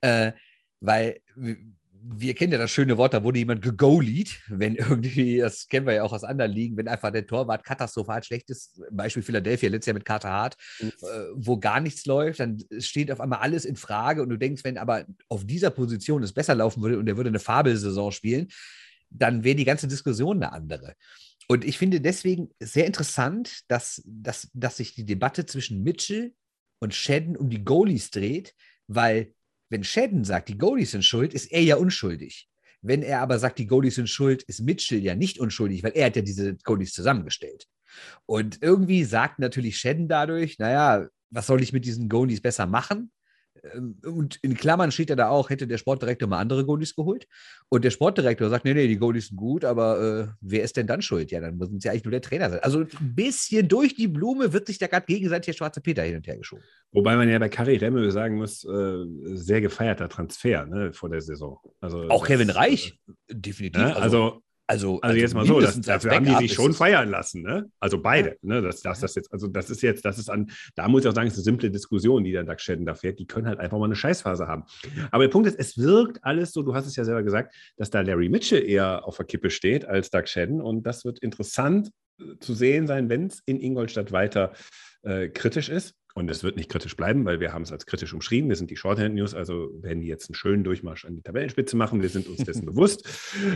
Äh, 0.00 0.32
weil 0.84 1.20
wir 2.06 2.34
kennen 2.34 2.52
ja 2.52 2.58
das 2.58 2.70
schöne 2.70 2.98
Wort, 2.98 3.14
da 3.14 3.24
wurde 3.24 3.38
jemand 3.38 3.62
gegolied, 3.62 4.40
wenn 4.48 4.74
irgendwie, 4.76 5.38
das 5.38 5.68
kennen 5.68 5.86
wir 5.86 5.94
ja 5.94 6.02
auch 6.02 6.12
aus 6.12 6.24
anderen 6.24 6.52
Ligen, 6.52 6.76
wenn 6.76 6.88
einfach 6.88 7.10
der 7.10 7.26
Torwart 7.26 7.64
katastrophal 7.64 8.22
schlecht 8.22 8.50
ist, 8.50 8.80
Beispiel 8.90 9.22
Philadelphia 9.22 9.70
letztes 9.70 9.86
Jahr 9.86 9.94
mit 9.94 10.04
Carter 10.04 10.30
Hart, 10.30 10.56
mhm. 10.80 10.88
äh, 10.88 10.92
wo 11.34 11.58
gar 11.58 11.80
nichts 11.80 12.04
läuft, 12.04 12.40
dann 12.40 12.62
steht 12.78 13.10
auf 13.10 13.20
einmal 13.20 13.38
alles 13.38 13.64
in 13.64 13.76
Frage 13.76 14.22
und 14.22 14.28
du 14.28 14.36
denkst, 14.36 14.64
wenn 14.64 14.76
aber 14.76 15.06
auf 15.28 15.46
dieser 15.46 15.70
Position 15.70 16.22
es 16.22 16.32
besser 16.32 16.54
laufen 16.54 16.82
würde 16.82 16.98
und 16.98 17.08
er 17.08 17.16
würde 17.16 17.28
eine 17.28 17.38
Fabelsaison 17.38 18.12
spielen, 18.12 18.48
dann 19.08 19.44
wäre 19.44 19.56
die 19.56 19.64
ganze 19.64 19.88
Diskussion 19.88 20.42
eine 20.42 20.52
andere. 20.52 20.94
Und 21.48 21.64
ich 21.64 21.78
finde 21.78 22.00
deswegen 22.00 22.50
sehr 22.60 22.86
interessant, 22.86 23.60
dass, 23.68 24.02
dass, 24.04 24.50
dass 24.52 24.76
sich 24.76 24.94
die 24.94 25.04
Debatte 25.06 25.46
zwischen 25.46 25.82
Mitchell 25.82 26.34
und 26.80 26.94
Shedden 26.94 27.36
um 27.36 27.48
die 27.48 27.64
Goalies 27.64 28.10
dreht, 28.10 28.54
weil 28.86 29.33
wenn 29.70 29.84
Shedden 29.84 30.24
sagt, 30.24 30.48
die 30.48 30.58
Goalies 30.58 30.92
sind 30.92 31.04
schuld, 31.04 31.34
ist 31.34 31.50
er 31.52 31.62
ja 31.62 31.76
unschuldig. 31.76 32.48
Wenn 32.82 33.02
er 33.02 33.20
aber 33.20 33.38
sagt, 33.38 33.58
die 33.58 33.66
Goalies 33.66 33.94
sind 33.94 34.10
schuld, 34.10 34.42
ist 34.42 34.60
Mitchell 34.60 35.02
ja 35.02 35.14
nicht 35.14 35.38
unschuldig, 35.38 35.82
weil 35.82 35.92
er 35.94 36.06
hat 36.06 36.16
ja 36.16 36.22
diese 36.22 36.56
Goalies 36.56 36.92
zusammengestellt. 36.92 37.66
Und 38.26 38.62
irgendwie 38.62 39.04
sagt 39.04 39.38
natürlich 39.38 39.78
Shedden 39.78 40.08
dadurch, 40.08 40.58
naja, 40.58 41.08
was 41.30 41.46
soll 41.46 41.62
ich 41.62 41.72
mit 41.72 41.84
diesen 41.84 42.08
Goalies 42.08 42.42
besser 42.42 42.66
machen? 42.66 43.10
Ähm, 43.72 43.96
und 44.04 44.36
in 44.42 44.54
Klammern 44.54 44.90
steht 44.90 45.10
ja 45.10 45.16
da 45.16 45.28
auch, 45.28 45.50
hätte 45.50 45.66
der 45.66 45.78
Sportdirektor 45.78 46.28
mal 46.28 46.38
andere 46.38 46.64
Goalies 46.64 46.94
geholt. 46.94 47.26
Und 47.68 47.84
der 47.84 47.90
Sportdirektor 47.90 48.48
sagt, 48.48 48.64
nee, 48.64 48.74
nee, 48.74 48.88
die 48.88 48.96
Goalies 48.96 49.28
sind 49.28 49.36
gut, 49.36 49.64
aber 49.64 50.00
äh, 50.00 50.34
wer 50.40 50.62
ist 50.62 50.76
denn 50.76 50.86
dann 50.86 51.02
schuld? 51.02 51.30
Ja, 51.30 51.40
dann 51.40 51.56
muss 51.56 51.70
es 51.70 51.84
ja 51.84 51.92
eigentlich 51.92 52.04
nur 52.04 52.12
der 52.12 52.22
Trainer 52.22 52.50
sein. 52.50 52.60
Also 52.60 52.80
ein 52.80 53.14
bisschen 53.14 53.68
durch 53.68 53.94
die 53.94 54.08
Blume 54.08 54.52
wird 54.52 54.66
sich 54.66 54.78
da 54.78 54.86
gerade 54.86 55.06
gegenseitig 55.06 55.46
der 55.46 55.52
schwarze 55.54 55.80
Peter 55.80 56.02
hin 56.02 56.16
und 56.16 56.26
her 56.26 56.36
geschoben. 56.36 56.64
Wobei 56.92 57.16
man 57.16 57.28
ja 57.28 57.38
bei 57.38 57.48
Kari 57.48 57.76
Remme 57.76 58.10
sagen 58.10 58.36
muss, 58.36 58.64
äh, 58.64 59.04
sehr 59.34 59.60
gefeierter 59.60 60.08
Transfer 60.08 60.66
ne, 60.66 60.92
vor 60.92 61.08
der 61.08 61.20
Saison. 61.20 61.58
Also, 61.80 62.08
auch 62.08 62.26
Kevin 62.26 62.50
Reich, 62.50 62.98
äh, 63.08 63.34
definitiv. 63.34 63.82
Ne? 63.82 63.96
Also, 63.96 64.02
also 64.02 64.42
also, 64.66 64.92
also, 64.92 65.00
also 65.02 65.16
jetzt 65.18 65.34
mal 65.34 65.44
so, 65.44 65.60
das, 65.60 65.78
dafür 65.80 66.12
haben 66.12 66.24
die 66.24 66.36
sich 66.36 66.54
schon 66.54 66.72
feiern 66.72 67.10
lassen, 67.10 67.42
ne? 67.42 67.70
Also 67.80 68.00
beide, 68.00 68.38
ne? 68.40 68.62
Das, 68.62 68.80
das, 68.80 69.00
das 69.00 69.14
jetzt, 69.14 69.30
also 69.30 69.46
das 69.46 69.68
ist 69.68 69.82
jetzt, 69.82 70.04
das 70.06 70.18
ist 70.18 70.30
an, 70.30 70.50
da 70.74 70.88
muss 70.88 71.02
ich 71.02 71.08
auch 71.08 71.14
sagen, 71.14 71.28
es 71.28 71.34
ist 71.34 71.40
eine 71.40 71.44
simple 71.44 71.70
Diskussion, 71.70 72.24
die 72.24 72.32
der 72.32 72.44
Doug 72.44 72.58
Shedden 72.58 72.86
da 72.86 72.94
fährt. 72.94 73.18
Die 73.18 73.26
können 73.26 73.46
halt 73.46 73.60
einfach 73.60 73.78
mal 73.78 73.84
eine 73.84 73.96
Scheißphase 73.96 74.46
haben. 74.46 74.64
Aber 75.10 75.24
der 75.24 75.30
Punkt 75.30 75.46
ist, 75.48 75.58
es 75.58 75.76
wirkt 75.76 76.24
alles 76.24 76.52
so, 76.52 76.62
du 76.62 76.74
hast 76.74 76.86
es 76.86 76.96
ja 76.96 77.04
selber 77.04 77.22
gesagt, 77.22 77.54
dass 77.76 77.90
da 77.90 78.00
Larry 78.00 78.30
Mitchell 78.30 78.66
eher 78.66 79.06
auf 79.06 79.18
der 79.18 79.26
Kippe 79.26 79.50
steht 79.50 79.84
als 79.84 80.10
Doug 80.10 80.26
Shedden. 80.26 80.62
Und 80.62 80.84
das 80.84 81.04
wird 81.04 81.18
interessant 81.18 81.90
äh, 82.18 82.38
zu 82.40 82.54
sehen 82.54 82.86
sein, 82.86 83.10
wenn 83.10 83.26
es 83.26 83.42
in 83.44 83.60
Ingolstadt 83.60 84.12
weiter 84.12 84.54
äh, 85.02 85.28
kritisch 85.28 85.68
ist. 85.68 85.94
Und 86.16 86.30
es 86.30 86.44
wird 86.44 86.56
nicht 86.56 86.70
kritisch 86.70 86.96
bleiben, 86.96 87.24
weil 87.24 87.40
wir 87.40 87.52
haben 87.52 87.62
es 87.62 87.72
als 87.72 87.86
kritisch 87.86 88.14
umschrieben. 88.14 88.48
Wir 88.48 88.54
sind 88.54 88.70
die 88.70 88.76
Shorthand 88.76 89.16
News, 89.16 89.34
also 89.34 89.70
werden 89.82 90.00
die 90.00 90.06
jetzt 90.06 90.30
einen 90.30 90.36
schönen 90.36 90.62
Durchmarsch 90.62 91.04
an 91.04 91.16
die 91.16 91.22
Tabellenspitze 91.22 91.76
machen. 91.76 92.02
Wir 92.02 92.08
sind 92.08 92.28
uns 92.28 92.38
dessen 92.44 92.64
bewusst. 92.64 93.08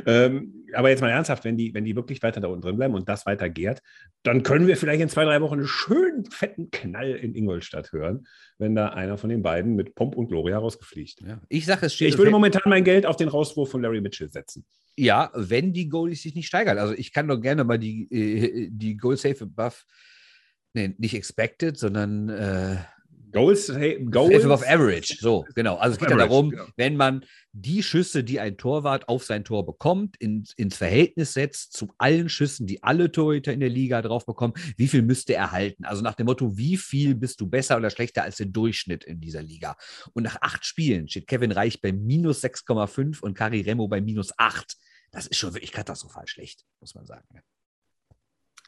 Ähm, 0.07 0.67
aber 0.75 0.91
jetzt 0.91 1.01
mal 1.01 1.09
ernsthaft, 1.09 1.45
wenn 1.45 1.57
die, 1.57 1.73
wenn 1.73 1.85
die 1.85 1.95
wirklich 1.95 2.21
weiter 2.21 2.41
da 2.41 2.49
unten 2.49 2.63
drin 2.63 2.77
bleiben 2.77 2.95
und 2.95 3.09
das 3.09 3.27
weiter 3.27 3.49
gärt, 3.49 3.81
dann 4.25 4.43
können 4.43 4.67
wir 4.67 4.77
vielleicht 4.77 5.01
in 5.01 5.09
zwei, 5.09 5.25
drei 5.25 5.41
Wochen 5.41 5.55
einen 5.55 5.69
schönen, 5.69 6.25
fetten 6.25 6.73
Knall 6.73 7.13
in 7.13 7.37
Ingolstadt 7.37 7.93
hören, 7.93 8.27
wenn 8.59 8.75
da 8.75 8.89
einer 8.89 9.19
von 9.19 9.31
den 9.31 9.43
beiden 9.43 9.77
mit 9.77 9.95
Pomp 9.95 10.17
und 10.17 10.27
Gloria 10.27 10.59
rausgefliegt. 10.59 11.21
Ja. 11.21 11.41
Ich 11.49 11.65
sage, 11.65 11.87
es 11.87 11.95
steht. 11.95 12.09
Ich 12.09 12.19
würde 12.19 12.33
momentan 12.33 12.63
mein 12.67 12.83
Geld 12.83 13.07
auf 13.07 13.15
den 13.15 13.29
Rauswurf 13.29 13.71
von 13.71 13.83
Larry 13.83 14.01
Mitchell 14.01 14.31
setzen. 14.31 14.65
Ja, 14.97 15.31
wenn 15.33 15.73
die 15.73 15.89
Goalies 15.89 16.23
sich 16.23 16.35
nicht 16.35 16.49
steigern. 16.49 16.77
Also 16.79 16.93
ich 16.93 17.13
kann 17.13 17.29
doch 17.29 17.41
gerne 17.41 17.63
mal 17.63 17.79
die, 17.79 18.09
äh, 18.11 18.69
die 18.69 18.97
Goal 18.97 19.17
Safe 19.17 19.47
Buff 19.47 19.87
nee, 20.75 20.95
nicht 20.99 21.15
expected, 21.15 21.79
sondern 21.79 22.29
äh, 22.29 22.77
Goals, 23.33 23.69
hey, 23.69 24.03
Goals 24.05 24.45
above 24.45 24.67
average. 24.67 25.19
So, 25.21 25.45
genau. 25.55 25.77
Also 25.77 25.95
es 25.95 25.99
geht 25.99 26.11
ja 26.11 26.17
darum, 26.17 26.51
genau. 26.51 26.65
wenn 26.77 26.97
man 26.97 27.25
die 27.53 27.83
Schüsse, 27.83 28.25
die 28.25 28.41
ein 28.41 28.57
Torwart 28.57 29.09
auf 29.09 29.25
sein 29.25 29.45
Tor 29.45 29.67
bekommt, 29.67 30.17
in, 30.19 30.45
ins 30.57 30.77
Verhältnis 30.77 31.35
setzt 31.35 31.75
zu 31.75 31.93
allen 31.99 32.29
Schüssen, 32.29 32.67
die 32.67 32.83
alle 32.83 33.13
Torhüter 33.13 33.53
in 33.53 33.61
der 33.61 33.69
Liga 33.69 34.01
drauf 34.01 34.25
bekommen, 34.25 34.55
wie 34.77 34.89
viel 34.89 35.03
müsste 35.03 35.35
er 35.35 35.53
halten? 35.53 35.85
Also 35.85 36.03
nach 36.03 36.15
dem 36.15 36.27
Motto, 36.27 36.57
wie 36.57 36.77
viel 36.77 37.15
bist 37.15 37.41
du 37.41 37.47
besser 37.47 37.77
oder 37.77 37.91
schlechter 37.91 38.23
als 38.23 38.37
der 38.37 38.47
Durchschnitt 38.47 39.05
in 39.05 39.21
dieser 39.21 39.43
Liga? 39.43 39.77
Und 40.15 40.23
nach 40.23 40.39
acht 40.41 40.65
Spielen 40.65 41.09
steht 41.09 41.27
Kevin 41.27 41.53
Reich 41.53 41.81
bei 41.81 41.93
minus 41.93 42.43
6,5 42.43 43.21
und 43.21 43.35
Kari 43.35 43.61
Remo 43.61 43.89
bei 43.89 44.01
minus 44.01 44.33
8. 44.39 44.77
Das 45.11 45.27
ist 45.27 45.37
schon 45.37 45.55
wirklich 45.55 45.73
katastrophal 45.73 46.27
schlecht, 46.27 46.65
muss 46.81 46.95
man 46.95 47.07
sagen. 47.07 47.27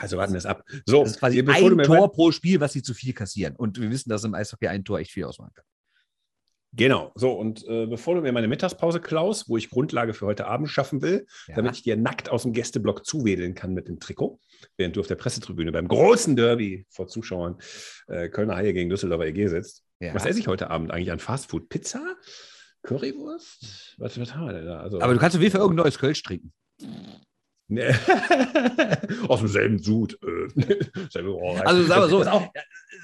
Also 0.01 0.17
warten 0.17 0.33
wir 0.33 0.39
es 0.39 0.47
ab. 0.47 0.65
So, 0.87 1.03
das 1.03 1.13
ist 1.13 1.19
quasi 1.19 1.41
ein 1.41 1.79
Tor 1.83 2.11
pro 2.11 2.33
Spiel, 2.33 2.59
was 2.59 2.73
sie 2.73 2.83
zu 2.83 2.95
viel 2.95 3.13
kassieren. 3.13 3.55
Und 3.55 3.79
wir 3.79 3.91
wissen, 3.91 4.09
dass 4.09 4.25
im 4.25 4.35
Eishockey 4.35 4.67
ein 4.67 4.83
Tor 4.83 4.99
echt 4.99 5.13
viel 5.13 5.25
ausmachen 5.25 5.53
kann. 5.55 5.65
Genau, 6.73 7.11
so 7.17 7.33
und 7.33 7.67
äh, 7.67 7.87
bevor 7.87 8.15
du 8.15 8.21
mir 8.21 8.31
meine 8.31 8.47
Mittagspause 8.47 9.01
klaust, 9.01 9.49
wo 9.49 9.57
ich 9.57 9.71
Grundlage 9.71 10.15
für 10.15 10.27
heute 10.27 10.47
Abend 10.47 10.69
schaffen 10.69 11.03
will, 11.03 11.27
ja. 11.49 11.57
damit 11.57 11.75
ich 11.75 11.83
dir 11.83 11.97
nackt 11.97 12.31
aus 12.31 12.45
dem 12.45 12.53
Gästeblock 12.53 13.05
zuwedeln 13.05 13.57
kann 13.57 13.75
mit 13.75 13.89
dem 13.89 13.99
Trikot, 13.99 14.39
während 14.77 14.95
du 14.95 15.01
auf 15.01 15.09
der 15.09 15.17
Pressetribüne 15.17 15.73
beim 15.73 15.89
großen 15.89 16.37
Derby 16.37 16.87
vor 16.89 17.09
Zuschauern 17.09 17.59
äh, 18.07 18.29
Kölner 18.29 18.55
Haie 18.55 18.73
gegen 18.73 18.89
Düsseldorfer 18.89 19.27
EG 19.27 19.49
sitzt. 19.49 19.83
Ja. 19.99 20.15
Was 20.15 20.27
esse 20.27 20.39
ich 20.39 20.47
heute 20.47 20.71
Abend 20.71 20.93
eigentlich 20.93 21.11
an 21.11 21.19
Fastfood? 21.19 21.69
Pizza? 21.69 22.17
Currywurst? 22.85 23.97
Was, 23.99 24.19
was 24.19 24.35
haben 24.35 24.47
wir 24.47 24.53
denn 24.53 24.67
da? 24.67 24.79
Also, 24.79 25.01
Aber 25.01 25.13
du 25.13 25.19
kannst 25.19 25.37
auf 25.37 25.43
jeden 25.43 25.53
Fall 25.53 25.61
irgendein 25.61 25.85
neues 25.85 25.99
Kölsch 25.99 26.23
trinken. 26.23 26.53
Aus 29.29 29.41
demselben 29.41 29.79
Sud. 29.79 30.19
Äh, 30.23 30.79
also 31.65 31.83
sagen 31.85 32.03
wir 32.03 32.09
so, 32.09 32.51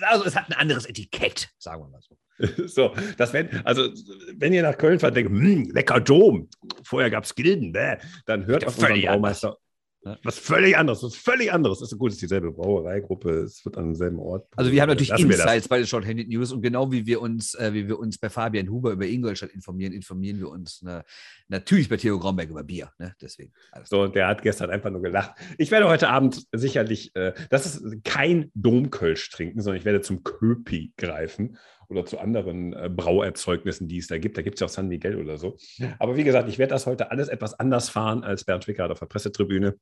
also, 0.01 0.25
es 0.25 0.37
hat 0.37 0.49
ein 0.49 0.55
anderes 0.55 0.87
Etikett, 0.87 1.49
sagen 1.59 1.83
wir 1.83 1.89
mal 1.89 2.01
so. 2.01 2.17
So, 2.67 2.95
das 3.17 3.33
wenn, 3.33 3.49
also 3.65 3.89
wenn 4.35 4.53
ihr 4.53 4.63
nach 4.63 4.77
Köln 4.77 4.99
fahrt, 4.99 5.17
denkt, 5.17 5.31
hm, 5.31 5.71
lecker 5.73 6.01
Dom. 6.01 6.51
Vorher 6.83 7.11
gab 7.11 7.25
es 7.25 7.35
Gilden, 7.35 7.73
bäh. 7.73 7.97
dann 8.27 8.47
hört 8.47 8.67
auf 8.67 8.77
unseren 8.77 9.01
Baumeister. 9.01 9.57
Was 10.23 10.39
völlig 10.39 10.77
anderes, 10.77 11.03
was 11.03 11.17
völlig 11.17 11.53
anderes. 11.53 11.83
Ist 11.83 11.99
gut, 11.99 12.11
es 12.11 12.17
ist 12.17 12.23
dieselbe 12.23 12.53
Brauereigruppe, 12.53 13.31
es 13.41 13.65
wird 13.65 13.77
an 13.77 13.87
demselben 13.87 14.19
Ort. 14.19 14.47
Also 14.57 14.71
wir 14.71 14.81
haben 14.81 14.89
natürlich 14.89 15.11
Lassen 15.11 15.31
Insights 15.31 15.69
bei 15.69 15.79
den 15.79 15.87
Shorthanded 15.87 16.29
News 16.29 16.53
und 16.53 16.63
genau 16.63 16.93
wie 16.93 17.07
wir 17.07 17.21
uns, 17.21 17.55
äh, 17.55 17.73
wie 17.75 17.89
wir 17.89 17.99
uns 17.99 18.19
bei 18.19 18.31
Fabian 18.31 18.71
Huber 18.71 18.93
über 18.93 19.07
Ingolstadt 19.07 19.51
informieren, 19.51 19.93
informieren 19.93 20.39
wir 20.39 20.49
uns 20.49 20.83
ne, 20.83 21.05
natürlich 21.49 21.89
bei 21.89 21.97
Theo 21.97 22.19
Gromberg 22.19 22.51
über 22.51 22.63
Bier. 22.63 22.93
Ne? 22.99 23.15
Deswegen. 23.21 23.53
So, 23.85 24.03
und 24.03 24.15
der 24.15 24.29
hat 24.29 24.43
gestern 24.43 24.71
einfach 24.71 24.91
nur 24.91 25.03
gelacht. 25.03 25.33
Ich 25.59 25.71
werde 25.71 25.89
heute 25.89 26.09
Abend 26.09 26.47
sicherlich, 26.53 27.15
äh, 27.17 27.33
das 27.51 27.67
ist 27.67 28.05
kein 28.05 28.51
Domkölsch 28.55 29.31
trinken, 29.31 29.61
sondern 29.61 29.79
ich 29.79 29.85
werde 29.85 30.01
zum 30.03 30.23
Köpi 30.23 30.93
greifen 30.97 31.57
oder 31.89 32.05
zu 32.05 32.19
anderen 32.19 32.73
äh, 32.73 32.89
Brauerzeugnissen, 32.89 33.89
die 33.89 33.99
es 33.99 34.07
da 34.07 34.19
gibt. 34.19 34.37
Da 34.37 34.43
gibt 34.43 34.57
es 34.57 34.61
ja 34.61 34.67
auch 34.67 34.71
San 34.71 34.89
Miguel 34.89 35.17
oder 35.17 35.39
so. 35.39 35.57
Aber 35.99 36.17
wie 36.17 36.25
gesagt, 36.25 36.49
ich 36.49 36.59
werde 36.59 36.73
das 36.73 36.87
heute 36.87 37.11
alles 37.11 37.29
etwas 37.29 37.59
anders 37.59 37.89
fahren 37.89 38.25
als 38.25 38.45
Bernd 38.45 38.67
Wickert 38.67 38.91
auf 38.91 38.99
der 38.99 39.07
Pressetribüne. 39.07 39.77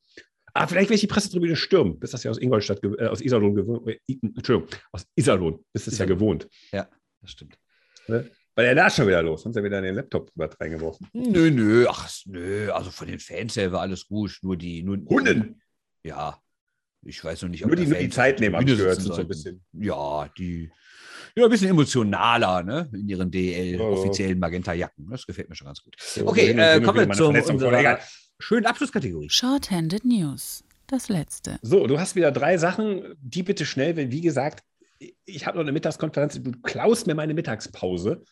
Ah, 0.52 0.66
vielleicht 0.66 0.88
werde 0.88 0.94
ich 0.94 1.00
die 1.00 1.06
Pressetribüne 1.08 1.56
stürmen, 1.56 1.98
bis 1.98 2.12
das 2.12 2.22
ja 2.22 2.30
aus 2.30 2.38
Ingolstadt, 2.38 2.80
äh, 2.84 3.06
aus 3.06 3.20
Iserlohn 3.20 3.54
gewohnt, 3.54 3.88
äh, 3.88 3.98
Entschuldigung, 4.22 4.68
aus 4.92 5.04
Iserlohn, 5.16 5.64
bis 5.72 5.86
es 5.88 5.98
ja 5.98 6.06
gewohnt. 6.06 6.48
Ja, 6.72 6.88
das 7.20 7.32
stimmt. 7.32 7.58
Ne? 8.06 8.30
Weil 8.54 8.66
er 8.66 8.74
da 8.76 8.88
schon 8.88 9.08
wieder 9.08 9.22
los, 9.22 9.42
sonst 9.42 9.56
er 9.56 9.64
wieder 9.64 9.78
in 9.78 9.84
den 9.84 9.96
Laptop 9.96 10.30
reingeworfen. 10.36 11.08
Nö, 11.12 11.50
nö, 11.50 11.86
ach, 11.88 12.08
nö, 12.26 12.70
also 12.70 12.92
von 12.92 13.08
den 13.08 13.18
Fans 13.18 13.56
her 13.56 13.72
war 13.72 13.80
alles 13.80 14.06
gut, 14.06 14.38
nur 14.42 14.56
die, 14.56 14.84
nur, 14.84 14.98
Hunden! 15.08 15.60
Ja, 16.04 16.40
ich 17.02 17.22
weiß 17.24 17.42
noch 17.42 17.48
nicht, 17.48 17.64
ob 17.64 17.70
nur 17.70 17.76
die, 17.76 17.86
nur 17.86 17.98
die 17.98 18.10
Zeit 18.10 18.38
nehmen, 18.38 18.64
gehört 18.64 19.00
so 19.00 19.12
ein 19.12 19.26
bisschen. 19.26 19.64
Ja, 19.72 20.28
die, 20.38 20.70
ja, 21.36 21.44
ein 21.44 21.50
bisschen 21.50 21.70
emotionaler 21.70 22.62
ne? 22.62 22.88
in 22.92 23.08
ihren 23.08 23.30
DL-offiziellen 23.30 24.38
Magenta-Jacken. 24.38 25.08
Das 25.10 25.26
gefällt 25.26 25.48
mir 25.48 25.56
schon 25.56 25.66
ganz 25.66 25.82
gut. 25.82 25.96
Okay, 26.24 26.50
äh, 26.50 26.80
kommen 26.80 27.08
wir 27.08 27.14
zu 27.14 27.28
unserer 27.28 27.98
schönen 28.38 28.66
Abschlusskategorie. 28.66 29.28
Shorthanded 29.30 30.04
News. 30.04 30.64
Das 30.86 31.08
letzte. 31.08 31.58
So, 31.62 31.86
du 31.86 31.98
hast 31.98 32.14
wieder 32.14 32.30
drei 32.30 32.58
Sachen, 32.58 33.16
die 33.20 33.42
bitte 33.42 33.64
schnell, 33.64 33.96
wenn, 33.96 34.10
wie 34.10 34.20
gesagt, 34.20 34.62
ich 35.24 35.46
habe 35.46 35.56
noch 35.56 35.64
eine 35.64 35.72
Mittagskonferenz, 35.72 36.40
du 36.40 36.52
klaust 36.62 37.06
mir 37.06 37.14
meine 37.14 37.34
Mittagspause. 37.34 38.22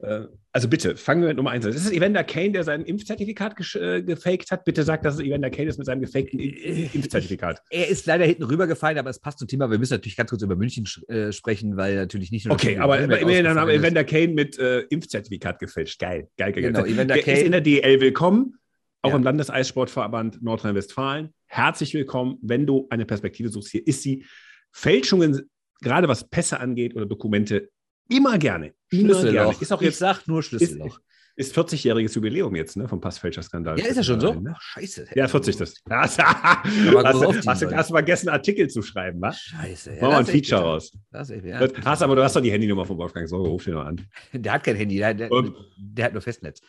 Äh, 0.00 0.26
also 0.52 0.68
bitte, 0.68 0.96
fangen 0.96 1.22
wir 1.22 1.28
mit 1.28 1.36
Nummer 1.36 1.50
eins 1.50 1.66
an. 1.66 1.72
Das 1.72 1.84
ist 1.84 1.92
Evander 1.92 2.24
Kane, 2.24 2.52
der 2.52 2.64
sein 2.64 2.84
Impfzertifikat 2.84 3.74
äh, 3.74 4.02
gefaked 4.02 4.50
hat. 4.50 4.64
Bitte 4.64 4.82
sag, 4.82 5.02
dass 5.02 5.14
es 5.14 5.20
Evander 5.20 5.50
Kane 5.50 5.68
ist 5.68 5.78
mit 5.78 5.86
seinem 5.86 6.00
gefakten 6.00 6.38
Impfzertifikat. 6.38 7.62
Er 7.70 7.88
ist 7.88 8.06
leider 8.06 8.24
hinten 8.24 8.44
rübergefallen, 8.44 8.98
aber 8.98 9.10
es 9.10 9.18
passt 9.18 9.38
zum 9.40 9.48
Thema. 9.48 9.70
Wir 9.70 9.78
müssen 9.78 9.94
natürlich 9.94 10.16
ganz 10.16 10.30
kurz 10.30 10.42
über 10.42 10.56
München 10.56 10.86
äh, 11.08 11.32
sprechen, 11.32 11.76
weil 11.76 11.96
natürlich 11.96 12.30
nicht 12.30 12.46
nur. 12.46 12.54
Okay, 12.54 12.78
aber 12.78 12.98
immerhin 13.00 13.48
haben 13.48 13.70
Evander 13.70 14.04
Kane 14.04 14.28
mit 14.28 14.58
äh, 14.58 14.80
Impfzertifikat 14.82 15.58
gefälscht. 15.58 15.98
Geil, 16.00 16.28
geil, 16.36 16.52
geil. 16.52 16.62
Genau, 16.62 16.84
Evander 16.84 17.18
Kane 17.18 17.38
ist 17.38 17.46
in 17.46 17.52
der 17.52 17.60
DL 17.60 18.00
willkommen, 18.00 18.54
auch 19.02 19.10
ja. 19.10 19.16
im 19.16 19.22
Landeseissportverband 19.22 20.42
Nordrhein-Westfalen. 20.42 21.34
herzlich 21.46 21.94
willkommen. 21.94 22.38
Wenn 22.42 22.66
du 22.66 22.86
eine 22.90 23.04
Perspektive 23.04 23.48
suchst, 23.48 23.70
hier 23.70 23.86
ist 23.86 24.02
sie. 24.02 24.24
Fälschungen, 24.70 25.48
gerade 25.80 26.08
was 26.08 26.28
Pässe 26.28 26.60
angeht 26.60 26.94
oder 26.94 27.06
Dokumente, 27.06 27.70
immer 28.08 28.38
gerne. 28.38 28.74
Immer 28.90 29.14
Schlüsselloch. 29.14 29.32
Gerne. 29.32 29.56
Ist 29.60 29.72
auch 29.72 29.82
jetzt, 29.82 29.94
ich 29.94 29.98
sag 29.98 30.26
nur 30.26 30.42
Schlüsselloch. 30.42 30.98
Ist, 31.36 31.48
ist 31.50 31.56
40-jähriges 31.56 32.16
Jubiläum 32.16 32.56
jetzt, 32.56 32.76
ne, 32.76 32.88
vom 32.88 33.00
Passfälscherskandal. 33.00 33.78
Ja, 33.78 33.86
ist 33.86 33.96
ja 33.96 34.02
schon 34.02 34.18
so? 34.18 34.34
Ne? 34.34 34.56
scheiße. 34.58 35.06
Ja, 35.14 35.28
40 35.28 35.56
das. 35.56 35.74
hast, 35.88 36.18
du, 36.18 37.76
hast 37.76 37.90
vergessen, 37.90 38.28
Artikel 38.28 38.68
zu 38.68 38.82
schreiben, 38.82 39.20
was? 39.20 39.38
Scheiße. 39.38 39.94
Ja, 39.94 40.00
Machen 40.00 40.10
wir 40.10 40.18
ein 40.18 40.26
Feature 40.26 40.62
raus. 40.62 40.92
Das 41.12 41.30
echt, 41.30 41.44
ja. 41.44 41.60
hast 41.84 42.02
aber 42.02 42.16
du 42.16 42.24
hast 42.24 42.34
doch 42.34 42.40
die 42.40 42.50
Handynummer 42.50 42.84
von 42.84 42.98
Wolfgang 42.98 43.28
so, 43.28 43.36
ruf 43.36 43.64
den 43.64 43.74
noch 43.74 43.84
an. 43.84 44.04
Der 44.32 44.52
hat 44.52 44.64
kein 44.64 44.74
Handy, 44.74 44.98
der, 44.98 45.14
der, 45.14 45.30
der 45.76 46.04
hat 46.04 46.12
nur 46.12 46.22
Festnetz. 46.22 46.60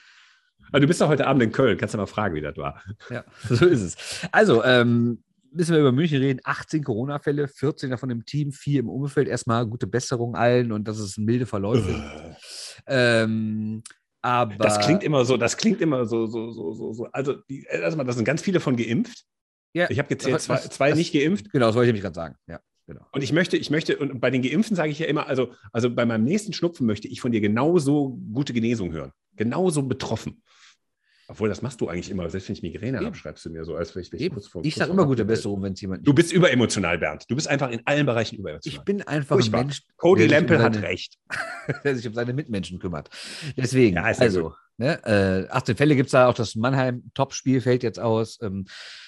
Aber 0.69 0.81
du 0.81 0.87
bist 0.87 1.01
doch 1.01 1.07
heute 1.07 1.25
Abend 1.25 1.41
in 1.41 1.51
Köln, 1.51 1.77
kannst 1.77 1.95
du 1.95 1.97
mal 1.97 2.05
fragen, 2.05 2.35
wie 2.35 2.41
das 2.41 2.55
war. 2.57 2.83
Ja, 3.09 3.23
so 3.49 3.65
ist 3.65 3.81
es. 3.81 4.27
Also, 4.31 4.63
ähm, 4.63 5.23
müssen 5.51 5.73
wir 5.73 5.81
über 5.81 5.91
München 5.91 6.21
reden. 6.21 6.39
18 6.43 6.83
Corona-Fälle, 6.83 7.47
14 7.47 7.89
davon 7.89 8.09
im 8.09 8.25
Team, 8.25 8.51
4 8.51 8.81
im 8.81 8.89
Umfeld. 8.89 9.27
Erstmal 9.27 9.65
gute 9.65 9.87
Besserung 9.87 10.35
allen 10.35 10.71
und 10.71 10.87
dass 10.87 10.99
es 10.99 11.17
milde 11.17 11.45
Verläufe 11.45 12.03
ähm, 12.87 13.83
aber 14.21 14.55
das 14.55 14.79
klingt 14.79 15.03
immer 15.03 15.23
so, 15.23 15.37
das 15.37 15.55
klingt 15.55 15.81
immer 15.81 16.05
so, 16.05 16.25
so, 16.25 16.51
so, 16.51 16.73
so, 16.73 16.93
so. 16.93 17.05
Also, 17.11 17.35
die, 17.49 17.63
erstmal, 17.69 18.05
das 18.05 18.15
sind 18.15 18.25
ganz 18.25 18.41
viele 18.41 18.59
von 18.59 18.75
geimpft. 18.75 19.25
Ja, 19.73 19.89
ich 19.89 19.99
habe 19.99 20.09
gezählt, 20.09 20.41
zwei, 20.41 20.57
zwei 20.57 20.89
das, 20.89 20.97
nicht 20.97 21.13
geimpft. 21.13 21.51
Genau, 21.51 21.67
das 21.67 21.75
wollte 21.75 21.85
ich 21.85 21.89
nämlich 21.89 22.03
gerade 22.03 22.15
sagen. 22.15 22.35
Ja. 22.47 22.59
Genau. 22.87 23.05
Und 23.11 23.23
ich 23.23 23.31
möchte, 23.31 23.55
ich 23.55 23.69
möchte, 23.69 23.97
und 23.97 24.19
bei 24.19 24.31
den 24.31 24.41
Geimpften 24.41 24.75
sage 24.75 24.89
ich 24.89 24.97
ja 24.97 25.05
immer, 25.05 25.27
also, 25.27 25.51
also 25.71 25.93
bei 25.93 26.07
meinem 26.07 26.23
nächsten 26.23 26.53
Schnupfen 26.53 26.87
möchte 26.87 27.07
ich 27.07 27.21
von 27.21 27.31
dir 27.31 27.39
genauso 27.39 28.19
gute 28.33 28.51
Genesung 28.51 28.91
hören. 28.91 29.11
Genauso 29.35 29.83
betroffen. 29.83 30.41
Obwohl, 31.29 31.47
das 31.47 31.61
machst 31.61 31.79
du 31.79 31.87
eigentlich 31.87 32.09
immer. 32.09 32.27
Selbst 32.27 32.49
wenn 32.49 32.55
ich 32.55 32.63
Migräne 32.63 33.05
habe, 33.05 33.15
schreibst 33.15 33.45
du 33.45 33.51
mir 33.51 33.63
so, 33.63 33.75
als 33.75 33.95
wenn 33.95 34.01
ich 34.01 34.11
mich 34.11 34.31
kurz 34.31 34.47
vor. 34.47 34.65
Ich 34.65 34.73
sage 34.73 34.91
immer 34.91 35.05
gute 35.05 35.25
Besserung, 35.25 35.61
wenn 35.61 35.73
es 35.73 35.81
jemand. 35.81 36.05
Du 36.05 36.11
bist 36.11 36.33
überemotional, 36.33 36.97
Bernd. 36.97 37.25
Du 37.29 37.35
bist 37.35 37.47
einfach 37.47 37.69
in 37.69 37.85
allen 37.85 38.07
Bereichen 38.07 38.37
überemotional. 38.37 38.79
Ich 38.79 38.83
bin 38.83 39.03
einfach 39.03 39.35
Furchtbar. 39.35 39.59
ein 39.59 39.67
Mensch. 39.67 39.83
Cody 39.97 40.25
Lempel 40.25 40.59
hat 40.59 40.81
recht. 40.81 41.19
der 41.83 41.95
sich 41.95 42.07
um 42.07 42.15
seine 42.15 42.33
Mitmenschen 42.33 42.79
kümmert. 42.79 43.11
Deswegen, 43.55 43.97
ja, 43.97 44.05
also, 44.05 44.55
ne, 44.77 45.45
äh, 45.47 45.47
18 45.51 45.77
Fälle 45.77 45.95
gibt 45.95 46.07
es 46.07 46.13
da 46.13 46.27
auch 46.27 46.33
das 46.33 46.55
Mannheim-Top-Spiel 46.55 47.61
fällt 47.61 47.83
jetzt 47.83 47.99
aus. 47.99 48.39
Ähm, 48.41 48.65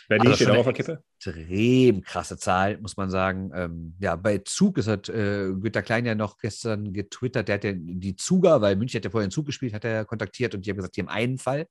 Berlin 0.08 0.28
also 0.28 0.36
steht 0.36 0.50
auch 0.52 0.58
auf 0.58 0.66
der 0.66 0.74
Kippe. 0.74 1.04
Extrem 1.18 2.04
krasse 2.04 2.38
Zahl, 2.38 2.78
muss 2.78 2.98
man 2.98 3.10
sagen. 3.10 3.50
Ähm, 3.56 3.96
ja, 4.00 4.16
bei 4.16 4.38
Zug 4.46 4.78
ist 4.78 4.88
hat 4.88 5.10
äh, 5.10 5.52
Günter 5.60 5.82
Klein 5.82 6.06
ja 6.06 6.14
noch 6.14 6.38
gestern 6.38 6.94
getwittert, 6.94 7.48
der 7.48 7.56
hat 7.56 7.64
ja 7.64 7.72
die 7.74 8.16
Zuger, 8.16 8.62
weil 8.62 8.76
München 8.76 9.00
hat 9.00 9.06
ja 9.06 9.10
vorher 9.10 9.24
einen 9.24 9.32
Zug 9.32 9.48
gespielt, 9.48 9.74
hat 9.74 9.86
er 9.86 10.06
kontaktiert 10.06 10.54
und 10.54 10.68
die 10.68 10.70
haben 10.70 10.78
gesagt, 10.78 10.96
die 10.96 11.02
haben 11.02 11.10
einen 11.10 11.40
Fall. 11.40 11.66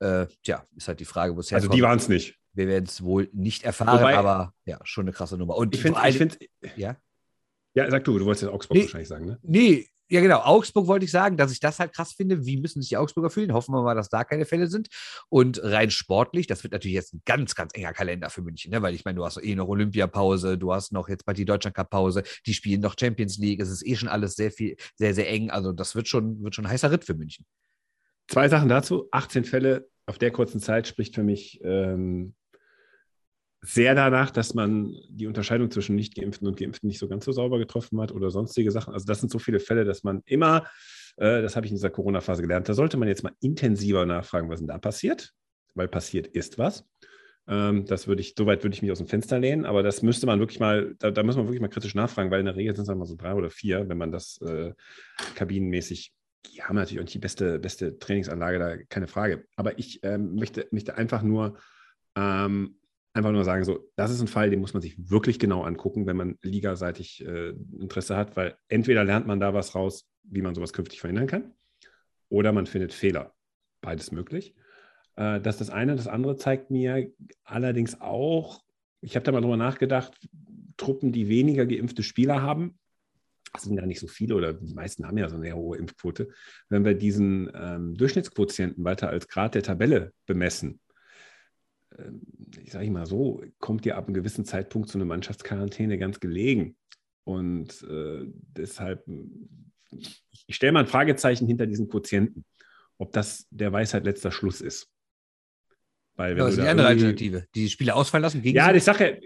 Äh, 0.00 0.26
tja, 0.42 0.64
ist 0.76 0.88
halt 0.88 1.00
die 1.00 1.04
Frage, 1.04 1.36
wo 1.36 1.40
es 1.40 1.50
herkommt. 1.50 1.70
Also 1.70 1.76
die 1.76 1.82
waren 1.82 1.98
es 1.98 2.08
nicht. 2.08 2.38
Wir 2.52 2.66
werden 2.66 2.86
es 2.86 3.02
wohl 3.02 3.28
nicht 3.32 3.62
erfahren, 3.62 4.00
Wobei, 4.00 4.16
aber 4.16 4.54
ja, 4.64 4.80
schon 4.82 5.04
eine 5.04 5.12
krasse 5.12 5.36
Nummer. 5.36 5.56
Und 5.56 5.74
ich 5.74 5.82
finde, 5.82 6.00
ich 6.08 6.18
find, 6.18 6.38
ja. 6.76 6.96
Ja, 7.74 7.88
sag 7.88 8.02
du, 8.04 8.18
du 8.18 8.24
wolltest 8.24 8.42
jetzt 8.42 8.52
Augsburg 8.52 8.76
nee, 8.76 8.82
wahrscheinlich 8.82 9.08
sagen, 9.08 9.26
ne? 9.26 9.38
Nee, 9.42 9.88
ja, 10.10 10.20
genau. 10.20 10.40
Augsburg 10.40 10.88
wollte 10.88 11.04
ich 11.04 11.12
sagen, 11.12 11.36
dass 11.36 11.52
ich 11.52 11.60
das 11.60 11.78
halt 11.78 11.92
krass 11.92 12.14
finde. 12.14 12.44
Wie 12.44 12.56
müssen 12.56 12.82
sich 12.82 12.88
die 12.88 12.96
Augsburger 12.96 13.30
fühlen? 13.30 13.52
Hoffen 13.52 13.72
wir 13.72 13.82
mal, 13.82 13.94
dass 13.94 14.08
da 14.08 14.24
keine 14.24 14.44
Fälle 14.44 14.66
sind. 14.66 14.88
Und 15.28 15.62
rein 15.62 15.90
sportlich, 15.90 16.48
das 16.48 16.64
wird 16.64 16.72
natürlich 16.72 16.96
jetzt 16.96 17.14
ein 17.14 17.22
ganz, 17.24 17.54
ganz 17.54 17.72
enger 17.76 17.92
Kalender 17.92 18.28
für 18.28 18.42
München, 18.42 18.72
ne? 18.72 18.82
weil 18.82 18.94
ich 18.94 19.04
meine, 19.04 19.16
du 19.16 19.24
hast 19.24 19.36
eh 19.40 19.54
noch 19.54 19.68
Olympiapause, 19.68 20.58
du 20.58 20.72
hast 20.72 20.90
noch 20.90 21.08
jetzt 21.08 21.24
bald 21.26 21.38
die 21.38 21.44
Deutschland 21.44 21.76
Cup 21.76 21.90
Pause, 21.90 22.24
die 22.44 22.54
spielen 22.54 22.80
noch 22.80 22.96
Champions 22.98 23.38
League. 23.38 23.60
Es 23.60 23.70
ist 23.70 23.86
eh 23.86 23.94
schon 23.94 24.08
alles 24.08 24.34
sehr 24.34 24.50
viel, 24.50 24.76
sehr, 24.96 25.14
sehr 25.14 25.30
eng. 25.30 25.50
Also, 25.50 25.72
das 25.72 25.94
wird 25.94 26.08
schon, 26.08 26.42
wird 26.42 26.56
schon 26.56 26.66
ein 26.66 26.72
heißer 26.72 26.90
Ritt 26.90 27.04
für 27.04 27.14
München. 27.14 27.46
Zwei 28.30 28.48
Sachen 28.48 28.68
dazu. 28.68 29.08
18 29.10 29.44
Fälle 29.44 29.88
auf 30.06 30.16
der 30.16 30.30
kurzen 30.30 30.60
Zeit 30.60 30.86
spricht 30.86 31.16
für 31.16 31.24
mich 31.24 31.60
ähm, 31.64 32.34
sehr 33.60 33.96
danach, 33.96 34.30
dass 34.30 34.54
man 34.54 34.94
die 35.08 35.26
Unterscheidung 35.26 35.68
zwischen 35.72 35.96
Nicht-Geimpften 35.96 36.46
und 36.46 36.56
Geimpften 36.56 36.86
nicht 36.86 37.00
so 37.00 37.08
ganz 37.08 37.24
so 37.24 37.32
sauber 37.32 37.58
getroffen 37.58 38.00
hat 38.00 38.12
oder 38.12 38.30
sonstige 38.30 38.70
Sachen. 38.70 38.94
Also 38.94 39.04
das 39.04 39.18
sind 39.18 39.32
so 39.32 39.40
viele 39.40 39.58
Fälle, 39.58 39.84
dass 39.84 40.04
man 40.04 40.22
immer, 40.26 40.64
äh, 41.16 41.42
das 41.42 41.56
habe 41.56 41.66
ich 41.66 41.72
in 41.72 41.76
dieser 41.76 41.90
Corona-Phase 41.90 42.42
gelernt, 42.42 42.68
da 42.68 42.74
sollte 42.74 42.98
man 42.98 43.08
jetzt 43.08 43.24
mal 43.24 43.34
intensiver 43.40 44.06
nachfragen, 44.06 44.48
was 44.48 44.60
denn 44.60 44.68
da 44.68 44.78
passiert, 44.78 45.32
weil 45.74 45.88
passiert 45.88 46.28
ist 46.28 46.56
was. 46.56 46.88
Ähm, 47.48 47.84
das 47.84 48.06
würde 48.06 48.20
ich, 48.20 48.34
soweit 48.38 48.62
würde 48.62 48.74
ich 48.74 48.82
mich 48.82 48.92
aus 48.92 48.98
dem 48.98 49.08
Fenster 49.08 49.40
lehnen, 49.40 49.66
aber 49.66 49.82
das 49.82 50.02
müsste 50.02 50.26
man 50.26 50.38
wirklich 50.38 50.60
mal, 50.60 50.94
da, 51.00 51.10
da 51.10 51.24
muss 51.24 51.34
man 51.34 51.46
wirklich 51.46 51.60
mal 51.60 51.66
kritisch 51.66 51.96
nachfragen, 51.96 52.30
weil 52.30 52.38
in 52.38 52.46
der 52.46 52.54
Regel 52.54 52.76
sind 52.76 52.84
es 52.84 52.88
einmal 52.88 53.08
so 53.08 53.16
drei 53.16 53.34
oder 53.34 53.50
vier, 53.50 53.88
wenn 53.88 53.98
man 53.98 54.12
das 54.12 54.40
äh, 54.40 54.72
kabinenmäßig 55.34 56.12
die 56.46 56.62
haben 56.62 56.76
natürlich 56.76 57.00
auch 57.00 57.04
nicht 57.04 57.14
die 57.14 57.18
beste, 57.18 57.58
beste 57.58 57.98
Trainingsanlage, 57.98 58.58
da 58.58 58.76
keine 58.88 59.08
Frage. 59.08 59.46
Aber 59.56 59.78
ich 59.78 60.00
ähm, 60.02 60.34
möchte, 60.34 60.66
möchte 60.70 60.96
einfach 60.96 61.22
nur 61.22 61.58
ähm, 62.16 62.80
einfach 63.12 63.32
nur 63.32 63.44
sagen, 63.44 63.64
so, 63.64 63.90
das 63.96 64.10
ist 64.10 64.20
ein 64.20 64.28
Fall, 64.28 64.50
den 64.50 64.60
muss 64.60 64.74
man 64.74 64.82
sich 64.82 65.10
wirklich 65.10 65.38
genau 65.38 65.62
angucken, 65.62 66.06
wenn 66.06 66.16
man 66.16 66.38
ligaseitig 66.42 67.24
äh, 67.26 67.50
Interesse 67.78 68.16
hat, 68.16 68.36
weil 68.36 68.56
entweder 68.68 69.04
lernt 69.04 69.26
man 69.26 69.40
da 69.40 69.52
was 69.52 69.74
raus, 69.74 70.08
wie 70.22 70.42
man 70.42 70.54
sowas 70.54 70.72
künftig 70.72 71.00
verhindern 71.00 71.26
kann, 71.26 71.52
oder 72.28 72.52
man 72.52 72.66
findet 72.66 72.92
Fehler. 72.92 73.34
Beides 73.80 74.12
möglich. 74.12 74.54
Äh, 75.16 75.40
das 75.40 75.56
ist 75.56 75.68
das 75.68 75.70
eine. 75.70 75.96
Das 75.96 76.06
andere 76.06 76.36
zeigt 76.36 76.70
mir 76.70 77.10
allerdings 77.44 78.00
auch, 78.00 78.62
ich 79.00 79.16
habe 79.16 79.24
da 79.24 79.32
mal 79.32 79.40
drüber 79.40 79.56
nachgedacht, 79.56 80.28
Truppen, 80.76 81.12
die 81.12 81.28
weniger 81.28 81.66
geimpfte 81.66 82.02
Spieler 82.02 82.42
haben, 82.42 82.78
das 83.52 83.62
sind 83.62 83.76
ja 83.76 83.86
nicht 83.86 84.00
so 84.00 84.06
viele 84.06 84.34
oder 84.34 84.52
die 84.52 84.74
meisten 84.74 85.06
haben 85.06 85.18
ja 85.18 85.28
so 85.28 85.36
eine 85.36 85.52
hohe 85.54 85.76
Impfquote. 85.76 86.28
Wenn 86.68 86.84
wir 86.84 86.94
diesen 86.94 87.50
ähm, 87.54 87.94
Durchschnittsquotienten 87.94 88.84
weiter 88.84 89.08
als 89.08 89.28
Grad 89.28 89.54
der 89.54 89.62
Tabelle 89.62 90.12
bemessen, 90.26 90.80
äh, 91.96 92.10
ich 92.62 92.72
sage 92.72 92.90
mal 92.90 93.06
so, 93.06 93.42
kommt 93.58 93.86
ja 93.86 93.96
ab 93.96 94.06
einem 94.06 94.14
gewissen 94.14 94.44
Zeitpunkt 94.44 94.88
zu 94.88 94.98
einer 94.98 95.04
Mannschaftsquarantäne 95.04 95.98
ganz 95.98 96.20
gelegen. 96.20 96.76
Und 97.24 97.82
äh, 97.82 98.24
deshalb, 98.26 99.04
ich 99.90 100.54
stelle 100.56 100.72
mal 100.72 100.80
ein 100.80 100.86
Fragezeichen 100.86 101.46
hinter 101.46 101.66
diesen 101.66 101.88
Quotienten, 101.88 102.44
ob 102.98 103.12
das 103.12 103.46
der 103.50 103.72
Weisheit 103.72 104.04
letzter 104.04 104.30
Schluss 104.30 104.60
ist. 104.60 104.88
Weil 106.16 106.32
wenn 106.32 106.38
ja, 106.38 106.44
was 106.44 106.54
ist 106.54 106.62
die 106.62 106.68
andere 106.68 106.86
Alternative? 106.86 107.46
Die 107.54 107.68
Spiele 107.68 107.94
ausfallen 107.94 108.22
lassen? 108.22 108.42
Gegen 108.42 108.56
ja, 108.56 108.74
ich 108.74 108.84
sage 108.84 109.20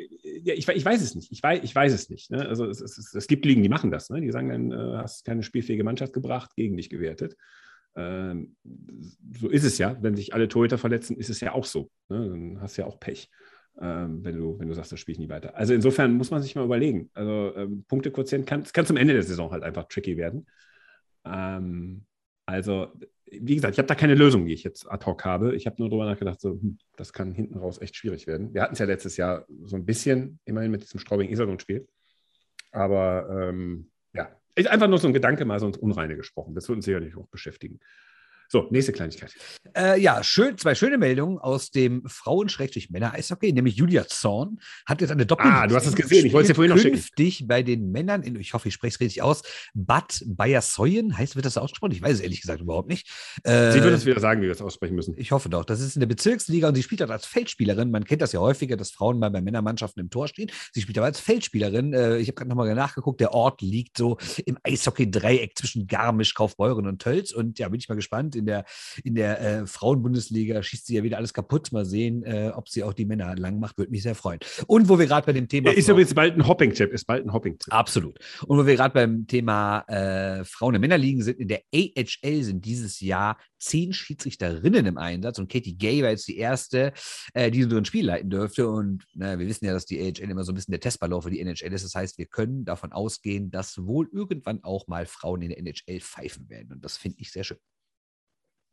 ich, 0.45 0.69
ich, 0.69 0.85
weiß 0.85 1.03
es 1.03 1.15
nicht. 1.15 1.33
Ich 1.33 1.43
weiß, 1.43 1.61
ich 1.63 1.75
weiß 1.75 1.93
es 1.93 2.11
nicht. 2.11 2.31
Ne? 2.31 2.47
Also 2.47 2.67
es, 2.67 2.81
es, 2.81 3.15
es, 3.15 3.27
gibt 3.27 3.45
Ligen, 3.45 3.63
die 3.63 3.69
machen 3.69 3.91
das. 3.91 4.11
Ne? 4.11 4.21
Die 4.21 4.31
sagen 4.31 4.49
dann, 4.49 4.73
äh, 4.73 4.97
hast 4.97 5.25
keine 5.25 5.43
spielfähige 5.43 5.85
Mannschaft 5.85 6.13
gebracht, 6.13 6.55
gegen 6.57 6.77
dich 6.77 6.91
gewertet. 6.91 7.37
Ähm, 7.97 8.57
so 9.33 9.49
ist 9.49 9.65
es 9.65 9.79
ja. 9.79 9.97
Wenn 10.01 10.17
sich 10.17 10.35
alle 10.35 10.49
Torhüter 10.49 10.79
verletzen, 10.79 11.17
ist 11.17 11.31
es 11.31 11.41
ja 11.41 11.53
auch 11.53 11.65
so. 11.65 11.91
Ne? 12.09 12.29
Dann 12.29 12.61
hast 12.61 12.77
du 12.77 12.83
ja 12.83 12.89
auch 12.89 13.01
Pech, 13.01 13.31
ähm, 13.81 14.25
wenn, 14.25 14.37
du, 14.37 14.59
wenn 14.59 14.69
du 14.69 14.75
sagst, 14.75 14.93
das 14.93 15.01
spiele 15.01 15.15
ich 15.15 15.21
nie 15.21 15.29
weiter. 15.29 15.57
Also 15.57 15.75
insofern 15.75 16.15
muss 16.15 16.31
man 16.31 16.43
sich 16.43 16.55
mal 16.55 16.65
überlegen. 16.65 17.11
Also 17.15 17.55
ähm, 17.57 17.85
Punktequotient 17.89 18.47
kann, 18.47 18.65
kann 18.65 18.87
zum 18.87 18.97
Ende 18.97 19.15
der 19.15 19.23
Saison 19.23 19.51
halt 19.51 19.63
einfach 19.63 19.85
tricky 19.85 20.17
werden. 20.17 20.47
Ähm, 21.25 22.05
also 22.47 22.93
wie 23.31 23.55
gesagt, 23.55 23.75
ich 23.75 23.79
habe 23.79 23.87
da 23.89 23.95
keine 23.95 24.15
Lösung, 24.15 24.47
die 24.47 24.53
ich 24.53 24.65
jetzt 24.65 24.91
ad 24.91 25.05
hoc 25.07 25.25
habe. 25.25 25.55
Ich 25.55 25.67
habe 25.67 25.77
nur 25.79 25.89
darüber 25.89 26.07
nachgedacht, 26.07 26.41
so, 26.41 26.53
hm, 26.53 26.79
das 26.97 27.13
kann 27.13 27.33
hinten 27.33 27.59
raus 27.59 27.81
echt 27.81 27.97
schwierig 27.97 28.27
werden. 28.27 28.53
Wir 28.55 28.63
hatten 28.63 28.75
es 28.75 28.79
ja 28.79 28.87
letztes 28.87 29.17
Jahr 29.17 29.47
so 29.65 29.77
ein 29.77 29.87
bisschen, 29.87 30.39
immerhin 30.45 30.71
mit 30.71 30.83
diesem 30.83 31.01
Straubing-Iserlohn-Spiel. 31.01 31.87
Aber 32.73 33.29
ähm, 33.31 33.91
ja, 34.13 34.29
ist 34.55 34.69
einfach 34.69 34.89
nur 34.89 34.99
so 34.99 35.07
ein 35.07 35.15
Gedanke, 35.15 35.45
mal 35.45 35.61
so 35.61 35.67
ins 35.67 35.79
Unreine 35.79 36.17
gesprochen. 36.17 36.55
Das 36.55 36.69
wird 36.69 36.77
uns 36.77 36.85
sicherlich 36.85 37.17
auch 37.17 37.29
beschäftigen. 37.29 37.81
So, 38.49 38.69
nächste 38.71 38.93
Kleinigkeit. 38.93 39.33
Äh, 39.77 40.01
ja, 40.01 40.23
schön, 40.23 40.57
zwei 40.59 40.75
schöne 40.75 40.99
Meldungen 40.99 41.39
aus 41.39 41.71
dem 41.71 42.03
Frauen-Männer-Eishockey, 42.07 43.53
nämlich 43.53 43.77
Julia 43.77 44.07
Zorn 44.07 44.61
hat 44.87 45.01
jetzt 45.01 45.11
eine 45.11 45.27
Doppel. 45.27 45.47
Ah, 45.51 45.67
du 45.67 45.75
hast 45.75 45.87
es 45.87 45.95
gesehen, 45.95 46.27
ich 46.27 46.33
wollte 46.33 46.45
es 46.45 46.49
dir 46.49 46.55
vorhin 46.55 46.73
noch 46.73 46.81
schicken. 46.81 46.97
Künftig 46.97 47.47
bei 47.47 47.63
den 47.63 47.91
Männern, 47.91 48.23
in, 48.23 48.39
ich 48.39 48.55
hoffe, 48.55 48.69
ich 48.69 48.75
spreche 48.75 48.95
es 48.95 49.01
richtig 49.01 49.23
aus, 49.23 49.43
Bad 49.75 50.23
Bayersoyen, 50.27 51.17
heißt, 51.17 51.37
wird 51.37 51.47
das 51.47 51.59
ausgesprochen? 51.59 51.93
Ich 51.93 52.03
weiß 52.03 52.15
es 52.15 52.21
ehrlich 52.21 52.41
gesagt 52.41 52.61
überhaupt 52.61 52.89
nicht. 52.89 53.09
Äh, 53.43 53.73
sie 53.73 53.83
wird 53.83 53.95
es 53.95 54.07
wieder 54.07 54.21
sagen, 54.21 54.41
wie 54.43 54.47
wir 54.47 54.53
es 54.53 54.63
aussprechen 54.63 54.95
müssen. 54.95 55.15
Ich 55.17 55.33
hoffe 55.33 55.49
doch. 55.49 55.65
Das 55.65 55.81
ist 55.81 55.97
in 55.97 56.01
der 56.01 56.07
Bezirksliga 56.07 56.69
und 56.69 56.75
sie 56.75 56.83
spielt 56.83 57.01
dort 57.01 57.11
als 57.11 57.27
Feldspielerin. 57.27 57.91
Man 57.91 58.05
kennt 58.05 58.23
das 58.23 58.33
ja 58.33 58.41
häufiger, 58.41 58.77
dass 58.77 58.91
Frauen 58.91 59.19
mal 59.19 59.31
bei 59.31 59.41
Männermannschaften 59.41 60.01
im 60.01 60.11
Tor 60.11 60.29
stehen. 60.29 60.51
Sie 60.73 60.81
spielt 60.81 60.99
aber 60.99 61.07
als 61.07 61.21
Feldspielerin. 61.21 61.93
Äh, 61.93 62.19
ich 62.19 62.29
habe 62.29 62.35
gerade 62.35 62.49
nochmal 62.49 62.75
nachgeguckt, 62.75 63.21
der 63.21 63.33
Ort 63.33 63.63
liegt 63.63 63.99
so 63.99 64.19
im 64.45 64.59
Eishockey-Dreieck 64.63 65.57
zwischen 65.57 65.87
Garmisch, 65.87 66.35
Kaufbeuren 66.35 66.87
und 66.87 67.01
Tölz. 67.01 67.33
Und 67.33 67.59
ja, 67.59 67.69
bin 67.69 67.79
ich 67.79 67.89
mal 67.89 67.95
gespannt. 67.95 68.34
In 68.35 68.47
der, 68.47 68.65
in 69.03 69.15
der 69.15 69.41
äh, 69.41 69.67
Frauenbundesliga 69.67 70.63
schießt 70.63 70.87
sie 70.87 70.97
ja 70.97 71.03
wieder 71.03 71.17
alles 71.17 71.33
kaputt. 71.33 71.73
Mal 71.73 71.85
sehen, 71.85 72.23
äh, 72.25 72.53
ob 72.55 72.69
sie 72.69 72.83
auch 72.83 72.93
die 72.93 73.05
Männer 73.05 73.35
lang 73.37 73.59
macht. 73.59 73.79
Würde 73.79 73.91
mich 73.91 74.03
sehr 74.03 74.15
freuen. 74.15 74.41
Und 74.67 74.89
wo 74.89 74.99
wir 74.99 75.07
gerade 75.07 75.27
bei 75.27 75.33
dem 75.33 75.49
Thema. 75.49 75.73
Ist 75.73 75.89
übrigens 75.89 76.15
bald 76.15 76.37
ein 76.37 76.47
Hopping-Tipp. 76.47 76.93
Ist 76.93 77.07
bald 77.07 77.25
ein 77.27 77.33
Hopping-Tipp. 77.33 77.73
Absolut. 77.73 78.19
Und 78.47 78.59
wo 78.59 78.67
wir 78.67 78.77
gerade 78.77 78.95
beim 78.95 79.27
Thema 79.27 79.81
äh, 79.89 80.45
Frauen- 80.45 80.75
und 80.75 80.81
Männerligen 80.81 81.23
sind, 81.23 81.39
in 81.39 81.49
der 81.49 81.63
AHL 81.75 82.43
sind 82.43 82.65
dieses 82.65 83.01
Jahr 83.01 83.39
zehn 83.65 83.93
Schiedsrichterinnen 83.93 84.87
im 84.87 84.99
Einsatz 84.99 85.39
und 85.39 85.51
Katie 85.51 85.77
Gay 85.77 86.03
war 86.03 86.11
jetzt 86.11 86.29
die 86.29 86.37
erste, 86.37 86.93
äh, 87.33 87.51
die 87.51 87.63
so 87.63 87.77
ein 87.77 87.85
Spiel 87.85 88.07
leiten 88.07 88.31
dürfte. 88.31 88.69
Und 88.69 89.05
na, 89.15 89.39
wir 89.39 89.47
wissen 89.47 89.65
ja, 89.65 89.73
dass 89.73 89.87
die 89.87 90.01
AHL 90.01 90.31
immer 90.31 90.45
so 90.45 90.53
ein 90.53 90.55
bisschen 90.55 90.73
der 90.73 90.81
Testballon 90.81 91.23
für 91.23 91.31
die 91.31 91.41
NHL 91.41 91.73
ist. 91.73 91.85
Das 91.85 91.95
heißt, 91.95 92.19
wir 92.19 92.27
können 92.27 92.65
davon 92.65 92.93
ausgehen, 92.93 93.51
dass 93.51 93.79
wohl 93.79 94.09
irgendwann 94.13 94.63
auch 94.63 94.87
mal 94.87 95.07
Frauen 95.07 95.43
in 95.43 95.49
der 95.49 95.59
NHL 95.59 96.01
pfeifen 96.01 96.49
werden. 96.49 96.73
Und 96.73 96.85
das 96.85 96.97
finde 96.97 97.19
ich 97.21 97.31
sehr 97.31 97.45
schön. 97.45 97.59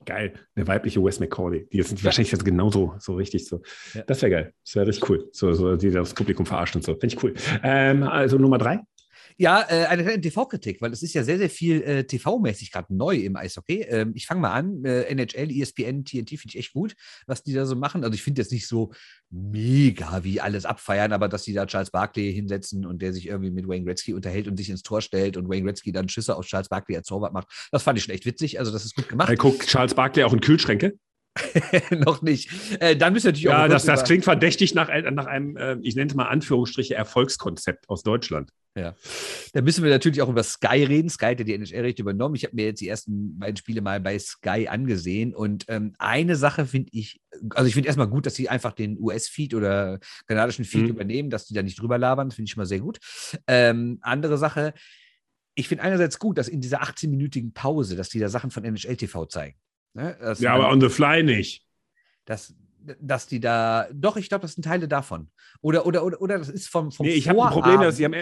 Geil, 0.05 0.33
eine 0.55 0.67
weibliche 0.67 1.03
Wes 1.03 1.19
McCauley. 1.19 1.67
Die 1.71 1.81
sind 1.83 2.03
wahrscheinlich 2.03 2.31
jetzt 2.31 2.43
genauso 2.43 2.95
so 2.97 3.13
richtig 3.13 3.47
so. 3.47 3.61
Ja. 3.93 4.01
Das 4.03 4.21
wäre 4.21 4.31
geil. 4.31 4.53
Das 4.65 4.75
wäre 4.75 4.87
richtig 4.87 5.09
cool. 5.09 5.29
So, 5.31 5.53
so, 5.53 5.75
die 5.75 5.91
das 5.91 6.13
Publikum 6.13 6.45
verarscht 6.45 6.75
und 6.75 6.83
so. 6.83 6.93
Finde 6.93 7.07
ich 7.07 7.23
cool. 7.23 7.33
Ähm, 7.63 8.03
also 8.03 8.37
Nummer 8.37 8.57
drei. 8.57 8.79
Ja, 9.37 9.65
äh, 9.69 9.85
eine 9.85 10.03
kleine 10.03 10.21
TV-Kritik, 10.21 10.81
weil 10.81 10.91
es 10.91 11.03
ist 11.03 11.13
ja 11.13 11.23
sehr, 11.23 11.37
sehr 11.37 11.49
viel 11.49 11.81
äh, 11.81 12.03
TV-mäßig 12.03 12.71
gerade 12.71 12.93
neu 12.95 13.15
im 13.15 13.35
Eishockey. 13.35 13.81
Ähm, 13.81 14.11
ich 14.15 14.25
fange 14.25 14.41
mal 14.41 14.51
an. 14.51 14.83
Äh, 14.85 15.03
NHL, 15.03 15.51
ESPN, 15.51 16.05
TNT 16.05 16.29
finde 16.29 16.47
ich 16.49 16.57
echt 16.57 16.73
gut, 16.73 16.95
was 17.27 17.43
die 17.43 17.53
da 17.53 17.65
so 17.65 17.75
machen. 17.75 18.03
Also 18.03 18.13
ich 18.13 18.23
finde 18.23 18.41
jetzt 18.41 18.51
nicht 18.51 18.67
so 18.67 18.91
mega 19.29 20.23
wie 20.23 20.41
alles 20.41 20.65
abfeiern, 20.65 21.13
aber 21.13 21.29
dass 21.29 21.43
die 21.43 21.53
da 21.53 21.65
Charles 21.65 21.91
Barkley 21.91 22.33
hinsetzen 22.33 22.85
und 22.85 23.01
der 23.01 23.13
sich 23.13 23.27
irgendwie 23.27 23.51
mit 23.51 23.67
Wayne 23.67 23.85
Gretzky 23.85 24.13
unterhält 24.13 24.47
und 24.47 24.57
sich 24.57 24.69
ins 24.69 24.83
Tor 24.83 25.01
stellt 25.01 25.37
und 25.37 25.49
Wayne 25.49 25.63
Gretzky 25.63 25.91
dann 25.91 26.09
Schüsse 26.09 26.35
auf 26.35 26.45
Charles 26.45 26.69
Barkley 26.69 26.97
als 26.97 27.07
Torwart 27.07 27.33
macht, 27.33 27.47
das 27.71 27.83
fand 27.83 27.97
ich 27.97 28.03
schon 28.05 28.13
echt 28.13 28.25
witzig. 28.25 28.59
Also 28.59 28.71
das 28.71 28.85
ist 28.85 28.95
gut 28.95 29.09
gemacht. 29.09 29.29
Er 29.29 29.35
guckt 29.35 29.67
Charles 29.67 29.93
Barkley 29.93 30.23
auch 30.23 30.33
in 30.33 30.41
Kühlschränke? 30.41 30.97
noch 31.91 32.21
nicht. 32.21 32.49
Äh, 32.79 32.95
dann 32.95 33.13
müsst 33.13 33.25
ihr 33.25 33.29
natürlich 33.29 33.43
ja, 33.43 33.57
auch. 33.57 33.61
Ja, 33.63 33.67
das, 33.67 33.85
das 33.85 34.03
klingt 34.03 34.23
verdächtig 34.23 34.75
nach, 34.75 34.89
nach 35.11 35.25
einem, 35.25 35.55
äh, 35.55 35.77
ich 35.81 35.95
nenne 35.95 36.09
es 36.09 36.15
mal 36.15 36.25
Anführungsstriche, 36.25 36.95
Erfolgskonzept 36.95 37.87
aus 37.89 38.03
Deutschland. 38.03 38.51
Ja. 38.75 38.95
Da 39.53 39.61
müssen 39.61 39.83
wir 39.83 39.91
natürlich 39.91 40.21
auch 40.21 40.29
über 40.29 40.43
Sky 40.43 40.83
reden. 40.83 41.09
Sky 41.09 41.25
hat 41.25 41.39
ja 41.39 41.45
die 41.45 41.53
NHL-Rechte 41.55 42.01
übernommen. 42.01 42.35
Ich 42.35 42.45
habe 42.45 42.55
mir 42.55 42.65
jetzt 42.65 42.79
die 42.79 42.87
ersten 42.87 43.37
beiden 43.37 43.57
Spiele 43.57 43.81
mal 43.81 43.99
bei 43.99 44.17
Sky 44.17 44.67
angesehen. 44.69 45.35
Und 45.35 45.65
ähm, 45.67 45.93
eine 45.97 46.37
Sache 46.37 46.65
finde 46.65 46.89
ich, 46.93 47.19
also 47.49 47.67
ich 47.67 47.73
finde 47.73 47.87
erstmal 47.87 48.07
gut, 48.07 48.25
dass 48.25 48.35
sie 48.35 48.47
einfach 48.47 48.71
den 48.71 48.97
US-Feed 48.97 49.55
oder 49.55 49.99
kanadischen 50.25 50.63
Feed 50.63 50.83
mhm. 50.83 50.89
übernehmen, 50.89 51.29
dass 51.29 51.47
die 51.47 51.53
da 51.53 51.63
nicht 51.63 51.81
drüber 51.81 51.97
labern. 51.97 52.29
Das 52.29 52.35
finde 52.35 52.47
ich 52.47 52.51
schon 52.51 52.61
mal 52.61 52.65
sehr 52.65 52.79
gut. 52.79 52.99
Ähm, 53.45 53.99
andere 54.01 54.37
Sache, 54.37 54.73
ich 55.55 55.67
finde 55.67 55.83
einerseits 55.83 56.17
gut, 56.17 56.37
dass 56.37 56.47
in 56.47 56.61
dieser 56.61 56.81
18-minütigen 56.81 57.53
Pause, 57.53 57.97
dass 57.97 58.07
die 58.07 58.19
da 58.19 58.29
Sachen 58.29 58.51
von 58.51 58.63
NHL 58.63 58.95
TV 58.95 59.25
zeigen. 59.25 59.57
Ne? 59.93 60.17
ja, 60.39 60.53
aber 60.53 60.69
on 60.69 60.79
the 60.79 60.87
fly 60.87 61.23
nicht. 61.23 61.65
Das, 62.23 62.53
dass 62.99 63.27
die 63.27 63.39
da, 63.39 63.87
doch, 63.93 64.15
ich 64.15 64.29
glaube, 64.29 64.43
das 64.43 64.53
sind 64.53 64.63
Teile 64.63 64.87
davon. 64.87 65.29
Oder, 65.61 65.85
oder, 65.85 66.05
oder, 66.05 66.21
oder 66.21 66.37
das 66.37 66.49
ist 66.49 66.69
vom, 66.69 66.91
vom 66.91 67.05
Nee, 67.05 67.13
ich 67.13 67.27
habe 67.27 67.43
ein 67.43 67.51
Problem, 67.51 67.81
dass 67.81 67.97
sie 67.97 68.05
haben, 68.05 68.13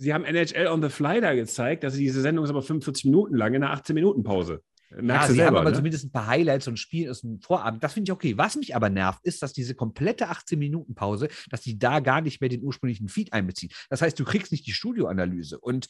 sie 0.00 0.14
haben 0.14 0.24
NHL 0.24 0.66
on 0.66 0.82
the 0.82 0.88
fly 0.88 1.20
da 1.20 1.34
gezeigt, 1.34 1.84
dass 1.84 1.94
diese 1.94 2.22
Sendung 2.22 2.44
ist 2.44 2.50
aber 2.50 2.62
45 2.62 3.04
Minuten 3.04 3.36
lang 3.36 3.54
in 3.54 3.62
einer 3.62 3.76
18-Minuten-Pause. 3.76 4.62
Ja, 5.00 5.26
sie 5.26 5.34
selber, 5.34 5.46
haben 5.46 5.56
aber 5.58 5.70
ne? 5.70 5.76
zumindest 5.76 6.04
ein 6.06 6.10
paar 6.10 6.26
Highlights 6.26 6.66
und 6.66 6.78
Spiel 6.78 7.08
ist 7.08 7.22
ein 7.22 7.40
Vorabend. 7.40 7.84
Das 7.84 7.92
finde 7.92 8.08
ich 8.08 8.12
okay. 8.12 8.36
Was 8.36 8.56
mich 8.56 8.74
aber 8.74 8.90
nervt, 8.90 9.20
ist, 9.22 9.42
dass 9.42 9.52
diese 9.52 9.74
komplette 9.74 10.30
18-Minuten-Pause, 10.30 11.28
dass 11.50 11.60
die 11.60 11.78
da 11.78 12.00
gar 12.00 12.22
nicht 12.22 12.40
mehr 12.40 12.48
den 12.48 12.62
ursprünglichen 12.62 13.08
Feed 13.08 13.32
einbeziehen. 13.32 13.70
Das 13.88 14.02
heißt, 14.02 14.18
du 14.18 14.24
kriegst 14.24 14.50
nicht 14.50 14.66
die 14.66 14.72
Studioanalyse. 14.72 15.60
Und 15.60 15.86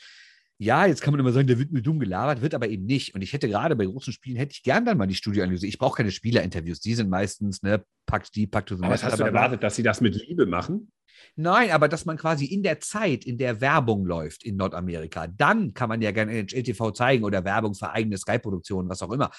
ja, 0.62 0.84
jetzt 0.84 1.00
kann 1.00 1.12
man 1.12 1.20
immer 1.20 1.32
sagen, 1.32 1.46
der 1.46 1.58
wird 1.58 1.72
mir 1.72 1.80
dumm 1.80 1.98
gelabert, 1.98 2.42
wird 2.42 2.52
aber 2.52 2.68
eben 2.68 2.84
nicht. 2.84 3.14
Und 3.14 3.22
ich 3.22 3.32
hätte 3.32 3.48
gerade 3.48 3.74
bei 3.76 3.86
großen 3.86 4.12
Spielen, 4.12 4.36
hätte 4.36 4.52
ich 4.52 4.62
gern 4.62 4.84
dann 4.84 4.98
mal 4.98 5.06
die 5.06 5.14
Studioanalyse. 5.14 5.66
Ich 5.66 5.78
brauche 5.78 5.96
keine 5.96 6.10
Spielerinterviews. 6.10 6.80
Die 6.80 6.94
sind 6.94 7.08
meistens, 7.08 7.62
ne, 7.62 7.82
packt 8.04 8.36
die, 8.36 8.46
packt 8.46 8.70
du 8.70 8.76
so. 8.76 8.84
Aber 8.84 8.92
was 8.92 9.02
hast 9.02 9.18
du 9.18 9.24
erwartet, 9.24 9.62
dass 9.62 9.76
sie 9.76 9.82
das 9.82 10.02
mit 10.02 10.14
Liebe 10.16 10.44
machen? 10.44 10.92
Nein, 11.34 11.70
aber 11.70 11.88
dass 11.88 12.04
man 12.04 12.18
quasi 12.18 12.44
in 12.44 12.62
der 12.62 12.78
Zeit, 12.78 13.24
in 13.24 13.38
der 13.38 13.62
Werbung 13.62 14.04
läuft 14.04 14.44
in 14.44 14.56
Nordamerika, 14.56 15.28
dann 15.28 15.72
kann 15.72 15.88
man 15.88 16.02
ja 16.02 16.10
gerne 16.10 16.32
NHL 16.32 16.62
TV 16.62 16.90
zeigen 16.90 17.24
oder 17.24 17.42
Werbung 17.42 17.74
für 17.74 17.90
eigene 17.92 18.18
Sky-Produktionen, 18.18 18.90
was 18.90 19.00
auch 19.00 19.12
immer. 19.12 19.30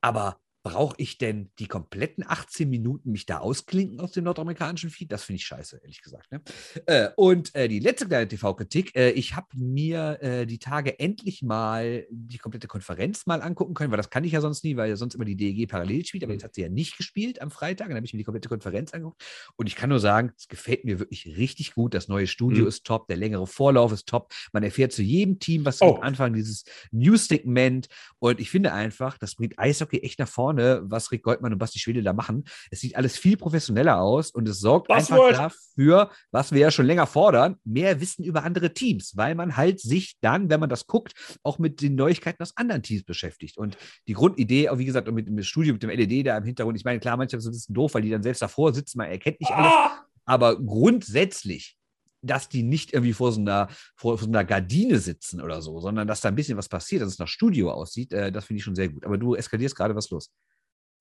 Aber 0.00 0.38
brauche 0.62 0.94
ich 0.98 1.18
denn 1.18 1.50
die 1.58 1.66
kompletten 1.66 2.24
18 2.26 2.68
Minuten 2.70 3.10
mich 3.10 3.26
da 3.26 3.38
ausklinken 3.38 4.00
aus 4.00 4.12
dem 4.12 4.24
nordamerikanischen 4.24 4.90
Feed? 4.90 5.10
Das 5.10 5.24
finde 5.24 5.38
ich 5.38 5.44
scheiße, 5.44 5.80
ehrlich 5.82 6.02
gesagt. 6.02 6.30
Ne? 6.30 6.40
Äh, 6.86 7.08
und 7.16 7.54
äh, 7.54 7.66
die 7.68 7.80
letzte 7.80 8.06
kleine 8.06 8.28
TV-Kritik, 8.28 8.94
äh, 8.94 9.10
ich 9.10 9.34
habe 9.34 9.48
mir 9.56 10.18
äh, 10.22 10.46
die 10.46 10.58
Tage 10.58 11.00
endlich 11.00 11.42
mal 11.42 12.06
die 12.10 12.38
komplette 12.38 12.68
Konferenz 12.68 13.26
mal 13.26 13.42
angucken 13.42 13.74
können, 13.74 13.90
weil 13.90 13.96
das 13.96 14.10
kann 14.10 14.22
ich 14.22 14.32
ja 14.32 14.40
sonst 14.40 14.62
nie, 14.62 14.76
weil 14.76 14.88
ja 14.88 14.96
sonst 14.96 15.14
immer 15.14 15.24
die 15.24 15.36
DEG 15.36 15.68
parallel 15.68 16.06
spielt, 16.06 16.22
aber 16.22 16.32
jetzt 16.32 16.44
hat 16.44 16.54
sie 16.54 16.62
ja 16.62 16.68
nicht 16.68 16.96
gespielt 16.96 17.42
am 17.42 17.50
Freitag, 17.50 17.88
dann 17.88 17.96
habe 17.96 18.06
ich 18.06 18.12
mir 18.12 18.18
die 18.18 18.24
komplette 18.24 18.48
Konferenz 18.48 18.92
angeguckt 18.92 19.22
und 19.56 19.66
ich 19.66 19.74
kann 19.74 19.90
nur 19.90 20.00
sagen, 20.00 20.32
es 20.36 20.46
gefällt 20.46 20.84
mir 20.84 21.00
wirklich 21.00 21.26
richtig 21.36 21.74
gut. 21.74 21.94
Das 21.94 22.08
neue 22.08 22.28
Studio 22.28 22.62
mhm. 22.62 22.68
ist 22.68 22.84
top, 22.84 23.08
der 23.08 23.16
längere 23.16 23.46
Vorlauf 23.46 23.92
ist 23.92 24.08
top. 24.08 24.32
Man 24.52 24.62
erfährt 24.62 24.92
zu 24.92 25.02
jedem 25.02 25.40
Team, 25.40 25.64
was 25.64 25.82
oh. 25.82 25.96
am 25.96 26.02
Anfang 26.02 26.32
dieses 26.34 26.64
News-Segment 26.92 27.88
und 28.20 28.38
ich 28.38 28.50
finde 28.50 28.72
einfach, 28.72 29.18
das 29.18 29.34
bringt 29.34 29.58
Eishockey 29.58 29.98
echt 29.98 30.20
nach 30.20 30.28
vorne 30.28 30.51
vorne, 30.52 30.82
was 30.84 31.10
Rick 31.10 31.22
Goldmann 31.22 31.52
und 31.52 31.58
Basti 31.58 31.78
Schwede 31.78 32.02
da 32.02 32.12
machen. 32.12 32.44
Es 32.70 32.80
sieht 32.80 32.96
alles 32.96 33.16
viel 33.16 33.36
professioneller 33.36 34.00
aus 34.00 34.30
und 34.30 34.48
es 34.48 34.60
sorgt 34.60 34.88
Passwort. 34.88 35.34
einfach 35.34 35.54
dafür, 35.76 36.10
was 36.30 36.52
wir 36.52 36.60
ja 36.60 36.70
schon 36.70 36.86
länger 36.86 37.06
fordern, 37.06 37.56
mehr 37.64 38.00
Wissen 38.00 38.24
über 38.24 38.44
andere 38.44 38.72
Teams, 38.74 39.16
weil 39.16 39.34
man 39.34 39.56
halt 39.56 39.80
sich 39.80 40.16
dann, 40.20 40.50
wenn 40.50 40.60
man 40.60 40.68
das 40.68 40.86
guckt, 40.86 41.14
auch 41.42 41.58
mit 41.58 41.80
den 41.80 41.94
Neuigkeiten 41.94 42.42
aus 42.42 42.56
anderen 42.56 42.82
Teams 42.82 43.04
beschäftigt. 43.04 43.56
Und 43.56 43.76
die 44.06 44.14
Grundidee, 44.14 44.68
wie 44.74 44.84
gesagt, 44.84 45.10
mit 45.10 45.26
dem 45.26 45.42
Studio, 45.42 45.72
mit 45.72 45.82
dem 45.82 45.90
LED 45.90 46.26
da 46.26 46.36
im 46.36 46.44
Hintergrund, 46.44 46.76
ich 46.76 46.84
meine, 46.84 47.00
klar, 47.00 47.16
manchmal 47.16 47.38
ist 47.38 47.44
es 47.44 47.48
ein 47.48 47.52
bisschen 47.52 47.74
doof, 47.74 47.94
weil 47.94 48.02
die 48.02 48.10
dann 48.10 48.22
selbst 48.22 48.42
davor 48.42 48.72
sitzen, 48.72 48.98
man 48.98 49.08
erkennt 49.08 49.40
nicht 49.40 49.52
alles. 49.52 49.72
Ah! 49.72 50.06
Aber 50.24 50.56
grundsätzlich 50.56 51.76
dass 52.22 52.48
die 52.48 52.62
nicht 52.62 52.92
irgendwie 52.92 53.12
vor 53.12 53.32
so, 53.32 53.40
einer, 53.40 53.68
vor, 53.96 54.16
so 54.16 54.26
einer 54.26 54.44
Gardine 54.44 54.98
sitzen 54.98 55.40
oder 55.40 55.60
so, 55.60 55.80
sondern 55.80 56.06
dass 56.06 56.20
da 56.20 56.28
ein 56.28 56.34
bisschen 56.34 56.56
was 56.56 56.68
passiert, 56.68 57.02
dass 57.02 57.10
es 57.10 57.18
nach 57.18 57.28
Studio 57.28 57.70
aussieht, 57.72 58.12
äh, 58.12 58.30
das 58.30 58.46
finde 58.46 58.58
ich 58.58 58.64
schon 58.64 58.76
sehr 58.76 58.88
gut. 58.88 59.04
Aber 59.04 59.18
du 59.18 59.34
eskalierst 59.34 59.76
gerade 59.76 59.94
was 59.94 60.08
los. 60.10 60.30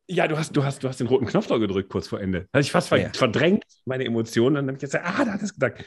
Ja, 0.08 0.28
du 0.28 0.38
hast, 0.38 0.56
du, 0.56 0.64
hast, 0.64 0.84
du 0.84 0.90
hast 0.90 1.00
den 1.00 1.08
roten 1.08 1.28
Knopf 1.28 1.48
da 1.48 1.58
gedrückt 1.58 1.90
kurz 1.90 2.08
vor 2.08 2.20
Ende. 2.20 2.48
Hatte 2.52 2.62
ich 2.62 2.72
fast 2.72 2.92
ja. 2.92 3.10
verdrängt, 3.14 3.64
meine 3.86 4.04
Emotionen. 4.04 4.56
Dann 4.56 4.68
habe 4.68 4.76
ich 4.76 4.82
gesagt, 4.82 5.06
ah, 5.06 5.24
da 5.24 5.34
hat 5.34 5.42
es 5.42 5.54
gedacht. 5.54 5.86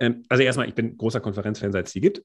Ähm, 0.00 0.24
also 0.28 0.42
erstmal, 0.42 0.68
ich 0.68 0.74
bin 0.74 0.96
großer 0.98 1.20
Konferenzfan, 1.20 1.72
seit 1.72 1.86
es 1.86 1.92
die 1.92 2.00
gibt. 2.00 2.22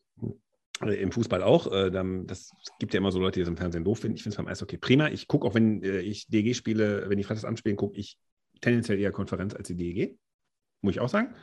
Äh, 0.82 0.96
Im 0.96 1.12
Fußball 1.12 1.44
auch. 1.44 1.72
Äh, 1.72 1.92
das 2.26 2.52
gibt 2.80 2.94
ja 2.94 2.98
immer 2.98 3.12
so 3.12 3.20
Leute, 3.20 3.40
die 3.40 3.44
es 3.44 3.48
im 3.48 3.56
Fernsehen 3.56 3.84
doof 3.84 4.00
finden. 4.00 4.18
Ich 4.18 4.24
finde 4.24 4.34
es 4.34 4.38
beim 4.38 4.48
Eishockey 4.48 4.78
prima. 4.78 5.10
Ich 5.10 5.28
gucke 5.28 5.48
auch, 5.48 5.54
wenn 5.54 5.84
äh, 5.84 6.00
ich 6.00 6.28
DG 6.28 6.56
spiele, 6.56 7.08
wenn 7.08 7.18
die 7.18 7.24
Freitags 7.24 7.46
anspielen, 7.46 7.78
gucke 7.78 7.98
ich 7.98 8.18
tendenziell 8.62 9.00
eher 9.00 9.12
Konferenz 9.12 9.54
als 9.54 9.68
die 9.68 9.76
DEG. 9.76 10.18
Muss 10.82 10.96
ich 10.96 11.00
auch 11.00 11.10
sagen 11.10 11.36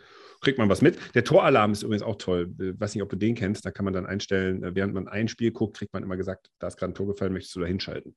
kriegt 0.44 0.58
man 0.58 0.68
was 0.68 0.82
mit. 0.82 0.98
Der 1.14 1.24
Toralarm 1.24 1.72
ist 1.72 1.82
übrigens 1.82 2.02
auch 2.02 2.16
toll. 2.16 2.54
Ich 2.58 2.64
äh, 2.64 2.80
weiß 2.80 2.94
nicht, 2.94 3.02
ob 3.02 3.10
du 3.10 3.16
den 3.16 3.34
kennst. 3.34 3.66
Da 3.66 3.70
kann 3.70 3.84
man 3.84 3.94
dann 3.94 4.06
einstellen, 4.06 4.62
äh, 4.62 4.74
während 4.74 4.94
man 4.94 5.08
ein 5.08 5.28
Spiel 5.28 5.50
guckt, 5.50 5.76
kriegt 5.76 5.92
man 5.92 6.02
immer 6.02 6.16
gesagt, 6.16 6.50
da 6.58 6.68
ist 6.68 6.76
gerade 6.76 6.92
ein 6.92 6.94
Tor 6.94 7.06
gefallen, 7.06 7.32
möchtest 7.32 7.56
du 7.56 7.60
da 7.60 7.66
hinschalten. 7.66 8.14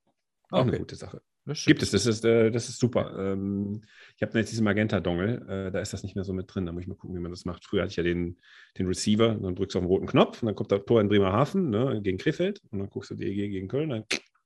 Auch 0.50 0.60
okay. 0.60 0.68
eine 0.68 0.78
gute 0.78 0.96
Sache. 0.96 1.20
Gibt 1.64 1.82
es, 1.82 1.92
das 1.92 2.04
ist, 2.04 2.26
äh, 2.26 2.50
das 2.50 2.68
ist 2.68 2.78
super. 2.78 3.14
Ähm, 3.18 3.82
ich 4.16 4.22
habe 4.22 4.38
jetzt 4.38 4.52
diese 4.52 4.62
Magenta-Dongle, 4.62 5.70
da 5.72 5.80
ist 5.80 5.94
das 5.94 6.02
nicht 6.02 6.14
mehr 6.14 6.24
so 6.24 6.34
mit 6.34 6.54
drin. 6.54 6.66
Da 6.66 6.72
muss 6.72 6.82
ich 6.82 6.88
mal 6.88 6.94
gucken, 6.94 7.16
wie 7.16 7.20
man 7.20 7.30
das 7.30 7.46
macht. 7.46 7.64
Früher 7.64 7.82
hatte 7.82 7.90
ich 7.90 7.96
ja 7.96 8.02
den, 8.02 8.38
den 8.76 8.86
Receiver, 8.86 9.34
dann 9.34 9.54
drückst 9.54 9.74
du 9.74 9.78
auf 9.78 9.84
den 9.84 9.88
roten 9.88 10.06
Knopf 10.06 10.42
und 10.42 10.46
dann 10.46 10.54
kommt 10.54 10.70
das 10.72 10.84
Tor 10.84 11.00
in 11.00 11.08
Bremerhaven 11.08 11.70
ne, 11.70 12.00
gegen 12.02 12.18
Krefeld 12.18 12.60
und 12.70 12.80
dann 12.80 12.90
guckst 12.90 13.10
du 13.10 13.14
DEG 13.14 13.50
gegen 13.50 13.68
Köln, 13.68 13.88
dann 13.88 14.04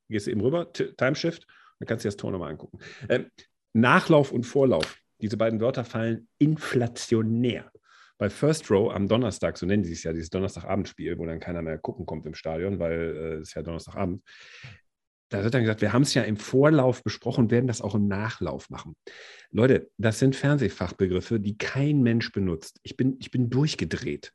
gehst 0.09 0.29
du 0.29 0.31
eben 0.31 0.41
rüber, 0.41 0.73
Timeshift, 0.73 1.47
dann 1.81 1.89
kannst 1.89 2.05
du 2.05 2.09
dir 2.09 2.13
das 2.13 2.17
Tor 2.17 2.31
nochmal 2.31 2.51
angucken. 2.51 2.79
Ähm, 3.09 3.27
Nachlauf 3.73 4.33
und 4.33 4.45
Vorlauf, 4.45 5.02
diese 5.23 5.37
beiden 5.37 5.61
Wörter 5.61 5.85
fallen 5.85 6.29
inflationär 6.39 7.71
bei 8.19 8.29
First 8.31 8.71
Row 8.71 8.93
am 8.93 9.09
Donnerstag, 9.09 9.57
so 9.59 9.67
nennen 9.67 9.85
sie 9.85 9.95
es 9.95 10.05
ja, 10.05 10.13
dieses 10.13 10.31
Donnerstagabendspiel, 10.31 11.19
wo 11.19 11.27
dann 11.27 11.41
keiner 11.41 11.63
mehr 11.63 11.79
gucken 11.79 12.07
kommt 12.07 12.27
im 12.27 12.35
Stadion, 12.35 12.79
weil 12.79 12.93
äh, 12.93 13.35
es 13.41 13.55
ja 13.55 13.63
Donnerstagabend. 13.63 14.23
Da 15.29 15.43
wird 15.43 15.55
dann 15.55 15.63
gesagt, 15.63 15.81
wir 15.81 15.93
haben 15.93 16.03
es 16.03 16.13
ja 16.15 16.23
im 16.23 16.37
Vorlauf 16.37 17.03
besprochen, 17.03 17.51
werden 17.51 17.67
das 17.67 17.81
auch 17.81 17.95
im 17.95 18.07
Nachlauf 18.07 18.69
machen. 18.69 18.95
Leute, 19.51 19.91
das 19.97 20.19
sind 20.19 20.37
Fernsehfachbegriffe, 20.37 21.41
die 21.41 21.57
kein 21.57 22.03
Mensch 22.03 22.31
benutzt. 22.31 22.79
Ich 22.83 22.97
bin, 22.97 23.17
ich 23.19 23.31
bin 23.31 23.49
durchgedreht. 23.49 24.33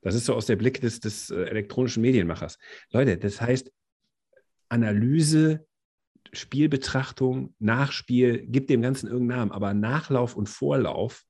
Das 0.00 0.14
ist 0.14 0.24
so 0.24 0.34
aus 0.34 0.46
der 0.46 0.56
Blick 0.56 0.80
des, 0.80 1.00
des 1.00 1.30
äh, 1.30 1.42
elektronischen 1.42 2.00
Medienmachers. 2.00 2.58
Leute, 2.90 3.18
das 3.18 3.40
heißt 3.40 3.70
Analyse, 4.68 5.67
Spielbetrachtung, 6.32 7.54
Nachspiel, 7.58 8.46
gibt 8.46 8.70
dem 8.70 8.82
Ganzen 8.82 9.08
irgendeinen 9.08 9.38
Namen, 9.38 9.52
aber 9.52 9.74
Nachlauf 9.74 10.36
und 10.36 10.48
Vorlauf, 10.48 11.24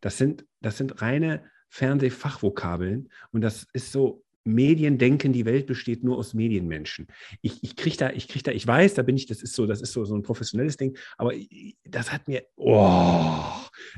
das 0.00 0.18
sind, 0.18 0.44
das 0.60 0.76
sind 0.76 1.00
reine 1.00 1.44
Fernsehfachvokabeln 1.68 3.08
und 3.30 3.40
das 3.40 3.66
ist 3.72 3.92
so, 3.92 4.22
Medien 4.44 4.98
denken, 4.98 5.32
die 5.32 5.44
Welt 5.44 5.66
besteht 5.66 6.02
nur 6.02 6.18
aus 6.18 6.34
Medienmenschen. 6.34 7.06
Ich, 7.42 7.62
ich 7.62 7.76
kriege 7.76 7.96
da, 7.96 8.10
ich 8.10 8.28
kriege 8.28 8.42
da, 8.42 8.50
ich 8.50 8.66
weiß, 8.66 8.94
da 8.94 9.02
bin 9.02 9.16
ich, 9.16 9.26
das 9.26 9.42
ist 9.42 9.54
so, 9.54 9.66
das 9.66 9.80
ist 9.80 9.92
so, 9.92 10.04
so 10.04 10.16
ein 10.16 10.22
professionelles 10.22 10.76
Ding, 10.76 10.96
aber 11.16 11.32
das 11.84 12.12
hat 12.12 12.26
mir, 12.28 12.44
oh, 12.56 13.44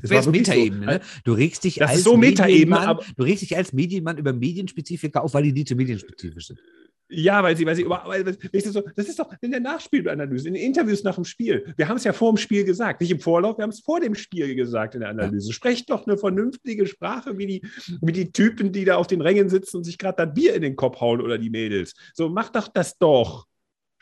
das, 0.01 0.11
das 0.11 0.25
war 0.25 0.31
Metaebene, 0.31 0.85
so, 0.85 0.91
ne? 0.91 1.01
Du 1.23 1.33
regst 1.33 1.63
dich 1.63 1.75
das 1.75 1.89
als 1.89 1.99
ist 1.99 2.03
so 2.05 2.17
Metaebene, 2.17 2.99
du 3.17 3.23
regst 3.23 3.41
dich 3.41 3.57
als 3.57 3.73
Medienmann 3.73 4.17
über 4.17 4.33
Medienspezifika 4.33 5.21
auf, 5.21 5.33
weil 5.33 5.43
die 5.43 5.53
nicht 5.53 5.69
so 5.69 5.75
medienspezifisch 5.75 6.47
sind. 6.47 6.59
Ja, 7.07 7.43
weil 7.43 7.55
sie, 7.55 7.65
weil 7.65 7.75
sie 7.75 7.83
über, 7.83 8.01
weil, 8.05 8.23
das, 8.23 8.37
ist 8.51 8.73
so, 8.73 8.83
das 8.95 9.07
ist 9.07 9.19
doch 9.19 9.31
in 9.41 9.51
der 9.51 9.59
Nachspielanalyse, 9.59 10.47
in 10.47 10.55
den 10.55 10.63
Interviews 10.63 11.03
nach 11.03 11.15
dem 11.15 11.25
Spiel. 11.25 11.73
Wir 11.77 11.87
haben 11.87 11.97
es 11.97 12.03
ja 12.03 12.13
vor 12.13 12.33
dem 12.33 12.37
Spiel 12.37 12.63
gesagt, 12.63 13.01
nicht 13.01 13.11
im 13.11 13.19
Vorlauf, 13.19 13.57
wir 13.57 13.63
haben 13.63 13.69
es 13.69 13.81
vor 13.81 13.99
dem 13.99 14.15
Spiel 14.15 14.55
gesagt 14.55 14.95
in 14.95 15.01
der 15.01 15.09
Analyse. 15.09 15.53
Sprecht 15.53 15.89
doch 15.91 16.07
eine 16.07 16.17
vernünftige 16.17 16.87
Sprache, 16.87 17.37
wie 17.37 17.45
die, 17.45 17.67
wie 18.01 18.11
die 18.11 18.31
Typen, 18.31 18.71
die 18.71 18.85
da 18.85 18.95
auf 18.95 19.05
den 19.05 19.21
Rängen 19.21 19.49
sitzen 19.49 19.77
und 19.77 19.83
sich 19.83 19.99
gerade 19.99 20.25
das 20.25 20.33
Bier 20.33 20.55
in 20.55 20.63
den 20.63 20.75
Kopf 20.75 20.99
hauen 20.99 21.21
oder 21.21 21.37
die 21.37 21.51
Mädels. 21.51 21.93
So, 22.13 22.29
mach 22.29 22.49
doch 22.49 22.67
das 22.67 22.97
doch. 22.97 23.45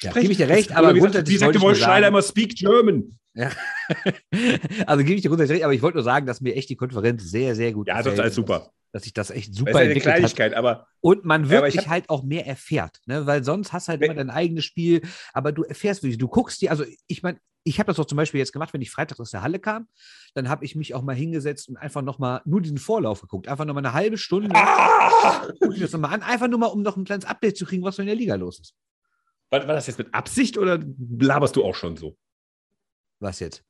Ja, 0.02 0.12
gebe 0.12 0.32
ich 0.32 0.38
dir 0.38 0.50
recht, 0.50 0.72
aber 0.72 0.94
grundsätzlich. 0.94 1.36
Wie 1.36 1.40
sagt 1.40 1.62
Wolf 1.62 1.78
Schneider 1.78 2.08
immer 2.08 2.22
Speak 2.22 2.56
German? 2.56 3.18
Ja. 3.34 3.52
also 4.86 5.04
gebe 5.04 5.16
ich 5.16 5.22
dir 5.22 5.30
grundsätzlich 5.30 5.56
recht, 5.56 5.66
aber 5.66 5.74
ich 5.74 5.82
wollte 5.82 5.98
nur 5.98 6.04
sagen, 6.04 6.26
dass 6.26 6.42
mir 6.42 6.56
echt 6.56 6.70
die 6.70 6.76
Konferenz 6.76 7.24
sehr, 7.24 7.56
sehr 7.56 7.74
gut 7.74 7.88
ja, 7.88 7.98
gefällt. 7.98 8.06
Ja, 8.06 8.12
das 8.12 8.20
ist 8.20 8.24
alles 8.24 8.36
super. 8.36 8.72
Dass 8.94 9.04
sich 9.04 9.14
das 9.14 9.30
echt 9.32 9.50
Das 9.50 9.58
super 9.58 9.72
ist 9.72 9.76
ja 9.76 9.82
eine 9.82 9.90
entwickelt 9.90 10.14
hat. 10.14 10.20
Kleinigkeit, 10.20 10.54
aber 10.54 10.88
Und 11.02 11.26
man 11.26 11.50
wirklich 11.50 11.90
halt 11.90 12.10
auch 12.10 12.24
mehr 12.24 12.48
erfährt, 12.48 13.02
ne? 13.06 13.26
weil 13.26 13.44
sonst 13.44 13.74
hast 13.74 13.88
du 13.88 13.92
halt 13.92 14.02
immer 14.02 14.14
dein 14.14 14.30
eigenes 14.30 14.64
Spiel, 14.64 15.02
aber 15.34 15.52
du 15.52 15.64
erfährst 15.64 16.04
wirklich, 16.04 16.18
du 16.18 16.30
guckst 16.30 16.62
dir, 16.62 16.72
also 16.72 16.86
ich 17.08 17.22
meine, 17.24 17.40
ich 17.66 17.80
habe 17.80 17.88
das 17.88 17.98
auch 18.00 18.06
zum 18.06 18.18
Beispiel 18.18 18.40
jetzt 18.40 18.52
gemacht, 18.54 18.74
wenn 18.74 18.82
ich 18.82 18.92
freitags 18.92 19.20
aus 19.22 19.32
der 19.32 19.42
Halle 19.42 19.58
kam, 19.60 19.88
dann 20.34 20.48
habe 20.50 20.64
ich 20.66 20.76
mich 20.76 20.94
auch 20.94 21.02
mal 21.02 21.16
hingesetzt 21.16 21.70
und 21.70 21.78
einfach 21.78 22.02
nochmal 22.02 22.42
nur 22.46 22.62
diesen 22.62 22.78
Vorlauf 22.78 23.22
geguckt, 23.22 23.48
einfach 23.48 23.66
nochmal 23.66 23.86
eine 23.86 23.94
halbe 23.94 24.18
Stunde, 24.18 24.50
Ah! 24.54 25.48
guck 25.60 25.74
ich 25.74 25.80
das 25.80 25.92
nochmal 25.94 26.14
an, 26.14 26.22
einfach 26.22 26.48
nur 26.48 26.60
mal, 26.60 26.68
um 26.68 26.82
noch 26.82 26.96
ein 26.98 27.06
kleines 27.06 27.26
Update 27.26 27.58
zu 27.58 27.66
kriegen, 27.66 27.84
was 27.84 27.96
so 27.96 28.02
in 28.02 28.08
der 28.08 28.16
Liga 28.16 28.36
los 28.36 28.60
ist. 28.60 28.76
war, 29.50 29.62
war 29.68 29.76
das 29.76 29.88
jetzt 29.88 29.98
mit 29.98 30.14
Absicht 30.14 30.58
oder 30.58 30.80
laberst 31.20 31.56
du 31.56 31.64
auch 31.64 31.76
schon 31.76 31.98
so? 31.98 32.16
Was 33.20 33.40
jetzt? 33.40 33.64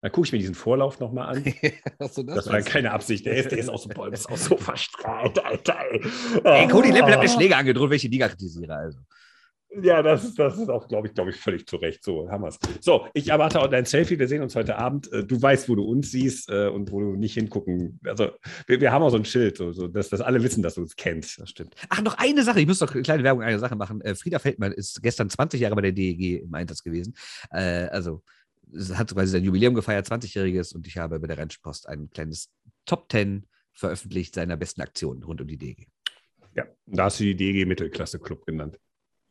Dann 0.00 0.12
gucke 0.12 0.26
ich 0.26 0.32
mir 0.32 0.38
diesen 0.38 0.54
Vorlauf 0.54 1.00
nochmal 1.00 1.36
an. 1.36 1.44
Achso, 1.98 2.22
Das 2.22 2.46
war 2.48 2.60
keine 2.62 2.92
Absicht. 2.92 3.26
Der 3.26 3.36
ist, 3.36 3.50
der 3.50 3.58
ist, 3.58 3.68
auch, 3.68 3.78
so, 3.78 3.88
boah, 3.88 4.04
der 4.06 4.14
ist 4.14 4.28
auch 4.30 4.36
so 4.36 4.56
verstrahlt, 4.56 5.44
Alter. 5.44 5.76
Ey, 5.90 6.00
Ey, 6.44 6.68
Cody 6.68 6.90
Lempel 6.92 7.12
hat 7.14 7.20
mir 7.22 7.28
Oh. 7.30 7.36
Schläge 7.36 7.56
angedroht, 7.56 7.90
die 7.92 8.08
Liga 8.08 8.28
kritisiere. 8.28 8.74
Also. 8.76 8.98
Ja, 9.82 10.00
das, 10.00 10.24
ist- 10.24 10.38
das 10.38 10.56
ist 10.56 10.70
auch, 10.70 10.88
glaube 10.88 11.08
ich, 11.08 11.14
glaube 11.14 11.28
ich, 11.30 11.36
völlig 11.36 11.66
zu 11.66 11.76
Recht. 11.76 12.02
So, 12.02 12.30
haben 12.30 12.42
wir's. 12.42 12.58
So, 12.80 13.06
ich 13.12 13.28
erwarte 13.28 13.60
auch 13.60 13.66
dein 13.66 13.84
Selfie. 13.84 14.18
Wir 14.18 14.26
sehen 14.28 14.40
uns 14.40 14.54
heute 14.56 14.78
Abend. 14.78 15.12
Äh, 15.12 15.24
Du 15.24 15.40
weißt, 15.42 15.68
wo 15.68 15.74
du 15.74 15.82
uns 15.84 16.10
siehst 16.10 16.48
äh, 16.48 16.68
und 16.68 16.90
wo 16.90 17.00
du 17.00 17.16
nicht 17.16 17.34
hingucken. 17.34 18.00
Also, 18.06 18.30
wir, 18.66 18.80
wir 18.80 18.92
haben 18.92 19.02
auch 19.02 19.10
so 19.10 19.18
ein 19.18 19.26
Schild, 19.26 19.58
so, 19.58 19.72
so, 19.72 19.86
dass, 19.88 20.08
dass 20.08 20.20
alle 20.22 20.42
wissen, 20.42 20.62
dass 20.62 20.76
du 20.76 20.80
uns 20.80 20.96
kennst. 20.96 21.38
Das 21.38 21.50
stimmt. 21.50 21.74
Ach, 21.90 22.00
noch 22.02 22.16
eine 22.16 22.44
Sache. 22.44 22.60
Ich 22.60 22.66
muss 22.66 22.78
doch 22.78 22.92
eine 22.94 23.02
kleine 23.02 23.24
Werbung 23.24 23.42
eine 23.42 23.58
Sache 23.58 23.76
machen. 23.76 24.00
Äh, 24.00 24.14
Frieda 24.14 24.38
Feldmann 24.38 24.72
ist 24.72 25.02
gestern 25.02 25.28
20 25.28 25.60
Jahre 25.60 25.74
bei 25.74 25.82
der 25.82 25.92
DEG 25.92 26.42
im 26.44 26.54
Einsatz 26.54 26.82
gewesen. 26.82 27.14
Also, 27.50 28.22
hat 28.94 29.12
quasi 29.14 29.32
sein 29.32 29.44
Jubiläum 29.44 29.74
gefeiert, 29.74 30.06
20-jähriges, 30.06 30.74
und 30.74 30.86
ich 30.86 30.96
habe 30.98 31.18
bei 31.20 31.26
der 31.26 31.38
Rheinpost 31.38 31.88
ein 31.88 32.10
kleines 32.10 32.50
Top 32.86 33.10
10 33.10 33.46
veröffentlicht 33.72 34.34
seiner 34.34 34.56
besten 34.56 34.80
Aktionen 34.82 35.22
rund 35.22 35.40
um 35.40 35.46
die 35.46 35.56
DEG. 35.56 35.86
Ja, 36.54 36.66
da 36.86 37.04
hast 37.04 37.20
du 37.20 37.24
die 37.24 37.36
DG 37.36 37.64
Mittelklasse 37.64 38.18
Club 38.18 38.44
genannt. 38.46 38.78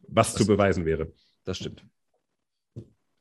Was 0.08 0.34
Das- 0.34 0.42
zu 0.42 0.48
beweisen 0.48 0.86
wäre. 0.86 1.12
Das 1.44 1.58
stimmt. 1.58 1.86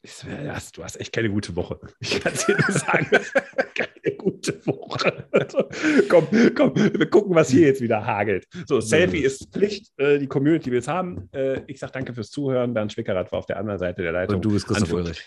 Du 0.02 0.84
hast 0.84 1.00
echt 1.00 1.12
keine 1.12 1.28
gute 1.30 1.56
Woche. 1.56 1.80
Ich 1.98 2.20
kann 2.20 2.32
es 2.32 2.46
dir 2.46 2.56
nur 2.56 2.70
sagen. 2.78 3.08
keine 3.74 4.16
gute 4.16 4.64
Woche. 4.64 5.28
Also, 5.32 5.68
komm, 6.08 6.28
komm, 6.54 6.76
wir 6.76 7.10
gucken, 7.10 7.34
was 7.34 7.50
hier 7.50 7.66
jetzt 7.66 7.80
wieder 7.80 8.06
hagelt. 8.06 8.46
So, 8.68 8.80
Selfie 8.80 9.24
ist 9.24 9.52
Pflicht. 9.52 9.92
Äh, 9.96 10.20
die 10.20 10.28
Community 10.28 10.70
will 10.70 10.78
es 10.78 10.86
haben. 10.86 11.28
Äh, 11.32 11.62
ich 11.66 11.80
sage 11.80 11.92
danke 11.92 12.14
fürs 12.14 12.30
Zuhören. 12.30 12.72
Bernd 12.72 12.92
Schwickerath 12.92 13.32
war 13.32 13.40
auf 13.40 13.46
der 13.46 13.56
anderen 13.56 13.80
Seite 13.80 14.02
der 14.02 14.12
Leitung. 14.12 14.36
Und 14.36 14.44
du 14.44 14.52
bist 14.52 14.68
Christoph 14.68 14.92
Ulrich. 14.92 15.24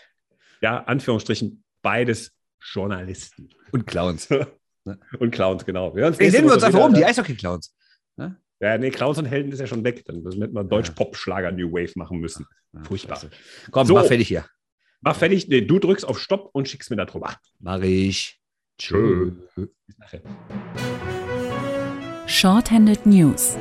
Ja, 0.61 0.83
Anführungsstrichen, 0.83 1.63
beides 1.81 2.31
Journalisten. 2.61 3.49
Und 3.71 3.87
Clowns. 3.87 4.27
Und 5.19 5.31
Clowns, 5.31 5.65
genau. 5.65 5.95
Wir, 5.95 6.05
hören 6.05 6.17
wir 6.19 6.53
uns 6.53 6.63
einfach 6.63 6.79
um, 6.85 6.93
die 6.93 6.97
wieder. 6.99 7.07
Eishockey-Clowns. 7.09 7.75
Ja, 8.61 8.77
nee, 8.77 8.89
Clowns 8.89 9.17
und 9.17 9.25
Helden 9.25 9.51
ist 9.53 9.59
ja 9.59 9.67
schon 9.67 9.83
weg. 9.85 10.03
Dann 10.05 10.17
hätten 10.17 10.53
wir 10.53 10.63
Deutsch-Pop-Schlager 10.65 11.51
New 11.53 11.71
Wave 11.71 11.93
machen 11.95 12.19
müssen. 12.19 12.45
Ah, 12.73 12.83
Furchtbar. 12.83 13.21
Komm, 13.71 13.87
So. 13.87 13.93
mach 13.93 14.05
fertig 14.05 14.27
hier. 14.27 14.45
Mach 15.01 15.15
fertig. 15.15 15.47
Nee, 15.47 15.61
du 15.61 15.79
drückst 15.79 16.05
auf 16.05 16.19
Stopp 16.19 16.49
und 16.51 16.67
schickst 16.67 16.89
mir 16.89 16.97
da 16.97 17.05
drüber. 17.05 17.35
Mach 17.59 17.81
ich. 17.81 18.41
Tschö. 18.77 19.31
Bis 19.55 19.97
nachher. 19.97 20.21
Shorthanded 22.27 23.05
News. 23.05 23.55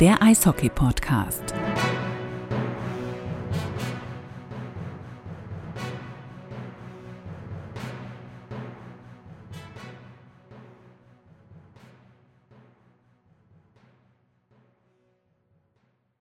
Der 0.00 0.22
Eishockey-Podcast. 0.22 1.52